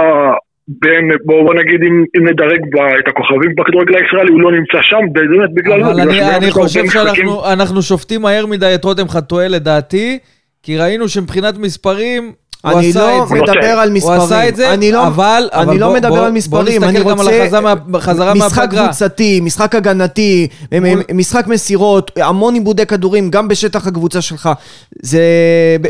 בין, 0.69 1.05
בואו 1.25 1.45
בוא 1.45 1.55
נגיד 1.55 1.81
אם, 1.89 2.05
אם 2.17 2.29
נדרג 2.29 2.61
ב, 2.73 2.77
את 3.01 3.09
הכוכבים 3.09 3.51
בכדורגל 3.59 3.95
הישראלי, 3.97 4.33
הוא 4.33 4.41
לא 4.41 4.53
נמצא 4.53 4.79
שם, 4.83 5.03
באמת 5.13 5.51
בגלל. 5.55 5.83
אבל 5.83 6.01
אני, 6.01 6.21
אני 6.23 6.35
הרבה 6.35 6.51
חושב 6.51 6.83
משחקים- 6.83 6.91
שאנחנו 7.15 7.53
אנחנו 7.53 7.83
שופטים 7.83 8.23
מהר 8.23 8.47
מדי 8.47 8.73
את 8.75 8.85
רותם 8.85 9.09
חתואל 9.09 9.53
לדעתי, 9.53 10.19
כי 10.63 10.79
ראינו 10.79 11.09
שמבחינת 11.09 11.59
מספרים, 11.59 12.33
אני 12.65 12.91
עשה 12.91 13.01
לא 13.01 13.23
את 13.23 13.29
זה. 13.29 13.35
מדבר 13.35 13.65
על 13.67 13.89
הוא 13.89 13.97
מספרים. 13.97 14.21
עשה 14.21 14.49
את 14.49 14.57
זה, 14.57 14.75
אני 14.75 14.93
לא, 14.93 15.07
אבל- 15.07 15.49
אבל 15.53 15.69
אני 15.71 15.79
לא 15.79 15.87
בוא- 15.87 15.95
מדבר 15.97 16.09
בוא- 16.09 16.19
על 16.19 16.25
בוא 16.25 16.31
מספרים, 16.31 16.67
נסתכל 16.67 16.85
אני 16.85 17.01
גם 17.01 17.09
על 17.21 17.27
רוצה 17.27 17.43
החזרה 17.45 17.61
מה- 17.87 18.01
חזרה 18.01 18.35
משחק 18.35 18.59
מהפגרה. 18.59 18.87
קבוצתי, 18.89 19.41
משחק 19.41 19.75
הגנתי, 19.75 20.49
מול- 20.81 21.03
משחק 21.15 21.47
מסירות, 21.47 22.11
המון 22.17 22.55
עיבודי 22.55 22.87
כדורים, 22.87 23.31
גם 23.31 23.49
בשטח 23.49 23.87
הקבוצה 23.87 24.21
שלך. 24.21 24.51
זה... 25.03 25.21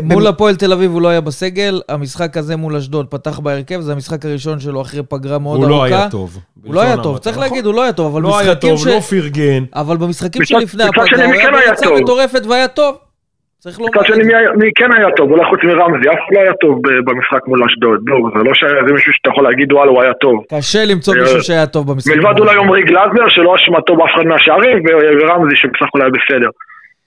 מול 0.03 0.27
הפועל 0.27 0.55
תל 0.55 0.73
אביב 0.73 0.91
הוא 0.91 1.01
לא 1.01 1.07
היה 1.07 1.21
בסגל, 1.21 1.81
המשחק 1.89 2.37
הזה 2.37 2.55
מול 2.55 2.75
אשדוד 2.75 3.05
פתח 3.09 3.39
בהרכב, 3.39 3.79
זה 3.81 3.91
המשחק 3.91 4.25
הראשון 4.25 4.59
שלו 4.59 4.81
אחרי 4.81 5.01
פגרה 5.09 5.37
מאוד 5.39 5.57
הוא 5.63 5.65
ארוכה. 5.69 5.79
לא 5.89 5.95
היה 5.95 6.09
טוב. 6.09 6.37
הוא 6.65 6.73
לא 6.73 6.81
היה 6.81 6.97
טוב, 6.97 7.17
צריך? 7.17 7.37
להגיד, 7.37 7.65
הוא 7.65 7.73
לא 7.73 7.83
היה 7.83 7.93
טוב, 7.93 8.11
אבל 8.13 8.21
לא 8.21 8.39
היה 8.39 8.51
משחקים 8.51 8.69
טוב, 8.69 8.79
ש... 8.83 8.87
לא 8.87 8.99
פרגן. 8.99 9.63
אבל 9.75 9.97
במשחקים 9.97 10.45
שלפני 10.45 10.83
הפגרה 10.83 11.25
הוא 11.25 11.33
היה 11.33 11.75
כן 11.75 11.81
בקבוצה? 11.81 12.01
מטורפת 12.03 12.41
והיה 12.49 12.67
טוב. 12.67 12.95
צריך 13.63 13.79
לומר. 13.79 13.91
מצד 13.95 14.05
שני, 14.07 14.23
מי 14.61 14.69
כן 14.75 14.91
היה 14.97 15.09
טוב? 15.17 15.31
אולי 15.31 15.45
חוץ 15.49 15.59
מרמזי, 15.63 16.09
אף 16.09 16.21
אחד 16.23 16.33
לא 16.35 16.39
היה 16.39 16.53
טוב 16.53 16.73
במשחק 17.07 17.43
מול 17.47 17.61
אשדוד. 17.67 17.99
לא, 18.09 18.17
זה 18.35 18.43
לא 18.47 18.51
איזה 18.79 18.93
מישהו 18.93 19.13
שאתה 19.13 19.29
יכול 19.29 19.43
להגיד, 19.43 19.73
וואלה, 19.73 19.91
הוא 19.91 20.01
היה 20.03 20.13
טוב. 20.13 20.35
קשה 20.53 20.81
למצוא 20.91 21.13
אה, 21.13 21.21
מישהו 21.21 21.41
שהיה 21.41 21.65
טוב 21.75 21.83
במשחק. 21.91 22.15
מלבד 22.15 22.39
אולי 22.39 22.55
עמרי 22.61 22.81
גלאזר, 22.89 23.27
שלא 23.35 23.55
אשמתו 23.55 23.95
באף 23.95 24.11
אחד 24.15 24.25
מהשערים, 24.31 24.77
ורמזי 25.19 25.55
שבסך 25.55 25.87
הכל 25.87 26.01
היה 26.01 26.11
בסדר. 26.17 26.49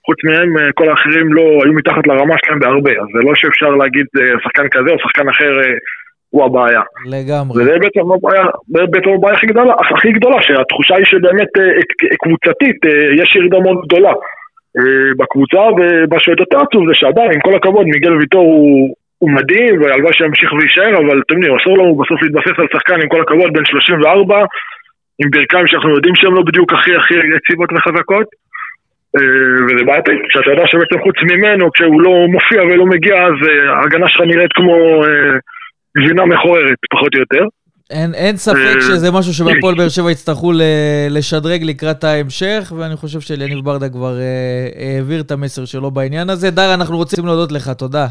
חוץ 0.07 0.19
מהם, 0.25 0.51
אה, 0.59 0.73
כל 0.79 0.89
האחרים 0.91 1.33
לא 1.33 1.47
היו 1.63 1.73
מתחת 1.81 2.07
לרמה 2.07 2.35
שלהם 2.41 2.59
בהרבה, 2.61 2.95
אז 3.03 3.09
זה 3.15 3.21
לא 3.27 3.33
שאפשר 3.41 3.71
להגיד 3.81 4.07
אה, 4.19 4.23
שחקן 4.43 4.67
כזה 4.75 4.91
או 4.93 4.99
שחקן 5.05 5.29
אחר 5.29 5.53
אה, 5.61 5.75
הוא 6.31 6.45
הבעיה. 6.47 6.83
לגמרי. 7.15 7.55
וזה 7.57 7.75
בעצם 7.83 8.01
הבעיה, 8.15 8.45
בעצם 8.93 9.11
הבעיה 9.17 9.35
הכי 9.37 9.47
גדולה, 9.47 9.75
הכי 9.97 10.13
גדולה, 10.13 10.39
שהתחושה 10.43 10.95
היא 10.97 11.07
שבאמת 11.11 11.53
אה, 11.61 11.65
קבוצתית 12.23 12.79
אה, 12.87 13.23
יש 13.23 13.37
ירידה 13.37 13.59
מאוד 13.61 13.79
גדולה 13.87 14.09
אה, 14.09 14.36
בקבוצה, 15.19 15.63
ומה 15.77 16.19
שעוד 16.21 16.41
יותר 16.41 16.59
עצוב 16.61 16.83
זה 16.89 16.95
שעדיין, 16.95 17.31
עם 17.33 17.41
כל 17.41 17.55
הכבוד, 17.57 17.87
מיגל 17.87 18.15
ויטור 18.17 18.45
הוא, 18.45 18.95
הוא 19.19 19.31
מדהים, 19.31 19.83
והלוואי 19.83 20.13
שימשיך 20.13 20.53
ויישאר, 20.53 20.95
אבל 20.99 21.21
אתם 21.27 21.35
יודעים, 21.35 21.57
אסור 21.57 21.79
לנו 21.79 21.97
בסוף 21.97 22.23
להתבסס 22.23 22.57
על 22.59 22.67
שחקן 22.73 22.99
עם 23.03 23.09
כל 23.09 23.21
הכבוד 23.21 23.53
בן 23.53 23.65
34, 23.65 24.45
עם 25.23 25.31
ברכיים 25.31 25.67
שאנחנו 25.67 25.91
יודעים 25.97 26.15
שהן 26.17 26.33
לא 26.33 26.43
בדיוק 26.43 26.73
הכי 26.73 26.97
הכי 26.97 27.15
יציבות 27.37 27.71
וחזקות. 27.73 28.27
אה, 29.17 29.65
וזה 29.67 29.85
בעייתי, 29.87 30.11
שאתה 30.29 30.51
יודע 30.51 30.67
שבעצם 30.67 30.99
חוץ 31.05 31.17
ממנו, 31.31 31.73
כשהוא 31.73 32.03
לא 32.03 32.13
מופיע 32.35 32.63
ולא 32.63 32.87
מגיע, 32.87 33.15
אז 33.15 33.39
אה, 33.49 33.73
ההגנה 33.77 34.09
שלך 34.09 34.21
נראית 34.21 34.53
כמו 34.53 35.05
אה, 35.05 35.37
גבינה 35.99 36.25
מכוערת, 36.27 36.79
פחות 36.91 37.15
או 37.15 37.21
יותר. 37.21 37.45
אין, 37.91 38.15
אין 38.15 38.37
ספק 38.37 38.57
אה, 38.77 38.81
שזה 38.81 39.11
משהו 39.11 39.35
שבהפועל 39.35 39.75
באר 39.75 39.89
שבע 39.89 40.11
יצטרכו 40.11 40.53
ל- 40.53 40.63
לשדרג 41.11 41.63
לקראת 41.65 42.05
ההמשך, 42.05 42.73
ואני 42.77 42.97
חושב 42.97 43.21
שאליניב 43.21 43.65
ברדה 43.65 43.89
כבר 43.89 44.19
אה, 44.19 44.25
העביר 44.97 45.21
את 45.21 45.31
המסר 45.31 45.65
שלו 45.65 45.91
בעניין 45.91 46.31
הזה. 46.31 46.51
דר, 46.51 46.75
אנחנו 46.75 46.97
רוצים 46.97 47.27
להודות 47.27 47.53
לך, 47.53 47.71
תודה. 47.71 48.07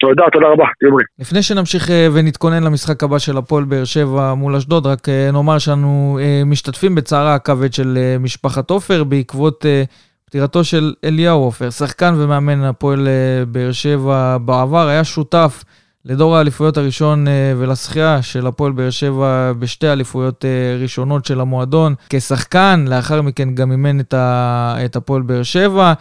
תודה, 0.00 0.22
תודה 0.32 0.46
רבה, 0.52 0.64
יומרי. 0.84 1.04
לפני 1.18 1.42
שנמשיך 1.42 1.90
אה, 1.90 2.08
ונתכונן 2.12 2.62
למשחק 2.62 3.02
הבא 3.02 3.18
של 3.18 3.36
הפועל 3.36 3.64
באר 3.64 3.84
שבע 3.84 4.34
מול 4.34 4.56
אשדוד, 4.56 4.86
רק 4.86 5.08
אה, 5.08 5.30
נאמר 5.32 5.58
שאנו 5.58 6.18
אה, 6.22 6.42
משתתפים 6.46 6.94
בצערה 6.94 7.34
הכבד 7.34 7.72
של 7.72 7.98
אה, 8.00 8.18
משפחת 8.18 8.70
עופר 8.70 9.04
בעקבות 9.04 9.66
אה, 9.66 9.82
פטירתו 10.24 10.64
של 10.64 10.92
אליהו 11.04 11.40
עופר, 11.42 11.70
שחקן 11.70 12.14
ומאמן 12.18 12.62
הפועל 12.64 13.08
אה, 13.08 13.44
באר 13.44 13.72
שבע 13.72 14.36
בעבר, 14.44 14.88
היה 14.88 15.04
שותף 15.04 15.64
לדור 16.04 16.36
האליפויות 16.36 16.76
הראשון 16.76 17.28
אה, 17.28 17.52
ולזכייה 17.56 18.22
של 18.22 18.46
הפועל 18.46 18.72
באר 18.72 18.90
שבע 18.90 19.52
בשתי 19.58 19.88
אליפויות 19.88 20.44
אה, 20.44 20.76
ראשונות 20.82 21.24
של 21.24 21.40
המועדון 21.40 21.94
כשחקן, 22.08 22.84
לאחר 22.88 23.22
מכן 23.22 23.54
גם 23.54 23.72
אימן 23.72 24.00
את, 24.00 24.96
הפועל 24.96 25.22
באר 25.22 25.42
שבע. 25.42 25.92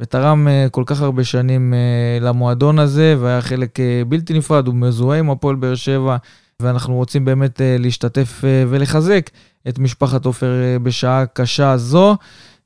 ותרם 0.00 0.48
אה, 0.48 0.66
כל 0.70 0.82
כך 0.86 1.00
הרבה 1.02 1.24
שנים 1.24 1.74
למועדון 2.20 2.78
הזה, 2.78 3.16
והיה 3.20 3.40
חלק 3.40 3.78
בלתי 4.08 4.34
נפרד, 4.34 4.66
הוא 4.66 4.74
מזוהה 4.74 5.18
עם 5.18 5.30
הפועל 5.30 5.56
באר 5.56 5.74
שבע, 5.74 6.16
ואנחנו 6.62 6.94
רוצים 6.94 7.24
באמת 7.24 7.60
להשתתף 7.78 8.44
ולחזק 8.68 9.30
את 9.68 9.78
משפחת 9.78 10.24
עופר 10.24 10.52
בשעה 10.82 11.26
קשה 11.26 11.76
זו. 11.76 12.16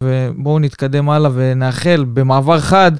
ובואו 0.00 0.58
נתקדם 0.58 1.10
הלאה 1.10 1.30
ונאחל 1.34 2.04
במעבר 2.12 2.60
חד 2.60 2.92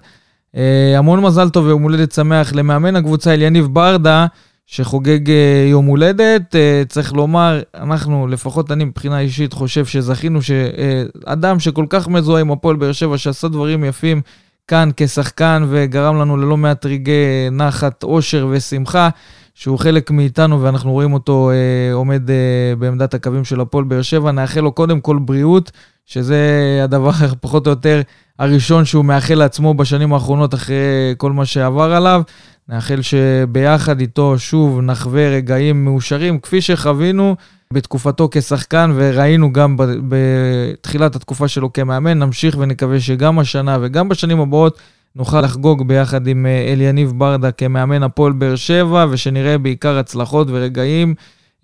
המון 0.96 1.20
מזל 1.20 1.48
טוב 1.48 1.66
ויום 1.66 1.82
הולדת 1.82 2.12
שמח 2.12 2.52
למאמן 2.52 2.96
הקבוצה 2.96 3.34
אליניב 3.34 3.66
ברדה, 3.66 4.26
שחוגג 4.66 5.30
אה, 5.30 5.66
יום 5.70 5.86
הולדת. 5.86 6.56
אה, 6.56 6.82
צריך 6.88 7.12
לומר, 7.12 7.60
אנחנו, 7.74 8.26
לפחות 8.26 8.70
אני 8.70 8.84
מבחינה 8.84 9.20
אישית, 9.20 9.52
חושב 9.52 9.86
שזכינו 9.86 10.40
שאדם 10.42 11.60
שכל 11.60 11.86
כך 11.88 12.08
מזוהה 12.08 12.40
עם 12.40 12.50
הפועל 12.50 12.76
באר 12.76 12.92
שבע, 12.92 13.18
שעשה 13.18 13.48
דברים 13.48 13.84
יפים 13.84 14.20
כאן 14.68 14.90
כשחקן 14.96 15.64
וגרם 15.68 16.20
לנו 16.20 16.36
ללא 16.36 16.56
מעט 16.56 16.86
רגעי 16.86 17.50
נחת, 17.50 18.02
אושר 18.02 18.46
ושמחה, 18.50 19.08
שהוא 19.54 19.78
חלק 19.78 20.10
מאיתנו 20.10 20.62
ואנחנו 20.62 20.92
רואים 20.92 21.12
אותו 21.12 21.50
אה, 21.50 21.92
עומד 21.92 22.30
אה, 22.30 22.36
בעמדת 22.78 23.14
הקווים 23.14 23.44
של 23.44 23.60
הפועל 23.60 23.84
באר 23.84 24.02
שבע. 24.02 24.32
נאחל 24.32 24.60
לו 24.60 24.72
קודם 24.72 25.00
כל 25.00 25.18
בריאות, 25.18 25.70
שזה 26.06 26.80
הדבר 26.84 27.10
פחות 27.40 27.66
או 27.66 27.70
יותר 27.70 28.02
הראשון 28.38 28.84
שהוא 28.84 29.04
מאחל 29.04 29.34
לעצמו 29.34 29.74
בשנים 29.74 30.12
האחרונות 30.12 30.54
אחרי 30.54 31.14
כל 31.16 31.32
מה 31.32 31.44
שעבר 31.44 31.92
עליו. 31.94 32.22
נאחל 32.68 33.00
שביחד 33.02 34.00
איתו 34.00 34.38
שוב 34.38 34.80
נחווה 34.80 35.28
רגעים 35.28 35.84
מאושרים, 35.84 36.38
כפי 36.38 36.60
שחווינו 36.60 37.36
בתקופתו 37.72 38.28
כשחקן, 38.32 38.92
וראינו 38.94 39.52
גם 39.52 39.76
בתחילת 40.08 41.16
התקופה 41.16 41.48
שלו 41.48 41.72
כמאמן. 41.72 42.18
נמשיך 42.18 42.56
ונקווה 42.58 43.00
שגם 43.00 43.38
השנה 43.38 43.78
וגם 43.80 44.08
בשנים 44.08 44.40
הבאות 44.40 44.78
נוכל 45.16 45.40
לחגוג 45.40 45.88
ביחד 45.88 46.26
עם 46.26 46.46
אה, 46.46 46.72
אליניב 46.72 47.12
ברדה 47.16 47.50
כמאמן 47.50 48.02
הפועל 48.02 48.32
באר 48.32 48.56
שבע, 48.56 49.06
ושנראה 49.10 49.58
בעיקר 49.58 49.98
הצלחות 49.98 50.48
ורגעים 50.50 51.14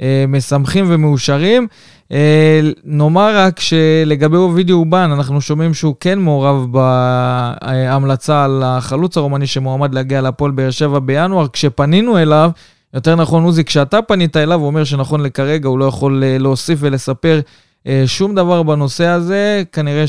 אה, 0.00 0.24
משמחים 0.28 0.84
ומאושרים. 0.88 1.66
אה, 2.12 2.60
נאמר 2.84 3.36
רק 3.36 3.60
שלגבי 3.60 4.36
אובידי 4.36 4.72
אובן, 4.72 5.10
אנחנו 5.12 5.40
שומעים 5.40 5.74
שהוא 5.74 5.94
כן 6.00 6.18
מעורב 6.18 6.66
בהמלצה 6.72 8.44
על 8.44 8.62
החלוץ 8.64 9.16
הרומני 9.16 9.46
שמועמד 9.46 9.94
להגיע 9.94 10.20
להפועל 10.20 10.50
באר 10.50 10.70
שבע 10.70 10.98
בינואר. 10.98 11.46
כשפנינו 11.48 12.18
אליו, 12.18 12.50
יותר 12.94 13.14
נכון, 13.14 13.44
עוזי, 13.44 13.64
כשאתה 13.64 14.02
פנית 14.02 14.36
אליו, 14.36 14.60
הוא 14.60 14.66
אומר 14.66 14.84
שנכון 14.84 15.20
לכרגע 15.20 15.68
הוא 15.68 15.78
לא 15.78 15.84
יכול 15.84 16.24
אה, 16.24 16.38
להוסיף 16.38 16.78
ולספר 16.82 17.40
אה, 17.86 18.02
שום 18.06 18.34
דבר 18.34 18.62
בנושא 18.62 19.06
הזה. 19.06 19.62
כנראה 19.72 20.04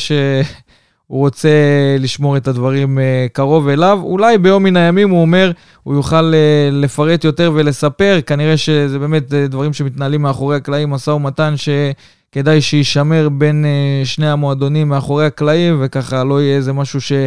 שהוא 1.09 1.19
רוצה 1.19 1.49
לשמור 1.99 2.37
את 2.37 2.47
הדברים 2.47 2.99
אה, 2.99 3.27
קרוב 3.33 3.67
אליו. 3.67 3.99
אולי 4.03 4.37
ביום 4.37 4.63
מן 4.63 4.77
הימים, 4.77 5.09
הוא 5.09 5.21
אומר, 5.21 5.51
הוא 5.83 5.95
יוכל 5.95 6.33
אה, 6.33 6.69
לפרט 6.71 7.23
יותר 7.23 7.51
ולספר. 7.55 8.19
כנראה 8.25 8.57
שזה 8.57 8.99
באמת 8.99 9.33
אה, 9.33 9.47
דברים 9.47 9.73
שמתנהלים 9.73 10.21
מאחורי 10.21 10.55
הקלעים, 10.55 10.89
משא 10.89 11.09
ומתן 11.09 11.53
שכדאי 11.57 12.61
שיישמר 12.61 13.29
בין 13.29 13.65
שני 14.03 14.29
המועדונים 14.29 14.89
מאחורי 14.89 15.25
הקלעים, 15.25 15.77
וככה 15.81 16.23
לא 16.23 16.41
יהיה 16.41 16.55
איזה 16.55 16.73
משהו 16.73 17.01
שיוכל 17.01 17.25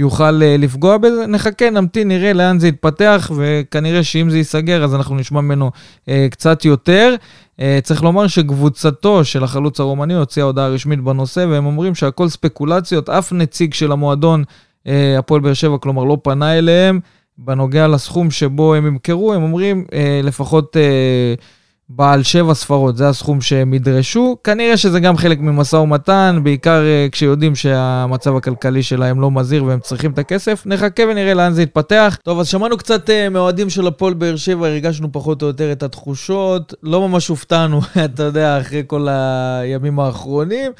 אה, 0.00 0.56
לפגוע 0.58 0.96
בזה. 0.96 1.26
נחכה, 1.26 1.70
נמתין, 1.70 2.08
נראה 2.08 2.32
לאן 2.32 2.58
זה 2.58 2.68
יתפתח, 2.68 3.30
וכנראה 3.36 4.04
שאם 4.04 4.30
זה 4.30 4.36
ייסגר, 4.36 4.84
אז 4.84 4.94
אנחנו 4.94 5.16
נשמע 5.16 5.40
ממנו 5.40 5.70
אה, 6.08 6.26
קצת 6.30 6.64
יותר. 6.64 7.14
Uh, 7.60 7.62
צריך 7.82 8.02
לומר 8.02 8.26
שקבוצתו 8.26 9.24
של 9.24 9.44
החלוץ 9.44 9.80
הרומני 9.80 10.14
הוציאה 10.14 10.46
הודעה 10.46 10.68
רשמית 10.68 11.00
בנושא, 11.00 11.46
והם 11.50 11.66
אומרים 11.66 11.94
שהכל 11.94 12.28
ספקולציות, 12.28 13.08
אף 13.08 13.32
נציג 13.32 13.74
של 13.74 13.92
המועדון, 13.92 14.44
uh, 14.84 14.88
הפועל 15.18 15.40
באר 15.40 15.54
שבע, 15.54 15.78
כלומר, 15.78 16.04
לא 16.04 16.18
פנה 16.22 16.58
אליהם. 16.58 17.00
בנוגע 17.38 17.88
לסכום 17.88 18.30
שבו 18.30 18.74
הם 18.74 18.86
ימכרו, 18.86 19.34
הם 19.34 19.42
אומרים 19.42 19.84
uh, 19.88 19.94
לפחות 20.26 20.76
uh, 20.76 21.40
בעל 21.88 22.22
שבע 22.22 22.54
ספרות, 22.54 22.96
זה 22.96 23.08
הסכום 23.08 23.40
שהם 23.40 23.74
ידרשו. 23.74 24.36
כנראה 24.44 24.76
שזה 24.76 25.00
גם 25.00 25.16
חלק 25.16 25.40
ממשא 25.40 25.76
ומתן, 25.76 26.40
בעיקר 26.42 26.82
uh, 26.82 27.10
כשיודעים 27.10 27.54
שהמצב 27.54 28.36
הכלכלי 28.36 28.82
שלהם 28.82 29.20
לא 29.20 29.30
מזהיר 29.30 29.64
והם 29.64 29.80
צריכים 29.80 30.10
את 30.10 30.18
הכסף. 30.18 30.62
נחכה 30.66 31.02
ונראה 31.10 31.34
לאן 31.34 31.52
זה 31.52 31.62
יתפתח. 31.62 32.18
טוב, 32.22 32.40
אז 32.40 32.48
שמענו 32.48 32.76
קצת 32.76 33.08
uh, 33.08 33.12
מאוהדים 33.30 33.70
של 33.70 33.86
הפועל 33.86 34.14
באר 34.14 34.36
שבע, 34.36 34.66
הרגשנו 34.66 35.12
פחות 35.12 35.42
או 35.42 35.46
יותר 35.46 35.72
את 35.72 35.82
התחושות. 35.82 36.74
לא 36.82 37.08
ממש 37.08 37.28
הופתענו, 37.28 37.80
אתה 38.04 38.22
יודע, 38.22 38.60
אחרי 38.60 38.82
כל 38.86 39.08
הימים 39.10 40.00
האחרונים. 40.00 40.72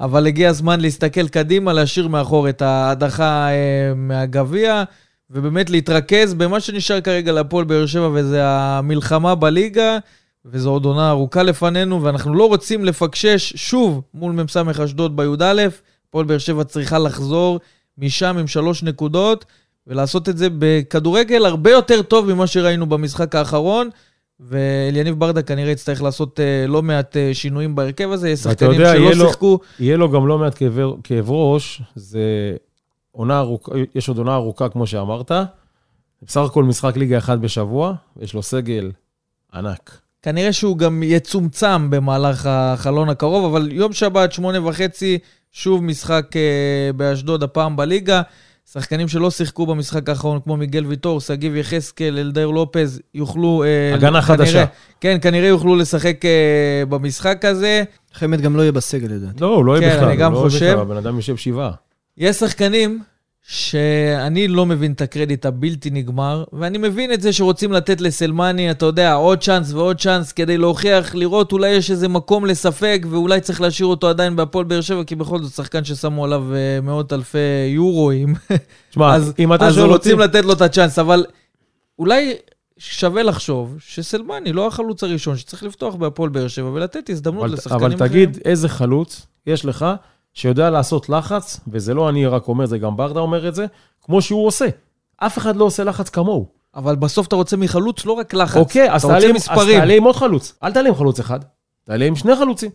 אבל 0.00 0.26
הגיע 0.26 0.48
הזמן 0.48 0.80
להסתכל 0.80 1.28
קדימה, 1.28 1.72
להשאיר 1.72 2.08
מאחור 2.08 2.48
את 2.48 2.62
ההדחה 2.62 3.48
uh, 3.48 3.94
מהגביע. 3.96 4.82
ובאמת 5.30 5.70
להתרכז 5.70 6.34
במה 6.34 6.60
שנשאר 6.60 7.00
כרגע 7.00 7.32
להפועל 7.32 7.64
באר 7.64 7.86
שבע, 7.86 8.08
וזה 8.14 8.40
המלחמה 8.44 9.34
בליגה, 9.34 9.98
וזו 10.44 10.70
עוד 10.70 10.84
עונה 10.84 11.10
ארוכה 11.10 11.42
לפנינו, 11.42 12.02
ואנחנו 12.02 12.34
לא 12.34 12.48
רוצים 12.48 12.84
לפקשש 12.84 13.52
שוב 13.56 14.02
מול 14.14 14.32
מ"ס 14.32 14.56
אשדוד 14.56 15.16
בי"א. 15.16 15.68
הפועל 16.08 16.26
באר 16.26 16.38
שבע 16.38 16.64
צריכה 16.64 16.98
לחזור 16.98 17.60
משם 17.98 18.36
עם 18.38 18.46
שלוש 18.46 18.82
נקודות, 18.82 19.44
ולעשות 19.86 20.28
את 20.28 20.38
זה 20.38 20.48
בכדורגל 20.58 21.46
הרבה 21.46 21.70
יותר 21.70 22.02
טוב 22.02 22.32
ממה 22.34 22.46
שראינו 22.46 22.86
במשחק 22.86 23.34
האחרון. 23.34 23.90
ואליניב 24.40 25.18
ברדה 25.18 25.42
כנראה 25.42 25.70
יצטרך 25.70 26.02
לעשות 26.02 26.40
uh, 26.40 26.70
לא 26.70 26.82
מעט 26.82 27.16
uh, 27.16 27.34
שינויים 27.34 27.74
בהרכב 27.74 28.10
הזה, 28.10 28.28
יש 28.30 28.40
שחקנים 28.40 28.72
יודע, 28.72 28.92
שלא 28.92 29.00
יהיה 29.00 29.14
לו- 29.14 29.26
שיחקו. 29.26 29.58
יהיה 29.80 29.96
לו 29.96 30.10
גם 30.10 30.26
לא 30.26 30.38
מעט 30.38 30.54
כאב, 30.58 30.78
כאב 31.04 31.30
ראש, 31.30 31.82
זה 31.94 32.56
עונה 33.12 33.38
ארוכה, 33.38 33.72
יש 33.94 34.08
עוד 34.08 34.18
עונה 34.18 34.34
ארוכה, 34.34 34.68
כמו 34.68 34.86
שאמרת, 34.86 35.32
בסך 36.22 36.40
הכל 36.40 36.64
משחק 36.64 36.96
ליגה 36.96 37.18
אחד 37.18 37.40
בשבוע, 37.40 37.94
יש 38.20 38.34
לו 38.34 38.42
סגל 38.42 38.92
ענק. 39.54 40.00
כנראה 40.22 40.52
שהוא 40.52 40.78
גם 40.78 41.02
יצומצם 41.02 41.90
במהלך 41.90 42.46
החלון 42.46 43.08
הקרוב, 43.08 43.54
אבל 43.54 43.72
יום 43.72 43.92
שבת, 43.92 44.32
שמונה 44.32 44.66
וחצי, 44.66 45.18
שוב 45.52 45.84
משחק 45.84 46.36
אה, 46.36 46.92
באשדוד, 46.96 47.42
הפעם 47.42 47.76
בליגה. 47.76 48.22
שחקנים 48.72 49.08
שלא 49.08 49.30
שיחקו 49.30 49.66
במשחק 49.66 50.08
האחרון, 50.08 50.40
כמו 50.44 50.56
מיגל 50.56 50.86
ויטור, 50.86 51.20
שגיב 51.20 51.56
יחזקאל, 51.56 52.18
אלדר 52.18 52.46
לופז, 52.46 53.00
יוכלו... 53.14 53.64
אה, 53.64 53.94
הגנה 53.94 54.08
כנראה, 54.08 54.22
חדשה. 54.22 54.64
כן, 55.00 55.18
כנראה 55.22 55.48
יוכלו 55.48 55.76
לשחק 55.76 56.24
אה, 56.24 56.82
במשחק 56.88 57.44
הזה. 57.44 57.82
חמד 58.12 58.40
גם 58.40 58.56
לא 58.56 58.62
יהיה 58.62 58.72
בסגל 58.72 59.08
לדעתי. 59.08 59.40
לא, 59.40 59.46
הוא 59.46 59.64
לא 59.64 59.78
יהיה 59.78 59.90
כן, 59.90 59.96
בכלל. 59.96 60.08
אני 60.08 60.16
גם 60.16 60.32
לא 60.32 60.38
חושב. 60.38 60.78
הבן 60.78 60.96
אדם 60.96 61.16
יושב 61.16 61.36
שבעה. 61.36 61.72
יש 62.18 62.36
שחקנים 62.36 63.02
שאני 63.42 64.48
לא 64.48 64.66
מבין 64.66 64.92
את 64.92 65.00
הקרדיט 65.00 65.46
הבלתי 65.46 65.90
נגמר, 65.90 66.44
ואני 66.52 66.78
מבין 66.78 67.12
את 67.12 67.20
זה 67.20 67.32
שרוצים 67.32 67.72
לתת 67.72 68.00
לסלמני, 68.00 68.70
אתה 68.70 68.86
יודע, 68.86 69.14
עוד 69.14 69.38
צ'אנס 69.38 69.72
ועוד 69.72 70.00
צ'אנס 70.00 70.32
כדי 70.32 70.58
להוכיח, 70.58 71.14
לראות 71.14 71.52
אולי 71.52 71.68
יש 71.68 71.90
איזה 71.90 72.08
מקום 72.08 72.46
לספק, 72.46 73.02
ואולי 73.10 73.40
צריך 73.40 73.60
להשאיר 73.60 73.86
אותו 73.86 74.08
עדיין 74.08 74.36
בהפועל 74.36 74.64
באר 74.64 74.80
שבע, 74.80 75.04
כי 75.04 75.14
בכל 75.14 75.42
זאת 75.42 75.52
שחקן 75.52 75.84
ששמו 75.84 76.24
עליו 76.24 76.54
אה, 76.54 76.80
מאות 76.82 77.12
אלפי 77.12 77.38
יורואים. 77.74 78.34
תשמע, 78.90 79.14
אז, 79.14 79.32
אם 79.38 79.54
אתה 79.54 79.66
אז 79.66 79.74
שואל 79.74 79.84
אותי... 79.84 80.12
רוצים 80.12 80.18
לתת 80.18 80.44
לו 80.44 80.52
את 80.52 80.60
הצ'אנס, 80.60 80.98
אבל 80.98 81.24
אולי 81.98 82.34
שווה 82.78 83.22
לחשוב 83.22 83.76
שסלמני 83.80 84.52
לא 84.52 84.66
החלוץ 84.66 85.04
הראשון 85.04 85.36
שצריך 85.36 85.62
לפתוח 85.62 85.94
בהפועל 85.94 86.30
באר 86.30 86.48
שבע 86.48 86.68
ולתת 86.68 87.10
הזדמנות 87.10 87.44
אבל, 87.44 87.52
לשחקנים 87.52 87.82
אבל 87.82 87.94
אחרים. 87.94 88.08
תגיד, 88.08 88.38
איזה 88.44 88.68
חלוץ 88.68 89.26
יש 89.46 89.64
לך 89.64 89.86
שיודע 90.34 90.70
לעשות 90.70 91.08
לחץ, 91.08 91.60
וזה 91.68 91.94
לא 91.94 92.08
אני 92.08 92.26
רק 92.26 92.48
אומר, 92.48 92.66
זה 92.66 92.78
גם 92.78 92.96
ברדה 92.96 93.20
אומר 93.20 93.48
את 93.48 93.54
זה, 93.54 93.66
כמו 94.02 94.22
שהוא 94.22 94.46
עושה. 94.46 94.66
אף 95.16 95.38
אחד 95.38 95.56
לא 95.56 95.64
עושה 95.64 95.84
לחץ 95.84 96.08
כמוהו. 96.08 96.46
אבל 96.74 96.96
בסוף 96.96 97.26
אתה 97.26 97.36
רוצה 97.36 97.56
מחלוץ 97.56 98.06
לא 98.06 98.12
רק 98.12 98.34
לחץ, 98.34 98.56
אוקיי, 98.56 98.92
אז 98.92 99.02
תעלה 99.06 99.28
עם- 99.28 99.36
אז. 99.36 99.44
תעלה 99.80 99.94
עם 99.94 100.04
עוד 100.04 100.16
חלוץ. 100.16 100.54
אל 100.62 100.72
תעלה 100.72 100.88
עם 100.88 100.94
חלוץ 100.94 101.20
אחד, 101.20 101.40
תעלה 101.84 102.04
עם 102.04 102.16
שני 102.16 102.36
חלוצים. 102.36 102.70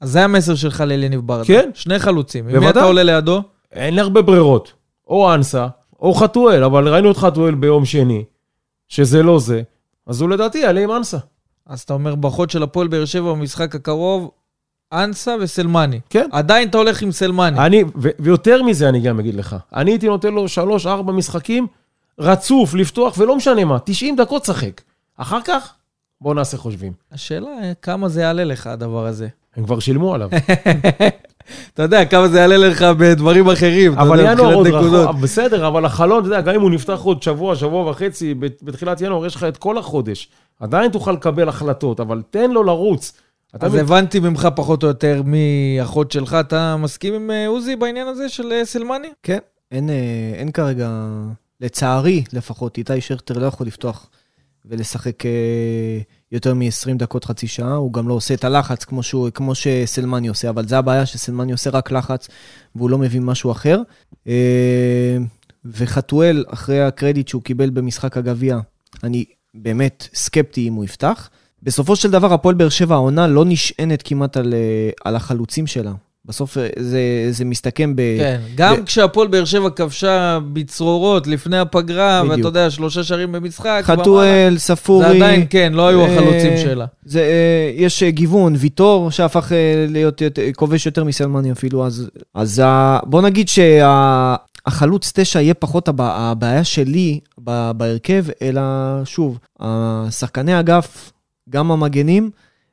אז 0.00 0.10
זה 0.10 0.24
המסר 0.24 0.54
שלך 0.54 0.80
לאליניב 0.80 1.20
ברדה. 1.20 1.44
כן. 1.44 1.70
שני 1.74 1.98
חלוצים. 1.98 2.44
עם 2.48 2.52
מי 2.54 2.58
בוודאי. 2.60 2.70
אתה 2.82 2.88
עולה 2.88 3.02
לידו? 3.02 3.42
אין 3.72 3.94
לי 3.94 4.00
הרבה 4.00 4.22
ברירות. 4.22 4.72
או 5.08 5.34
אנסה, 5.34 5.66
או 6.00 6.14
חתואל, 6.14 6.64
אבל 6.64 6.88
ראינו 6.88 7.10
את 7.10 7.16
חתואל 7.16 7.54
ביום 7.54 7.84
שני, 7.84 8.24
שזה 8.88 9.22
לא 9.22 9.38
זה, 9.38 9.62
אז 10.06 10.20
הוא 10.20 10.28
לדעתי 10.30 10.58
יעלה 10.58 10.80
עם 10.80 10.90
אנסה. 10.92 11.18
אז 11.66 11.80
אתה 11.80 11.94
אומר 11.94 12.14
בחוד 12.14 12.50
של 12.50 12.62
הפועל 12.62 12.88
באר 12.88 13.04
שבע 13.04 13.32
במשחק 13.32 13.74
הקרוב, 13.74 14.30
אנסה 14.92 15.34
וסלמני. 15.40 16.00
כן. 16.10 16.28
עדיין 16.32 16.68
אתה 16.68 16.78
הולך 16.78 17.02
עם 17.02 17.12
סלמני. 17.12 17.58
אני, 17.66 17.84
ו- 17.96 18.08
ויותר 18.18 18.62
מזה 18.62 18.88
אני 18.88 19.00
גם 19.00 19.18
אגיד 19.20 19.34
לך, 19.34 19.56
אני 19.74 19.90
הייתי 19.90 20.06
נותן 20.08 20.34
לו 20.34 20.48
שלוש, 20.48 20.86
ארבע 20.86 21.12
משחקים, 21.12 21.66
רצוף, 22.18 22.74
לפתוח, 22.74 23.14
ולא 23.18 23.36
משנה 23.36 23.64
מה, 23.64 23.78
90 23.78 24.16
דקות 24.16 24.44
שחק. 24.44 24.80
אחר 25.16 25.38
כך, 25.44 25.72
בואו 26.20 26.34
נעשה 26.34 26.56
חושבים. 26.56 26.92
השאלה, 27.12 27.48
כמה 27.82 28.08
זה 28.08 28.20
יעלה 28.20 28.44
לך 28.44 28.66
הדבר 28.66 29.06
הזה. 29.06 29.28
הם 29.56 29.64
כבר 29.64 29.78
שילמו 29.78 30.14
עליו. 30.14 30.28
אתה 31.74 31.82
יודע, 31.82 32.04
כמה 32.04 32.28
זה 32.28 32.38
יעלה 32.38 32.56
לך 32.56 32.82
בדברים 32.82 33.48
אחרים. 33.50 33.92
אבל 33.98 34.18
יודע, 34.18 34.32
ינואר 34.32 34.54
עוד. 34.54 34.66
רחוק, 34.66 35.16
בסדר, 35.16 35.66
אבל 35.68 35.84
החלון, 35.84 36.18
אתה 36.18 36.26
יודע, 36.26 36.40
גם 36.40 36.54
אם 36.54 36.60
הוא 36.60 36.70
נפתח 36.70 37.00
עוד 37.02 37.22
שבוע, 37.22 37.56
שבוע 37.56 37.90
וחצי, 37.90 38.34
בת- 38.34 38.62
בתחילת 38.62 39.00
ינואר, 39.00 39.26
יש 39.26 39.34
לך 39.36 39.44
את 39.44 39.56
כל 39.56 39.78
החודש. 39.78 40.28
עדיין 40.60 40.90
תוכל 40.90 41.12
לקבל 41.12 41.48
החלטות, 41.48 42.00
אבל 42.00 42.22
תן 42.30 42.50
לו 42.50 42.62
לרוץ. 42.62 43.12
אתה 43.56 43.66
אז 43.66 43.74
מת- 43.74 43.80
הבנתי 43.80 44.20
ממך 44.20 44.48
פחות 44.56 44.82
או 44.82 44.88
יותר 44.88 45.22
מהאחות 45.24 46.10
שלך. 46.10 46.36
אתה 46.40 46.76
מסכים 46.76 47.14
עם 47.14 47.30
אה, 47.30 47.46
עוזי 47.46 47.76
בעניין 47.76 48.06
הזה 48.06 48.28
של 48.28 48.52
אה, 48.52 48.64
סלמני? 48.64 49.08
כן, 49.22 49.38
אין, 49.70 49.90
אה, 49.90 50.32
אין 50.34 50.50
כרגע, 50.50 50.90
לצערי 51.60 52.24
לפחות, 52.32 52.78
איתי 52.78 53.00
שכטר 53.00 53.38
לא 53.38 53.46
יכול 53.46 53.66
לפתוח 53.66 54.10
ולשחק 54.64 55.22
יותר 56.32 56.54
מ-20 56.54 56.94
דקות, 56.96 57.24
חצי 57.24 57.46
שעה. 57.46 57.74
הוא 57.74 57.92
גם 57.92 58.08
לא 58.08 58.14
עושה 58.14 58.34
את 58.34 58.44
הלחץ 58.44 58.84
כמו, 58.84 59.02
שהוא, 59.02 59.30
כמו 59.30 59.54
שסלמני 59.54 60.28
עושה, 60.28 60.48
אבל 60.48 60.68
זה 60.68 60.78
הבעיה 60.78 61.06
שסלמני 61.06 61.52
עושה 61.52 61.70
רק 61.70 61.92
לחץ 61.92 62.28
והוא 62.74 62.90
לא 62.90 62.98
מביא 62.98 63.20
משהו 63.20 63.50
אחר. 63.52 63.82
וחתואל, 65.64 66.44
אחרי 66.48 66.82
הקרדיט 66.82 67.28
שהוא 67.28 67.42
קיבל 67.42 67.70
במשחק 67.70 68.16
הגביע, 68.16 68.58
אני 69.04 69.24
באמת 69.54 70.08
סקפטי 70.14 70.68
אם 70.68 70.74
הוא 70.74 70.84
יפתח. 70.84 71.30
בסופו 71.62 71.96
של 71.96 72.10
דבר, 72.10 72.32
הפועל 72.34 72.54
באר 72.54 72.68
שבע, 72.68 72.94
העונה 72.94 73.26
לא 73.26 73.44
נשענת 73.44 74.02
כמעט 74.04 74.36
על, 74.36 74.54
אה, 74.54 74.58
על 75.04 75.16
החלוצים 75.16 75.66
שלה. 75.66 75.92
בסוף 76.24 76.58
אה, 76.58 76.66
זה, 76.78 77.00
זה 77.30 77.44
מסתכם 77.44 77.96
ב... 77.96 78.00
כן. 78.18 78.40
גם 78.54 78.76
ב- 78.76 78.84
כשהפועל 78.84 79.28
באר 79.28 79.44
שבע 79.44 79.70
כבשה 79.70 80.38
בצרורות 80.52 81.26
לפני 81.26 81.58
הפגרה, 81.58 82.20
בדיוק. 82.22 82.36
ואתה 82.36 82.48
יודע, 82.48 82.70
שלושה 82.70 83.04
שערים 83.04 83.32
במשחק. 83.32 83.80
חתואל, 83.84 84.54
ספורי. 84.58 85.04
זה 85.08 85.14
עדיין, 85.14 85.46
כן, 85.50 85.72
לא 85.72 85.88
היו 85.88 86.00
אה, 86.00 86.12
החלוצים 86.12 86.58
שלה. 86.58 86.86
זה, 87.04 87.20
אה, 87.20 87.70
יש 87.76 88.02
אה, 88.02 88.10
גיוון, 88.10 88.54
ויטור, 88.58 89.10
שהפך 89.10 89.52
להיות 89.88 90.22
כובש 90.56 90.86
יותר 90.86 91.04
מסלמני 91.04 91.52
אפילו, 91.52 91.86
אז, 91.86 92.10
אז 92.34 92.62
ה- 92.64 92.98
בוא 93.04 93.22
נגיד 93.22 93.48
שהחלוץ 93.48 95.12
תשע 95.14 95.40
יהיה 95.40 95.54
פחות 95.54 95.88
הב- 95.88 96.00
הבעיה 96.00 96.64
שלי 96.64 97.20
בהרכב, 97.74 98.24
אלא 98.42 98.60
שוב, 99.04 99.38
השחקני 99.60 100.60
אגף, 100.60 101.12
גם 101.52 101.70
המגנים 101.70 102.30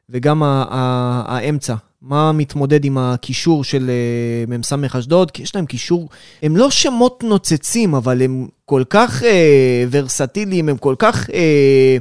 וגם 0.09 0.43
האמצע. 0.43 1.75
מה 2.01 2.32
מתמודד 2.32 2.86
עם 2.86 2.97
הקישור 2.97 3.63
של 3.63 3.89
אה, 3.89 4.57
מ"ס 4.57 4.73
אשדוד? 4.73 5.32
כי 5.32 5.43
יש 5.43 5.55
להם 5.55 5.65
קישור, 5.65 6.09
הם 6.41 6.57
לא 6.57 6.69
שמות 6.71 7.23
נוצצים, 7.23 7.95
אבל 7.95 8.21
הם 8.21 8.47
כל 8.65 8.84
כך 8.89 9.23
אה, 9.23 9.84
ורסטיליים, 9.91 10.69
הם 10.69 10.77
כל 10.77 10.95
כך, 10.99 11.30
אה, 11.30 11.97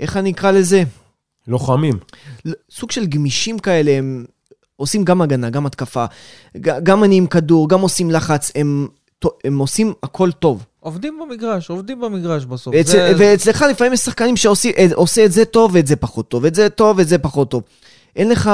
איך 0.00 0.16
אני 0.16 0.30
אקרא 0.30 0.50
לזה? 0.50 0.82
לוחמים. 1.48 1.98
סוג 2.70 2.90
של 2.90 3.06
גמישים 3.06 3.58
כאלה, 3.58 3.90
הם 3.90 4.24
עושים 4.76 5.04
גם 5.04 5.22
הגנה, 5.22 5.50
גם 5.50 5.66
התקפה, 5.66 6.04
גם 6.60 7.00
מניעים 7.00 7.26
כדור, 7.26 7.68
גם 7.68 7.80
עושים 7.80 8.10
לחץ, 8.10 8.52
הם, 8.54 8.88
הם 9.44 9.58
עושים 9.58 9.92
הכל 10.02 10.32
טוב. 10.32 10.64
עובדים 10.80 11.18
במגרש, 11.22 11.70
עובדים 11.70 12.00
במגרש 12.00 12.44
בסוף. 12.44 12.74
ואצל, 12.76 12.92
זה- 12.92 13.12
ואצלך 13.18 13.64
לפעמים 13.70 13.92
יש 13.92 14.00
שחקנים 14.00 14.36
שעושה 14.36 14.70
את 15.24 15.32
זה 15.32 15.44
טוב 15.44 15.70
ואת 15.74 15.86
זה 15.86 15.96
פחות 15.96 16.28
טוב, 16.28 16.44
את 16.44 16.54
זה 16.54 16.68
טוב 16.68 16.98
ואת 16.98 17.08
זה 17.08 17.18
פחות 17.18 17.50
טוב. 17.50 17.62
אין 18.16 18.28
לך 18.28 18.50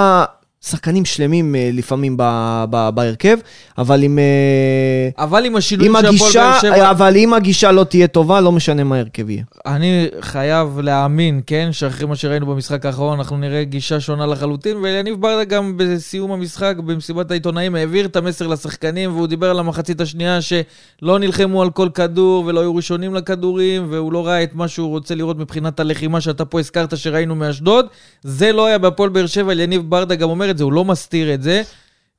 שחקנים 0.64 1.04
שלמים 1.04 1.54
אה, 1.54 1.70
לפעמים 1.72 2.16
ב- 2.16 2.64
ב- 2.70 2.90
בהרכב, 2.94 3.38
אבל 3.78 4.02
עם, 4.02 4.18
אה, 4.18 5.24
אבל 5.24 5.44
עם 5.44 5.56
השינויים 5.56 5.92
של 6.00 6.06
הפועל 6.06 6.32
באר 6.34 6.60
שבע... 6.60 6.90
אבל 6.90 7.16
אם 7.16 7.34
הגישה 7.34 7.72
לא 7.72 7.84
תהיה 7.84 8.06
טובה, 8.06 8.40
לא 8.40 8.52
משנה 8.52 8.84
מה 8.84 8.96
ההרכב 8.96 9.30
יהיה. 9.30 9.42
אני 9.66 10.08
חייב 10.20 10.78
להאמין, 10.80 11.40
כן, 11.46 11.68
שאחרי 11.72 12.06
מה 12.06 12.16
שראינו 12.16 12.46
במשחק 12.46 12.86
האחרון, 12.86 13.18
אנחנו 13.18 13.36
נראה 13.36 13.64
גישה 13.64 14.00
שונה 14.00 14.26
לחלוטין, 14.26 14.76
ויניב 14.76 15.20
ברדה 15.20 15.44
גם 15.44 15.74
בסיום 15.76 16.32
המשחק, 16.32 16.74
במסיבת 16.86 17.30
העיתונאים, 17.30 17.74
העביר 17.74 18.06
את 18.06 18.16
המסר 18.16 18.46
לשחקנים, 18.46 19.12
והוא 19.16 19.26
דיבר 19.26 19.50
על 19.50 19.58
המחצית 19.58 20.00
השנייה 20.00 20.38
שלא 20.40 21.18
נלחמו 21.18 21.62
על 21.62 21.70
כל 21.70 21.88
כדור, 21.94 22.44
ולא 22.46 22.60
היו 22.60 22.76
ראשונים 22.76 23.14
לכדורים, 23.14 23.86
והוא 23.90 24.12
לא 24.12 24.26
ראה 24.26 24.42
את 24.42 24.54
מה 24.54 24.68
שהוא 24.68 24.88
רוצה 24.88 25.14
לראות 25.14 25.38
מבחינת 25.38 25.80
הלחימה 25.80 26.20
שאתה 26.20 26.44
פה 26.44 26.60
הזכרת 26.60 26.96
שראינו 26.96 27.34
מאשדוד. 27.34 27.86
זה 28.22 28.52
לא 28.52 28.66
היה 28.66 28.78
בהפועל 28.78 29.08
באר 29.08 29.26
שבע, 29.26 29.52
יניב 29.52 29.82
ברדה 29.90 30.14
גם 30.14 30.30
אומר 30.30 30.47
את 30.50 30.58
זה, 30.58 30.64
הוא 30.64 30.72
לא 30.72 30.84
מסתיר 30.84 31.34
את 31.34 31.42
זה. 31.42 31.62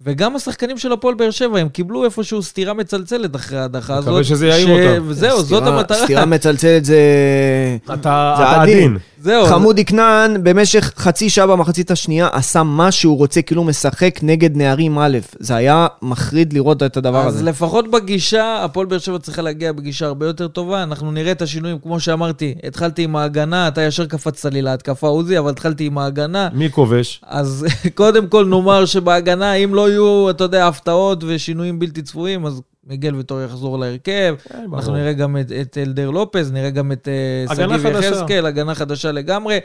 וגם 0.05 0.35
השחקנים 0.35 0.77
של 0.77 0.91
הפועל 0.91 1.15
באר 1.15 1.31
שבע, 1.31 1.59
הם 1.59 1.69
קיבלו 1.69 2.05
איפשהו 2.05 2.43
סטירה 2.43 2.73
מצלצלת 2.73 3.35
אחרי 3.35 3.59
ההדחה 3.59 3.95
הזאת. 3.95 4.07
מקווה 4.07 4.23
שזה 4.23 4.47
יעיר 4.47 4.67
ש- 4.67 4.69
אותם. 4.69 5.03
וזהו, 5.07 5.41
זאת 5.43 5.63
המטרה. 5.67 5.97
סטירה 6.03 6.25
מצלצלת 6.25 6.85
זה... 6.85 6.97
אתה 7.93 8.33
זה 8.37 8.43
אתה 8.43 8.61
עדין. 8.61 8.97
זהו. 9.21 9.45
חמודי 9.45 9.85
כנען 9.85 10.43
במשך 10.43 10.93
חצי 10.97 11.29
שעה 11.29 11.47
במחצית 11.47 11.91
השנייה 11.91 12.27
עשה 12.31 12.63
מה 12.63 12.91
שהוא 12.91 13.17
רוצה, 13.17 13.41
כאילו 13.41 13.63
משחק 13.63 14.19
נגד 14.23 14.57
נערים 14.57 14.99
א'. 14.99 15.17
זה 15.39 15.55
היה 15.55 15.87
מחריד 16.01 16.53
לראות 16.53 16.83
את 16.83 16.97
הדבר 16.97 17.27
אז 17.27 17.35
הזה. 17.35 17.43
לפחות 17.43 17.91
בגישה, 17.91 18.63
הפועל 18.63 18.85
באר 18.87 18.97
שבע 18.99 19.19
צריכה 19.19 19.41
להגיע 19.41 19.71
בגישה 19.71 20.05
הרבה 20.05 20.25
יותר 20.25 20.47
טובה. 20.47 20.83
אנחנו 20.83 21.11
נראה 21.11 21.31
את 21.31 21.41
השינויים, 21.41 21.77
כמו 21.83 21.99
שאמרתי, 21.99 22.55
התחלתי 22.63 23.03
עם 23.03 23.15
ההגנה, 23.15 23.67
אתה 23.67 23.81
ישר 23.81 24.05
קפצת 24.05 24.53
לי 24.53 24.61
להתקפה 24.61 25.07
עוזי, 25.07 25.39
אבל 25.39 25.49
התחלתי 25.51 25.85
עם 25.85 25.97
ההגנה. 25.97 26.49
מי 26.53 26.71
כובש? 26.71 27.21
אז 27.27 27.65
קודם 27.95 28.27
כל 28.27 28.45
נאמר 28.45 28.85
שבהגנה, 28.85 29.53
אם 29.53 29.75
לא 29.75 29.88
יהיו, 29.89 30.29
אתה 30.29 30.43
יודע, 30.43 30.67
הפתעות 30.67 31.23
ושינויים 31.27 31.79
בלתי 31.79 32.01
צפויים, 32.01 32.45
אז 32.45 32.61
מיגל 32.89 33.15
ויטור 33.15 33.41
יחזור 33.41 33.79
להרכב. 33.79 34.35
אנחנו 34.53 34.69
ברור. 34.69 34.97
נראה 34.97 35.13
גם 35.13 35.37
את, 35.37 35.51
את 35.61 35.77
אלדר 35.77 36.09
לופז, 36.09 36.51
נראה 36.51 36.69
גם 36.69 36.91
את 36.91 37.07
אה, 37.07 37.55
שגיב. 37.55 37.85
יחזקאל, 38.03 38.45
הגנה 38.45 38.75
חדשה 38.75 39.11
לגמרי. 39.11 39.59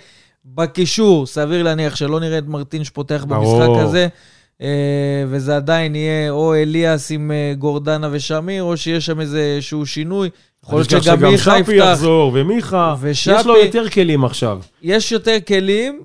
בקישור, 0.44 1.26
סביר 1.26 1.62
להניח 1.62 1.96
שלא 1.96 2.20
נראה 2.20 2.38
את 2.38 2.46
מרטין 2.46 2.84
שפותח 2.84 3.24
ברור. 3.28 3.60
במשחק 3.60 3.84
הזה. 3.84 4.08
אה, 4.62 5.24
וזה 5.28 5.56
עדיין 5.56 5.94
יהיה 5.94 6.30
או 6.30 6.54
אליאס 6.54 7.10
עם 7.10 7.30
אה, 7.30 7.54
גורדנה 7.58 8.08
ושמיר, 8.12 8.62
או 8.62 8.76
שיש 8.76 9.06
שם 9.06 9.20
איזשהו 9.20 9.86
שינוי. 9.86 10.30
יכול 10.64 10.78
להיות 10.78 10.90
שגם 10.90 11.22
מיכה 11.22 11.58
שפי 11.58 11.74
יפתח. 11.74 11.90
יחזור, 11.92 12.32
ומיכה, 12.34 12.94
ושפי. 13.00 13.40
יש 13.40 13.46
לו 13.46 13.56
יותר 13.56 13.88
כלים 13.88 14.24
עכשיו. 14.24 14.60
יש 14.82 15.12
יותר 15.12 15.36
כלים, 15.46 16.02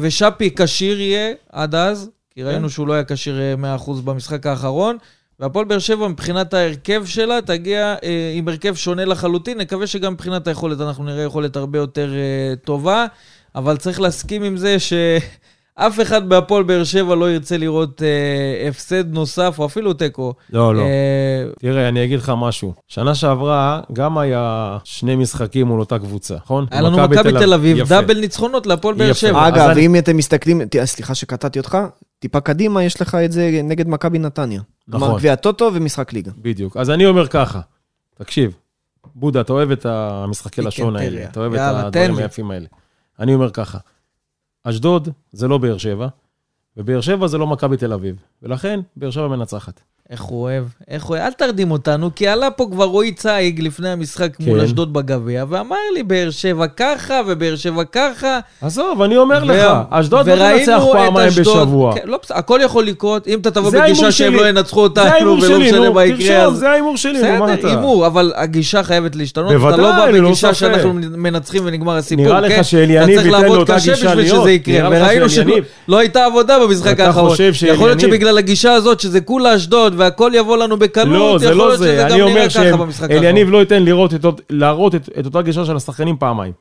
ושפי 0.00 0.54
כשיר 0.54 1.00
יהיה 1.00 1.32
עד 1.52 1.74
אז, 1.74 2.10
כי 2.38 2.42
ראינו 2.42 2.70
שהוא 2.70 2.86
לא 2.88 2.92
היה 2.92 3.04
כשיר 3.04 3.40
אה, 3.40 3.76
100% 3.76 3.90
במשחק 4.04 4.46
האחרון. 4.46 4.96
והפועל 5.40 5.64
באר 5.64 5.78
שבע 5.78 6.08
מבחינת 6.08 6.54
ההרכב 6.54 7.04
שלה 7.06 7.38
תגיע 7.46 7.94
אה, 8.04 8.32
עם 8.34 8.48
הרכב 8.48 8.74
שונה 8.74 9.04
לחלוטין, 9.04 9.58
נקווה 9.58 9.86
שגם 9.86 10.12
מבחינת 10.12 10.46
היכולת 10.46 10.80
אנחנו 10.80 11.04
נראה 11.04 11.22
יכולת 11.22 11.56
הרבה 11.56 11.78
יותר 11.78 12.12
אה, 12.14 12.56
טובה, 12.64 13.06
אבל 13.54 13.76
צריך 13.76 14.00
להסכים 14.00 14.42
עם 14.42 14.56
זה 14.56 14.76
שאף 15.78 16.00
אחד 16.00 16.28
בהפועל 16.28 16.62
באר 16.62 16.84
שבע 16.84 17.14
לא 17.14 17.30
ירצה 17.30 17.56
לראות 17.56 18.02
אה, 18.02 18.68
הפסד 18.68 19.12
נוסף, 19.14 19.56
או 19.58 19.66
אפילו 19.66 19.92
תיקו. 19.94 20.34
לא, 20.50 20.74
לא. 20.74 20.80
אה, 20.82 20.86
תראה, 21.58 21.88
אני 21.88 22.04
אגיד 22.04 22.18
לך 22.18 22.32
משהו. 22.36 22.74
שנה 22.88 23.14
שעברה 23.14 23.80
גם 23.92 24.18
היה 24.18 24.78
שני 24.84 25.16
משחקים 25.16 25.66
מול 25.66 25.80
אותה 25.80 25.98
קבוצה, 25.98 26.34
נכון? 26.36 26.66
היה 26.70 26.80
לנו 26.80 26.98
מכבי 26.98 27.32
תל 27.32 27.54
אביב. 27.54 27.88
דאבל 27.88 28.20
ניצחונות 28.20 28.66
להפועל 28.66 28.94
באר. 28.94 29.12
שבע. 29.12 29.48
אגב, 29.48 29.68
אני- 29.70 29.86
אם 29.86 29.96
אתם 29.96 30.16
מסתכלים, 30.16 30.62
ת- 30.64 30.84
סליחה 30.84 31.14
שקטעתי 31.14 31.58
אותך, 31.58 31.78
טיפה 32.18 32.40
קדימה, 32.40 32.82
יש 32.84 33.00
לך 33.00 33.14
את 33.14 33.32
זה 33.32 33.60
נגד 33.64 33.88
מכבי 33.88 34.18
נתניה. 34.18 34.60
נכון. 34.88 35.00
כלומר, 35.00 35.18
גביע 35.18 35.34
טוטו 35.34 35.70
ומשחק 35.74 36.12
ליגה. 36.12 36.30
בדיוק. 36.42 36.76
אז 36.76 36.90
אני 36.90 37.06
אומר 37.06 37.26
ככה, 37.28 37.60
תקשיב, 38.18 38.52
בודה, 39.14 39.40
אתה 39.40 39.52
אוהב 39.52 39.70
את 39.70 39.86
המשחקי 39.88 40.62
לשון 40.62 40.98
טיקנטריה. 40.98 41.18
האלה, 41.20 41.30
אתה 41.30 41.40
אוהב 41.40 41.54
את 41.54 41.60
הדברים. 41.60 42.16
היפים 42.18 42.50
האלה. 42.50 42.66
אני 43.20 43.34
אומר 43.34 43.50
ככה, 43.50 43.78
אשדוד 44.64 45.08
זה 45.32 45.48
לא 45.48 45.58
באר 45.58 45.78
שבע, 45.78 46.08
ובאר 46.76 47.00
שבע 47.00 47.26
זה 47.26 47.38
לא 47.38 47.46
מכבי 47.46 47.76
תל 47.76 47.92
אביב, 47.92 48.22
ולכן 48.42 48.80
באר 48.96 49.10
שבע 49.10 49.28
מנצחת. 49.28 49.80
איך 50.10 50.22
הוא 50.22 50.42
אוהב, 50.42 50.64
איך 50.90 51.04
הוא 51.04 51.16
אוהב, 51.16 51.26
אל 51.26 51.32
תרדים 51.32 51.70
אותנו, 51.70 52.10
כי 52.14 52.28
עלה 52.28 52.50
פה 52.50 52.66
כבר 52.72 52.84
רועי 52.84 53.12
צייג 53.12 53.60
לפני 53.62 53.88
המשחק 53.88 54.40
מול 54.40 54.58
כן. 54.58 54.64
אשדוד 54.64 54.92
בגביע, 54.92 55.44
ואמר 55.48 55.76
לי, 55.94 56.02
באר 56.02 56.30
שבע 56.30 56.66
ככה, 56.66 57.20
ובאר 57.26 57.56
שבע 57.56 57.82
ככה. 57.92 58.38
עזוב, 58.62 59.02
אני 59.02 59.16
אומר 59.16 59.44
לך, 59.44 59.56
ו- 59.70 59.82
אשדוד 59.90 60.28
לא 60.28 60.34
תנצח 60.36 60.82
את 60.86 60.92
פעמיים 60.92 61.28
אשדוד. 61.28 61.56
בשבוע. 61.58 61.94
כן, 61.94 62.00
לא, 62.04 62.18
בסדר, 62.22 62.38
הכל 62.38 62.60
יכול 62.62 62.84
לקרות, 62.84 63.28
אם 63.28 63.38
אתה 63.40 63.50
תבוא 63.50 63.70
בגישה 63.70 64.12
שהם. 64.12 64.34
לא 64.34 64.48
ינצחו 64.48 64.80
אותנו, 64.82 65.42
ולא 65.42 65.58
משנה 65.60 65.90
מה 65.90 66.04
יקרה, 66.04 66.42
אז... 66.42 66.52
זה 66.52 66.70
ההימור 66.70 66.96
שלי, 66.96 67.22
נו, 67.22 67.38
מה 67.38 67.46
בסדר, 67.46 67.54
אתה? 67.60 67.68
הימור, 67.68 68.06
אבל 68.06 68.32
הגישה 68.36 68.82
חייבת 68.82 69.16
להשתנות. 69.16 69.50
אתה 69.50 69.58
בוודאי, 69.58 69.80
לא 69.80 69.90
בא 69.92 70.06
ללא 70.06 70.26
בגישה. 70.28 70.54
שאנחנו 70.54 70.92
מנצחים 70.94 71.62
ונגמר 71.66 71.96
הסיפור, 71.96 72.24
נראה 72.24 72.40
לך 72.40 72.52
כן? 72.52 72.62
שאליניב 72.62 73.02
אתה 73.02 73.26
ייתן 73.26 73.44
לו 73.48 73.56
אותה 73.56 73.74
קשה 73.74 73.92
גישה 73.94 74.14
להיות? 74.14 74.46
לך 74.66 74.90
וראינו 74.90 75.28
שלא 75.28 75.54
לא 75.88 75.98
הייתה 75.98 76.24
עבודה 76.24 76.58
במשחק 76.58 76.92
אתה 76.92 77.06
האחרון. 77.06 77.30
חושב 77.30 77.52
יכול 77.66 77.88
להיות 77.88 78.00
שאליניב- 78.00 78.16
שבגלל 78.16 78.38
הגישה 78.38 78.72
הזאת, 78.72 79.00
שזה 79.00 79.20
כולה 79.20 79.56
אשדוד 79.56 79.94
והכל 79.98 80.32
יבוא 80.34 80.56
לנו 80.56 80.76
בקלות, 80.78 81.32
לא, 81.32 81.38
זה 81.38 81.44
יכול 81.44 81.56
לא 81.58 81.64
להיות 81.66 81.76
שזה 81.78 81.84
זה. 81.96 82.02
גם 82.02 82.12
אני 82.12 82.22
אומר 82.22 82.34
נראה 82.34 82.48
ככה 82.50 82.76
במשחק 82.76 83.02
האחרון. 83.02 83.22
שאליניב 83.22 83.50
לא 83.50 83.58
ייתן 83.58 83.82
לראות 83.82 84.14
את 84.14 84.24
אות- 84.24 84.40
להראות 84.50 84.94
את 84.94 85.08
את 85.20 85.26
אותה 85.26 85.42
גישה 85.42 85.64
של 85.64 85.76
השחקנים 85.76 86.16
פעמיים. 86.16 86.52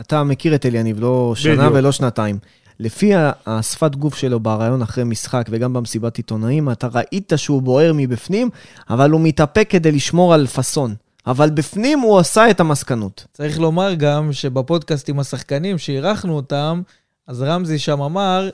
אתה 0.00 0.24
מכיר 0.24 0.54
את 0.54 0.66
אליניב, 0.66 1.00
לא 1.00 1.32
שנה 1.36 1.56
בדיוק. 1.56 1.72
ולא 1.74 1.92
שנתיים. 1.92 2.38
לפי 2.80 3.12
השפת 3.46 3.96
גוף 3.96 4.14
שלו 4.14 4.40
בריאיון 4.40 4.82
אחרי 4.82 5.04
משחק 5.04 5.46
וגם 5.50 5.72
במסיבת 5.72 6.16
עיתונאים, 6.16 6.70
אתה 6.70 6.88
ראית 6.94 7.32
שהוא 7.36 7.62
בוער 7.62 7.92
מבפנים, 7.94 8.50
אבל 8.90 9.10
הוא 9.10 9.20
מתאפק 9.20 9.66
כדי 9.70 9.92
לשמור 9.92 10.34
על 10.34 10.46
פאסון. 10.46 10.94
אבל 11.26 11.50
בפנים 11.50 12.00
הוא 12.00 12.18
עשה 12.18 12.50
את 12.50 12.60
המסקנות. 12.60 13.26
צריך 13.32 13.58
לומר 13.60 13.94
גם 13.94 14.32
שבפודקאסט 14.32 15.08
עם 15.08 15.18
השחקנים, 15.20 15.78
שאירחנו 15.78 16.36
אותם, 16.36 16.82
אז 17.28 17.42
רמזי 17.42 17.78
שם 17.78 18.02
אמר 18.02 18.48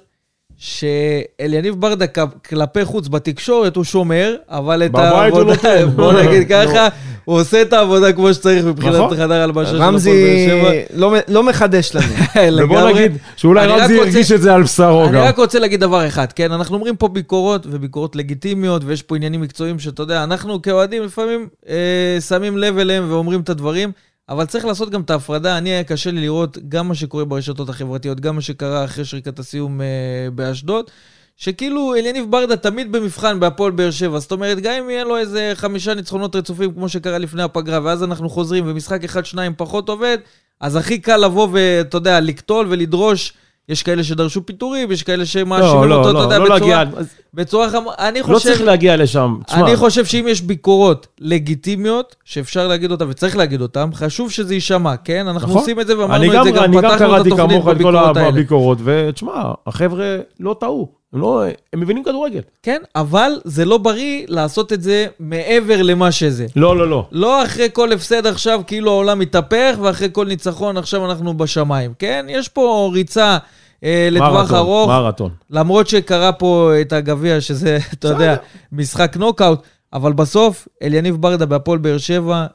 שאליניב 0.61 1.75
ברדה 1.75 2.07
כלפי 2.49 2.85
חוץ 2.85 3.09
בתקשורת 3.09 3.77
הוא 3.77 3.85
שומר, 3.85 4.35
אבל 4.49 4.83
את 4.87 4.95
העבודה, 4.95 5.45
נותן. 5.45 5.87
בוא 5.97 6.13
נגיד 6.13 6.49
ככה, 6.53 6.89
הוא 7.25 7.41
עושה 7.41 7.63
את 7.63 7.73
העבודה 7.73 8.13
כמו 8.13 8.35
שצריך 8.35 8.65
מבחינת 8.65 8.95
נכון. 8.95 9.17
חדר 9.17 9.43
הלבשה 9.43 9.71
של 9.71 9.77
הפועל 9.77 9.89
רמזי 9.89 10.11
באר 10.11 10.61
שבע. 10.61 10.71
לא, 10.95 11.15
לא 11.29 11.43
מחדש 11.43 11.95
לנו. 11.95 12.07
ובוא. 12.65 12.91
נגיד 12.91 13.13
שאולי 13.37 13.65
אני 13.65 13.73
רמזי 13.73 14.01
הרגיש 14.01 14.33
את 14.33 14.43
זה 14.43 14.55
על 14.55 14.63
בשרו 14.63 15.05
אני 15.05 15.13
גם. 15.13 15.23
רק 15.23 15.39
רוצה 15.39 15.59
להגיד 15.59 15.81
דבר 15.81 16.07
אחד, 16.07 16.33
כן? 16.33 16.53
אנחנו 16.53 16.77
אומרים 16.77 16.97
פה 16.97 17.09
ביקורות, 17.09 17.67
וביקורות 17.71 18.17
לגיטימיות, 18.17 18.83
ויש 18.85 19.03
פה 19.03 19.17
עניינים 19.17 19.41
מקצועיים 19.41 19.79
שאתה 19.79 20.03
יודע, 20.03 20.25
אנחנו 20.25 20.63
כאוהדים 20.63 21.03
לפעמים 21.03 21.49
אה, 21.69 22.19
שמים 22.29 22.59
לב 22.59 22.79
אליהם 22.79 23.05
ואומרים 23.11 23.41
את 23.41 23.49
הדברים, 23.49 23.93
אבל 24.31 24.45
צריך 24.45 24.64
לעשות 24.64 24.91
גם 24.91 25.01
את 25.01 25.11
ההפרדה. 25.11 25.59
אני, 25.59 25.70
היה 25.70 25.85
קשה 25.85 26.11
לי 26.11 26.20
לראות 26.20 26.59
גם 26.68 26.89
מה 26.89 26.95
שקורה 26.95 27.24
ברשתות 27.24 27.68
החברתיות, 27.68 28.20
גם 28.20 28.35
מה 28.35 28.41
שקרה 28.41 28.85
אחרי 28.85 29.05
שריקת 29.05 29.39
הסיום 29.39 29.81
אה, 29.81 29.87
באשדוד. 30.35 30.91
שכאילו 31.37 31.95
אליניב 31.95 32.31
ברדה 32.31 32.57
תמיד 32.57 32.93
במבחן 32.93 33.41
בהפועל 33.41 33.72
באר 33.72 33.91
שבע, 33.91 34.18
זאת 34.18 34.33
אומרת, 34.33 34.61
גם 34.61 34.72
אם 34.72 34.91
יהיה 34.91 35.05
לו 35.05 35.16
איזה 35.16 35.53
חמישה 35.55 35.95
ניצחונות 35.95 36.37
רצופים 36.37 36.72
כמו 36.74 36.89
שקרה 36.89 37.18
לפני 37.18 37.43
הפגרה, 37.43 37.81
ואז 37.85 38.03
אנחנו 38.05 38.28
חוזרים 38.28 38.64
ומשחק 38.66 39.05
אחד-שניים 39.05 39.53
פחות 39.57 39.89
עובד, 39.89 40.18
אז 40.61 40.76
הכי 40.76 40.99
קל 40.99 41.16
לבוא 41.16 41.49
ואתה 41.53 41.97
יודע, 41.97 42.20
לקטול 42.20 42.66
ולדרוש. 42.70 43.33
יש 43.71 43.83
כאלה 43.83 44.05
שדרשו 44.05 44.47
פיטורים, 44.47 44.93
יש 44.93 45.03
כאלה 45.03 45.27
שמאשימים 45.27 45.89
לא, 45.89 45.95
אותו, 45.95 46.12
לא, 46.12 46.18
אתה 46.18 46.25
יודע, 46.25 46.39
לא, 46.39 46.49
לא 46.49 46.57
בצורה, 46.57 46.85
להגיע, 46.85 47.01
בצורה 47.35 47.71
חמ... 47.71 47.85
אני 47.99 48.21
לא 48.21 48.25
חושב, 48.25 48.49
צריך 48.49 48.62
להגיע 48.62 48.97
לשם. 48.97 49.39
תשמע, 49.47 49.66
אני 49.66 49.77
חושב 49.77 50.05
שאם 50.05 50.27
יש 50.29 50.43
ביקורות 50.43 51.07
לגיטימיות, 51.21 52.16
שאפשר 52.25 52.68
להגיד 52.68 52.91
אותן 52.91 53.09
וצריך 53.09 53.37
להגיד 53.37 53.61
אותן, 53.61 53.91
חשוב 53.95 54.31
שזה 54.31 54.55
יישמע, 54.55 54.97
כן? 54.97 55.29
אנחנו 55.29 55.49
נכון. 55.49 55.61
עושים 55.61 55.81
את 55.81 55.87
זה 55.87 55.93
אני 55.93 56.03
ואמרנו 56.03 56.25
את 56.25 56.31
גם, 56.33 56.45
זה, 56.45 56.51
גם 56.51 56.64
אני 56.64 56.77
גם 56.77 56.83
פתחנו 56.83 56.95
את 56.95 56.99
קראתי 56.99 57.29
התוכנית 57.29 57.51
כמוך 57.51 57.68
את 57.68 57.73
כל 57.73 57.75
בביקורות 57.75 58.16
האלה. 58.16 58.29
הביקורות, 58.29 58.79
ותשמע, 58.85 59.53
החבר'ה 59.66 60.16
לא 60.41 60.57
טעו. 60.61 61.00
הם 61.13 61.21
לא, 61.21 61.45
הם 61.73 61.81
מבינים 61.81 62.05
כדורגל. 62.05 62.41
כן, 62.63 62.83
אבל 62.97 63.41
זה 63.45 63.65
לא 63.65 63.79
בריא 63.79 64.25
לעשות 64.29 64.73
את 64.73 64.83
זה 64.83 65.07
מעבר 65.21 65.83
למה 65.83 66.13
שזה. 66.13 66.47
לא, 66.57 66.77
לא, 66.77 66.89
לא. 66.89 67.09
לא 67.13 67.45
אחרי 67.45 67.69
כל 67.73 67.93
הפסד 67.93 68.27
עכשיו 68.27 68.61
כאילו 68.67 68.91
העולם 68.91 69.19
מתהפך, 69.19 69.77
ואחרי 69.81 70.09
כל 70.13 70.27
ניצחון 70.27 70.77
עכשיו 70.77 71.11
אנחנו 71.11 71.35
בשמיים, 71.37 71.93
כן? 71.99 72.27
יש 72.29 72.49
פה 72.49 72.91
ריצה 72.95 73.39
אה, 73.85 74.09
לטווח 74.11 74.33
מרתון, 74.33 74.57
ארוך, 74.57 74.89
מרתון. 74.89 75.31
למרות 75.51 75.89
שקרה 75.89 76.33
פה 76.33 76.73
את 76.81 76.93
הגביע, 76.93 77.41
שזה, 77.41 77.79
אתה 77.95 78.09
יודע, 78.09 78.37
משחק 78.73 79.17
נוקאוט, 79.17 79.63
אבל 79.93 80.13
בסוף, 80.13 80.69
אליניב 80.83 81.17
ברדה 81.17 81.47
בהפועל 81.47 81.79
באר 81.79 81.99
שבע, 81.99 82.47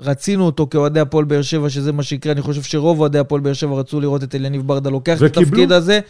רצינו 0.00 0.46
אותו 0.46 0.66
כאוהדי 0.70 1.00
הפועל 1.00 1.24
באר 1.24 1.42
שבע, 1.42 1.70
שזה 1.70 1.92
מה 1.92 2.02
שיקרה. 2.02 2.32
אני 2.32 2.42
חושב 2.42 2.62
שרוב 2.62 3.00
אוהדי 3.00 3.18
הפועל 3.18 3.40
באר 3.40 3.52
שבע 3.52 3.74
רצו 3.74 4.00
לראות 4.00 4.22
את 4.22 4.34
אליניב 4.34 4.62
ברדה 4.66 4.90
לוקח 4.90 5.16
את 5.16 5.22
וקיבלו. 5.22 5.42
התפקיד 5.46 5.72
הזה. 5.72 6.00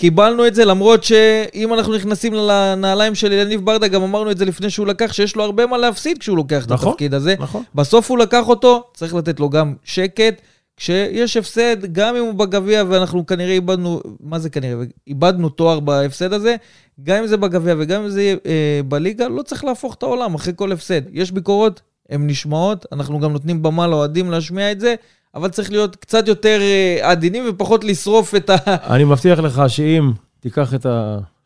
קיבלנו 0.00 0.46
את 0.46 0.54
זה, 0.54 0.64
למרות 0.64 1.04
שאם 1.04 1.74
אנחנו 1.74 1.94
נכנסים 1.94 2.34
לנעליים 2.34 3.14
של 3.14 3.32
אליניב 3.32 3.64
ברדה, 3.64 3.88
גם 3.88 4.02
אמרנו 4.02 4.30
את 4.30 4.38
זה 4.38 4.44
לפני 4.44 4.70
שהוא 4.70 4.86
לקח, 4.86 5.12
שיש 5.12 5.36
לו 5.36 5.44
הרבה 5.44 5.66
מה 5.66 5.78
להפסיד 5.78 6.18
כשהוא 6.18 6.36
לוקח 6.36 6.64
את 6.64 6.72
נכון, 6.72 6.88
התפקיד 6.88 7.14
הזה. 7.14 7.34
נכון. 7.38 7.62
בסוף 7.74 8.10
הוא 8.10 8.18
לקח 8.18 8.48
אותו, 8.48 8.84
צריך 8.94 9.14
לתת 9.14 9.40
לו 9.40 9.50
גם 9.50 9.74
שקט. 9.84 10.40
כשיש 10.76 11.36
הפסד, 11.36 11.92
גם 11.92 12.16
אם 12.16 12.22
הוא 12.22 12.34
בגביע, 12.34 12.84
ואנחנו 12.88 13.26
כנראה 13.26 13.52
איבדנו, 13.52 14.00
מה 14.20 14.38
זה 14.38 14.50
כנראה? 14.50 14.84
איבדנו 15.06 15.48
תואר 15.48 15.80
בהפסד 15.80 16.32
הזה, 16.32 16.56
גם 17.02 17.16
אם 17.16 17.26
זה 17.26 17.36
בגביע 17.36 17.74
וגם 17.78 18.02
אם 18.02 18.08
זה 18.08 18.22
יהיה 18.22 18.36
אה, 18.46 18.80
בליגה, 18.88 19.28
לא 19.28 19.42
צריך 19.42 19.64
להפוך 19.64 19.94
את 19.94 20.02
העולם 20.02 20.34
אחרי 20.34 20.52
כל 20.56 20.72
הפסד. 20.72 21.00
יש 21.12 21.32
ביקורות, 21.32 21.80
הן 22.10 22.26
נשמעות, 22.26 22.86
אנחנו 22.92 23.20
גם 23.20 23.32
נותנים 23.32 23.62
במה 23.62 23.86
לאוהדים 23.86 24.30
להשמיע 24.30 24.72
את 24.72 24.80
זה, 24.80 24.94
אבל 25.34 25.48
צריך 25.48 25.70
להיות 25.70 25.96
קצת 25.96 26.28
יותר 26.28 26.58
אה, 26.60 27.10
עדינים 27.10 27.44
ופחות 27.48 27.84
לשרוף 27.84 28.34
את 28.34 28.50
ה... 28.50 28.56
אני 28.94 29.04
מבטיח 29.04 29.38
לך 29.38 29.62
שאם 29.68 30.12
תיקח 30.40 30.74
את 30.74 30.86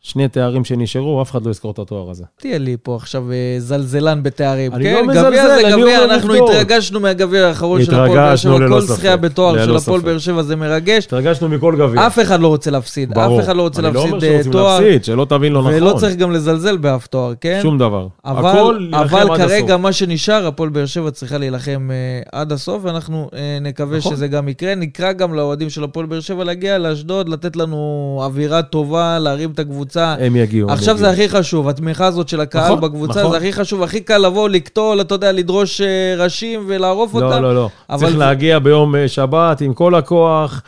השני 0.05 0.27
תארים 0.27 0.65
שנשארו, 0.65 1.21
אף 1.21 1.31
אחד 1.31 1.45
לא 1.45 1.51
יזכור 1.51 1.71
את 1.71 1.79
התואר 1.79 2.09
הזה. 2.09 2.23
תהיה 2.39 2.57
לי 2.57 2.77
פה 2.83 2.95
עכשיו 2.95 3.31
אה, 3.31 3.55
זלזלן 3.59 4.23
בתארים, 4.23 4.73
אני 4.73 4.83
כן? 4.83 4.93
לא 4.93 5.07
מזלזל, 5.07 5.29
גביע 5.29 5.55
זה 5.55 5.77
גביע, 5.77 6.05
אנחנו. 6.05 6.33
התרגשנו 6.35 6.99
מהגביע 6.99 7.47
האחרון 7.47 7.85
של 7.85 7.95
הפועל 7.95 8.17
באר 8.17 8.35
שבע, 8.35 8.67
כל 8.67 8.81
זכייה 8.81 9.17
בתואר 9.17 9.65
של 9.65 9.75
הפועל. 9.75 10.01
באר 10.01 10.17
שבע 10.17 10.43
זה 10.43 10.55
מרגש. 10.55 11.05
התרגשנו 11.05 11.49
מכל 11.49 11.75
גביע. 11.77 12.07
אף 12.07 12.19
אחד 12.19 12.39
לא 12.39 12.47
רוצה 12.47 12.71
להפסיד, 12.71 13.13
ברור. 13.13 13.39
אף 13.39 13.45
אחד 13.45 13.55
לא 13.55 13.61
רוצה 13.61 13.81
אני 13.81 13.93
לא 13.93 13.99
אומר 13.99 14.11
להפסיד 14.11 14.29
אה, 14.29 14.35
שרוצים 14.35 14.51
תואר, 14.51 14.79
להפסיד, 14.79 15.03
שלא 15.03 15.25
תבין 15.29 15.53
לא 15.53 15.59
נכון. 15.59 15.73
ולא 15.73 15.93
צריך 15.99 16.15
גם 16.15 16.31
לזלזל 16.31 16.77
באף 16.77 17.07
תואר, 17.07 17.33
כן? 17.41 17.59
שום 17.61 17.77
דבר. 17.77 18.07
אבל, 18.25 18.89
אבל 18.93 19.37
כרגע. 19.37 19.77
מה 19.77 19.93
שנשאר, 19.93 20.47
הפועל 20.47 20.69
באר 20.69 20.85
שבע 20.85 21.11
צריכה 21.11 21.37
להילחם 21.37 21.89
אה, 21.91 22.39
עד 22.39 22.51
הסוף, 22.51 22.85
ואנחנו 22.85 23.29
אה, 23.35 23.57
נקווה 23.61 23.97
נכון. 23.97 24.15
שזה 24.15 24.27
גם 24.27 24.47
יקרה. 24.49 24.75
נקרא 24.75 25.11
גם 25.11 25.33
לאוהדים 25.33 25.69
של 25.69 25.83
הפועל 25.83 26.05
באר 26.05 26.19
שבע 26.19 26.43
להגיע 26.43 26.77
לאשדוד, 26.77 27.29
לתת 27.29 27.55
לנו 27.55 28.19
אווירה 28.23 28.61
טובה, 28.61 29.19
להרים 29.19 29.51
את 29.51 29.59
הקבוצה. 29.59 29.94
הם 30.03 30.35
יגיעו. 30.35 30.69
הם 30.69 30.73
עכשיו 30.73 30.97
זה 30.97 31.07
יגיעו. 31.07 31.25
הכי 31.25 31.37
חשוב, 31.37 31.67
התמיכה 31.69 32.05
הזאת 32.05 32.29
של 32.29 32.41
הקהל 32.41 32.65
נכון, 32.65 32.81
בקבוצה, 32.81 33.19
נכון. 33.19 33.31
זה 33.31 33.37
הכי 33.37 33.53
חשוב, 33.53 33.83
הכי 33.83 34.01
קל 34.01 34.17
לבוא, 34.17 34.49
לקטול, 34.49 35.01
אתה 35.01 35.15
יודע, 35.15 35.31
לדרוש 35.31 35.81
אה, 35.81 35.87
ראשים 36.17 36.63
ולערוף 36.67 37.13
אותם. 37.13 37.29
לא, 37.29 37.39
לא, 37.39 37.55
לא. 37.55 37.69
צריך 37.97 38.11
זה- 38.11 38.17
להגיע 38.17 38.59
ביום 38.59 38.95
אה, 38.95 39.07
שבת 39.07 39.61
עם 39.61 39.73
כל 39.73 39.95
הכוח, 39.95 40.61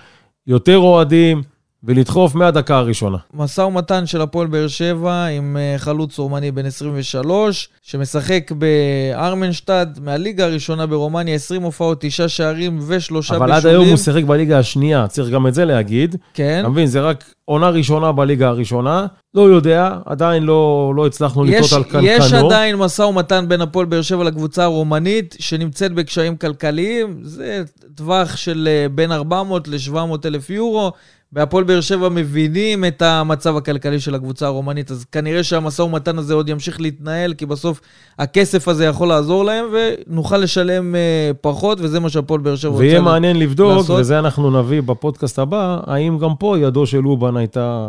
יותר 0.47 0.77
אוהדים, 0.77 1.41
ולדחוף 1.87 2.35
מהדקה 2.35 2.77
הראשונה. 2.77 3.17
משא 3.33 3.61
ומתן 3.61 4.05
של 4.05 4.21
הפועל 4.21 4.47
באר 4.47 4.67
שבע 4.67 5.25
עם 5.25 5.57
אה, 5.57 5.77
חלוץ 5.77 6.19
רומני 6.19 6.51
בן 6.51 6.65
23, 6.65 7.69
שמשחק 7.83 8.51
בארמנשטד, 8.51 9.87
מהליגה 10.01 10.45
הראשונה 10.45 10.85
ברומניה, 10.85 11.35
20 11.35 11.61
הופעות, 11.61 11.97
9 12.01 12.27
שערים 12.27 12.79
ושלושה 12.87 13.35
אבל 13.35 13.45
בישולים. 13.45 13.65
עד 13.65 13.65
היום 13.65 13.89
הוא 13.89 13.97
שיחק 13.97 14.23
בליגה 14.23 14.59
השנייה, 14.59 15.07
צריך 15.07 15.29
גם 15.29 15.47
את 15.47 15.53
זה 15.53 15.65
להגיד. 15.65 16.15
כן. 16.33 16.59
אתה 16.59 16.69
מבין, 16.69 16.85
זה 16.85 17.01
רק 17.01 17.23
עונה 17.45 17.69
ראשונה 17.69 18.11
בליגה 18.11 18.47
הראשונה. 18.47 19.05
לא 19.33 19.41
יודע, 19.41 19.97
עדיין 20.05 20.43
לא 20.43 20.93
לא 20.95 21.05
הצלחנו 21.05 21.43
לטעות 21.43 21.73
על 21.73 21.83
קנקנו. 21.83 22.07
יש 22.07 22.33
עדיין 22.33 22.75
משא 22.75 23.01
ומתן 23.01 23.45
בין 23.47 23.61
הפועל 23.61 23.85
באר 23.85 24.01
שבע 24.01 24.23
לקבוצה 24.23 24.63
הרומנית, 24.63 25.35
שנמצאת 25.39 25.93
בקשיים 25.93 26.37
כלכליים. 26.37 27.19
זה 27.21 27.63
טווח 27.95 28.35
של 28.35 28.67
אה, 28.71 28.89
בין 28.89 29.11
400 29.11 29.67
ל-700 29.67 29.97
אלף 30.25 30.49
יורו, 30.49 30.91
בהפועל 31.31 31.63
באר 31.63 31.81
שבע 31.81 32.09
מבינים 32.09 32.85
את 32.85 33.01
המצב 33.01 33.57
הכלכלי 33.57 33.99
של 33.99 34.15
הקבוצה 34.15 34.45
הרומנית, 34.45 34.91
אז 34.91 35.05
כנראה 35.11 35.43
שהמשא 35.43 35.81
ומתן 35.81 36.17
הזה 36.17 36.33
עוד 36.33 36.49
ימשיך 36.49 36.81
להתנהל, 36.81 37.33
כי 37.33 37.45
בסוף 37.45 37.81
הכסף 38.19 38.67
הזה 38.67 38.85
יכול 38.85 39.07
לעזור 39.07 39.45
להם, 39.45 39.65
ונוכל 39.73 40.37
לשלם 40.37 40.95
אה, 40.95 41.31
פחות, 41.41 41.77
וזה 41.81 41.99
מה 41.99 42.09
שהפועל 42.09 42.41
באר 42.41 42.55
שבע 42.55 42.71
רוצה 42.71 42.83
ויהיה 42.83 43.01
מעניין 43.01 43.39
לבדוק, 43.39 43.77
לעשות. 43.77 43.99
וזה 43.99 44.19
אנחנו 44.19 44.61
נביא 44.61 44.81
בפודקאסט 44.81 45.39
הבא, 45.39 45.79
האם 45.85 46.17
גם 46.17 46.35
פה 46.39 46.57
ידו 46.59 46.85
של 46.85 47.07
אובן 47.07 47.37
הייתה 47.37 47.87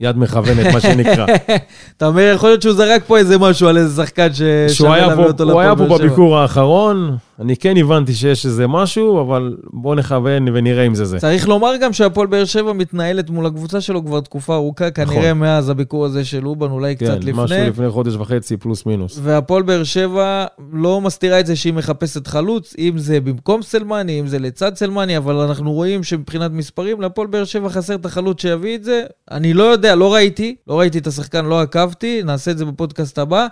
יד 0.00 0.18
מכוונת, 0.18 0.74
מה 0.74 0.80
שנקרא. 0.80 1.26
אתה 1.96 2.06
אומר, 2.06 2.32
יכול 2.34 2.48
להיות 2.48 2.62
שהוא 2.62 2.74
זרק 2.74 3.04
פה 3.06 3.18
איזה 3.18 3.38
משהו 3.38 3.68
על 3.68 3.78
איזה 3.78 4.02
שחקן 4.02 4.28
ששווה 4.32 4.94
היה 4.94 5.06
להביא 5.06 5.24
פה, 5.24 5.30
אותו 5.30 5.44
הוא 5.44 5.60
היה 5.60 5.70
להפועל 5.70 5.88
פה 5.88 5.94
באר 5.94 5.98
שבע. 5.98 6.06
בביקור 6.06 6.38
האחרון, 6.38 7.16
אני 7.40 7.56
כן 7.56 7.76
הבנתי 7.76 8.14
שיש 8.14 8.46
איזה 8.46 8.66
משהו, 8.66 9.20
אבל 9.20 9.56
בואו 9.72 9.94
נכוון 9.94 10.48
ונראה 10.54 10.86
אם 10.86 10.94
זה 10.94 11.04
זה. 11.04 11.18
צריך 11.18 11.48
לומר 11.48 11.72
גם 11.80 11.92
שהפועל 11.92 12.26
באר 12.26 12.44
שבע 12.44 12.72
מתנהלת 12.72 13.30
מול 13.30 13.46
הקבוצה 13.46 13.80
שלו 13.80 14.04
כבר 14.04 14.20
תקופה 14.20 14.54
ארוכה, 14.54 14.90
כנראה 14.90 15.34
מאז 15.34 15.68
הביקור 15.68 16.04
הזה 16.04 16.24
של 16.24 16.46
אובן, 16.46 16.70
אולי 16.70 16.96
כן, 16.96 17.06
קצת 17.06 17.28
משהו 17.28 17.44
לפני. 17.44 17.68
לפני 17.68 17.90
חודש 17.90 18.14
וחצי, 18.14 18.56
פלוס 18.56 18.86
מינוס. 18.86 19.18
והפועל 19.22 19.62
באר 19.62 19.84
שבע 19.84 20.46
לא 20.72 21.00
מסתירה 21.00 21.40
את 21.40 21.46
זה 21.46 21.56
שהיא 21.56 21.72
מחפשת 21.72 22.26
חלוץ, 22.26 22.74
אם 22.78 22.92
זה 22.96 23.20
במקום 23.20 23.62
סלמני, 23.62 24.20
אם 24.20 24.26
זה 24.26 24.38
לצד 24.38 24.76
סלמני, 24.76 25.16
אבל 25.16 25.34
אנחנו 25.34 25.72
רואים 25.72 26.02
שמבחינת 26.02 26.50
מספרים, 26.50 27.00
להפועל 27.00 27.26
באר 27.26 27.44
שבע 27.44 27.68
חסר 27.68 27.94
את 27.94 28.06
החלוץ 28.06 28.42
שיביא 28.42 28.76
את 28.76 28.84
זה. 28.84 29.02
אני 29.30 29.54
לא 29.54 29.62
יודע, 29.62 29.94
לא 29.94 30.14
ראיתי, 30.14 30.56
לא 30.68 30.78
ראיתי 30.78 30.98
את 30.98 31.06
השחקן, 31.06 31.44
לא 31.44 31.60
עקבתי, 31.60 32.22
נעשה 32.24 32.50
את 32.50 32.58
זה 32.58 32.64
בפודקאסט 32.64 33.18
הבא. 33.18 33.46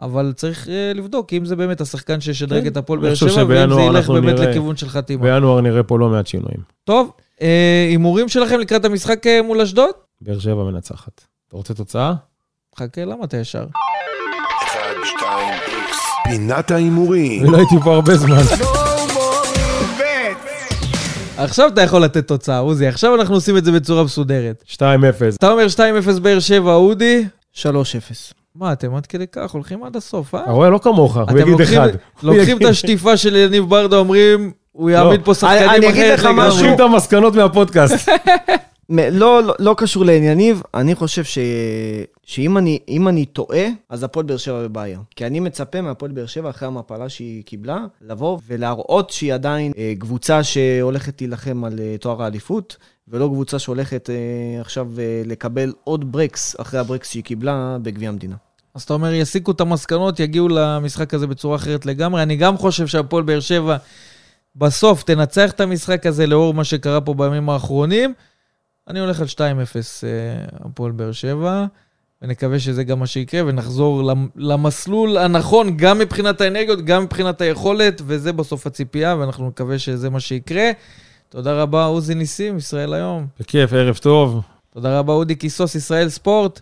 אבל 0.00 0.32
צריך 0.36 0.66
uh, 0.66 0.70
לבדוק 0.94 1.32
אם 1.32 1.44
זה 1.44 1.56
באמת 1.56 1.80
השחקן 1.80 2.20
שישדרג 2.20 2.62
כן. 2.62 2.68
את 2.68 2.76
הפועל 2.76 3.00
באר 3.00 3.14
שבע, 3.14 3.44
ואם 3.48 3.74
זה 3.74 3.80
ילך 3.80 3.96
אנחנו 3.96 4.14
באמת 4.14 4.34
נראה- 4.38 4.50
לכיוון 4.50 4.76
של 4.76 4.88
חתימה. 4.88 5.22
בינואר 5.22 5.60
נראה 5.60 5.82
פה 5.82 5.98
לא 5.98 6.08
מעט 6.08 6.26
שינויים. 6.26 6.60
טוב, 6.84 7.10
אה, 7.42 7.86
הימורים 7.90 8.28
שלכם 8.28 8.60
לקראת 8.60 8.84
המשחק 8.84 9.26
אה, 9.26 9.42
מול 9.42 9.60
אשדוד? 9.60 9.90
באר 10.20 10.38
שבע 10.38 10.64
מנצחת. 10.64 11.24
אתה 11.48 11.56
רוצה 11.56 11.74
תוצאה? 11.74 12.12
חכה, 12.78 13.04
למה 13.04 13.24
אתה 13.24 13.36
ישר? 13.36 13.64
פינת 16.24 16.70
ההימורים. 16.70 17.42
אני 17.42 17.50
לא 17.52 17.56
הייתי 17.56 17.74
פה 17.84 17.94
הרבה 17.94 18.16
זמן. 18.16 18.36
עכשיו 21.36 21.68
אתה 21.68 21.82
יכול 21.82 22.04
לתת 22.04 22.28
תוצאה, 22.28 22.58
עוזי, 22.58 22.86
עכשיו 22.86 23.14
אנחנו 23.14 23.34
עושים 23.34 23.56
את 23.56 23.64
זה 23.64 23.72
בצורה 23.72 24.04
מסודרת. 24.04 24.64
2-0. 24.76 24.80
אתה 25.36 25.50
אומר 25.50 25.66
2-0 26.16 26.20
באר 26.20 26.40
שבע, 26.40 26.74
אודי? 26.74 27.24
3-0. 27.54 27.64
מה, 28.58 28.72
אתם 28.72 28.94
עד 28.94 29.06
כדי 29.06 29.24
כך 29.32 29.50
הולכים 29.50 29.84
עד 29.84 29.96
הסוף, 29.96 30.34
אה? 30.34 30.42
אתה 30.42 30.50
רואה? 30.50 30.70
לא 30.70 30.78
כמוך, 30.78 31.16
הוא 31.16 31.38
יגיד 31.38 31.46
לוקחים- 31.52 31.78
אחד. 31.80 31.88
לוקחים 32.22 32.56
את 32.56 32.64
השטיפה 32.64 33.16
של 33.16 33.36
יניב 33.36 33.64
ברדה, 33.64 33.96
אומרים, 33.96 34.52
הוא 34.72 34.90
יעמיד 34.90 35.20
פה 35.24 35.34
שחקנים 35.34 35.70
אני 35.70 35.88
אגיד 35.88 36.12
לך. 36.12 36.24
משהו. 36.34 36.58
לוקחים 36.58 36.74
את 36.74 36.80
המסקנות 36.80 37.34
מהפודקאסט. 37.34 38.08
לא, 38.88 39.42
לא, 39.42 39.54
לא 39.58 39.74
קשור 39.78 40.04
לענייניו, 40.04 40.56
אני 40.74 40.94
חושב 40.94 41.24
ש... 41.24 41.38
שאם 42.24 42.58
אני, 42.58 42.78
אם 42.88 43.08
אני 43.08 43.24
טועה, 43.24 43.66
אז 43.90 44.02
הפועל 44.02 44.26
באר 44.26 44.36
שבע 44.36 44.62
בבעיה. 44.62 44.98
כי 45.16 45.26
אני 45.26 45.40
מצפה 45.40 45.80
מהפועל 45.80 46.12
באר 46.12 46.26
שבע, 46.26 46.50
אחרי 46.50 46.68
המפלה 46.68 47.08
שהיא 47.08 47.44
קיבלה, 47.44 47.78
לבוא 48.08 48.38
ולהראות 48.48 49.10
שהיא 49.10 49.34
עדיין 49.34 49.72
אה, 49.78 49.92
קבוצה 49.98 50.42
שהולכת 50.44 51.20
להילחם 51.20 51.64
על 51.64 51.78
אה, 51.78 51.96
תואר 52.00 52.22
האליפות, 52.22 52.76
ולא 53.08 53.26
קבוצה 53.26 53.58
שהולכת 53.58 54.10
אה, 54.10 54.14
עכשיו 54.60 54.86
אה, 54.98 55.22
לקבל 55.24 55.72
עוד 55.84 56.12
ברקס 56.12 56.56
אחרי 56.60 56.80
הברקס 56.80 57.10
שהיא 57.10 57.24
קיבלה 57.24 57.76
בגביע 57.82 58.08
המדינה. 58.08 58.34
אז 58.74 58.82
אתה 58.82 58.94
אומר, 58.94 59.12
יסיקו 59.12 59.50
את 59.50 59.60
המסקנות, 59.60 60.20
יגיעו 60.20 60.48
למשחק 60.48 61.14
הזה 61.14 61.26
בצורה 61.26 61.56
אחרת 61.56 61.86
לגמרי. 61.86 62.22
אני 62.22 62.36
גם 62.36 62.56
חושב 62.56 62.86
שהפועל 62.86 63.22
באר 63.22 63.40
שבע 63.40 63.76
בסוף 64.56 65.02
תנצח 65.02 65.50
את 65.50 65.60
המשחק 65.60 66.06
הזה 66.06 66.26
לאור 66.26 66.54
מה 66.54 66.64
שקרה 66.64 67.00
פה 67.00 67.14
בימים 67.14 67.50
האחרונים. 67.50 68.14
אני 68.88 69.00
הולך 69.00 69.20
על 69.20 69.26
2-0 69.26 69.38
אה, 69.40 69.48
הפועל 70.60 70.92
באר 70.92 71.12
שבע, 71.12 71.64
ונקווה 72.22 72.58
שזה 72.60 72.84
גם 72.84 72.98
מה 72.98 73.06
שיקרה, 73.06 73.40
ונחזור 73.46 74.02
למ- 74.02 74.28
למסלול 74.36 75.16
הנכון, 75.18 75.76
גם 75.76 75.98
מבחינת 75.98 76.40
האנרגיות, 76.40 76.84
גם 76.84 77.02
מבחינת 77.02 77.40
היכולת, 77.40 78.02
וזה 78.06 78.32
בסוף 78.32 78.66
הציפייה, 78.66 79.16
ואנחנו 79.18 79.48
נקווה 79.48 79.78
שזה 79.78 80.10
מה 80.10 80.20
שיקרה. 80.20 80.70
תודה 81.28 81.62
רבה, 81.62 81.84
עוזי 81.84 82.14
ניסים, 82.14 82.56
ישראל 82.56 82.94
היום. 82.94 83.26
בכיף, 83.40 83.72
ערב 83.72 83.96
טוב. 83.96 84.40
תודה 84.70 84.98
רבה, 84.98 85.12
אודי 85.12 85.34
קיסוס, 85.34 85.74
ישראל 85.74 86.08
ספורט. 86.08 86.60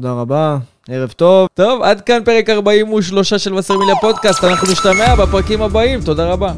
תודה 0.00 0.12
רבה, 0.12 0.58
ערב 0.88 1.10
טוב. 1.10 1.48
טוב, 1.54 1.82
עד 1.82 2.00
כאן 2.00 2.24
פרק 2.24 2.50
43 2.50 3.34
של 3.34 3.54
וסרמיליה 3.54 3.94
פודקאסט, 4.00 4.44
אנחנו 4.44 4.72
נשתמע 4.72 5.14
בפרקים 5.14 5.62
הבאים, 5.62 6.00
תודה 6.00 6.26
רבה. 6.26 6.52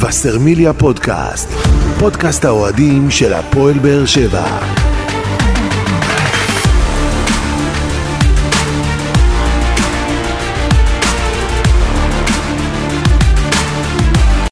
וסרמיליה 0.00 0.72
פודקאסט, 0.72 1.48
פודקאסט 1.98 2.44
האוהדים 2.44 3.10
של 3.10 3.32
הפועל 3.32 3.78
באר 3.78 4.06
שבע. 4.06 4.85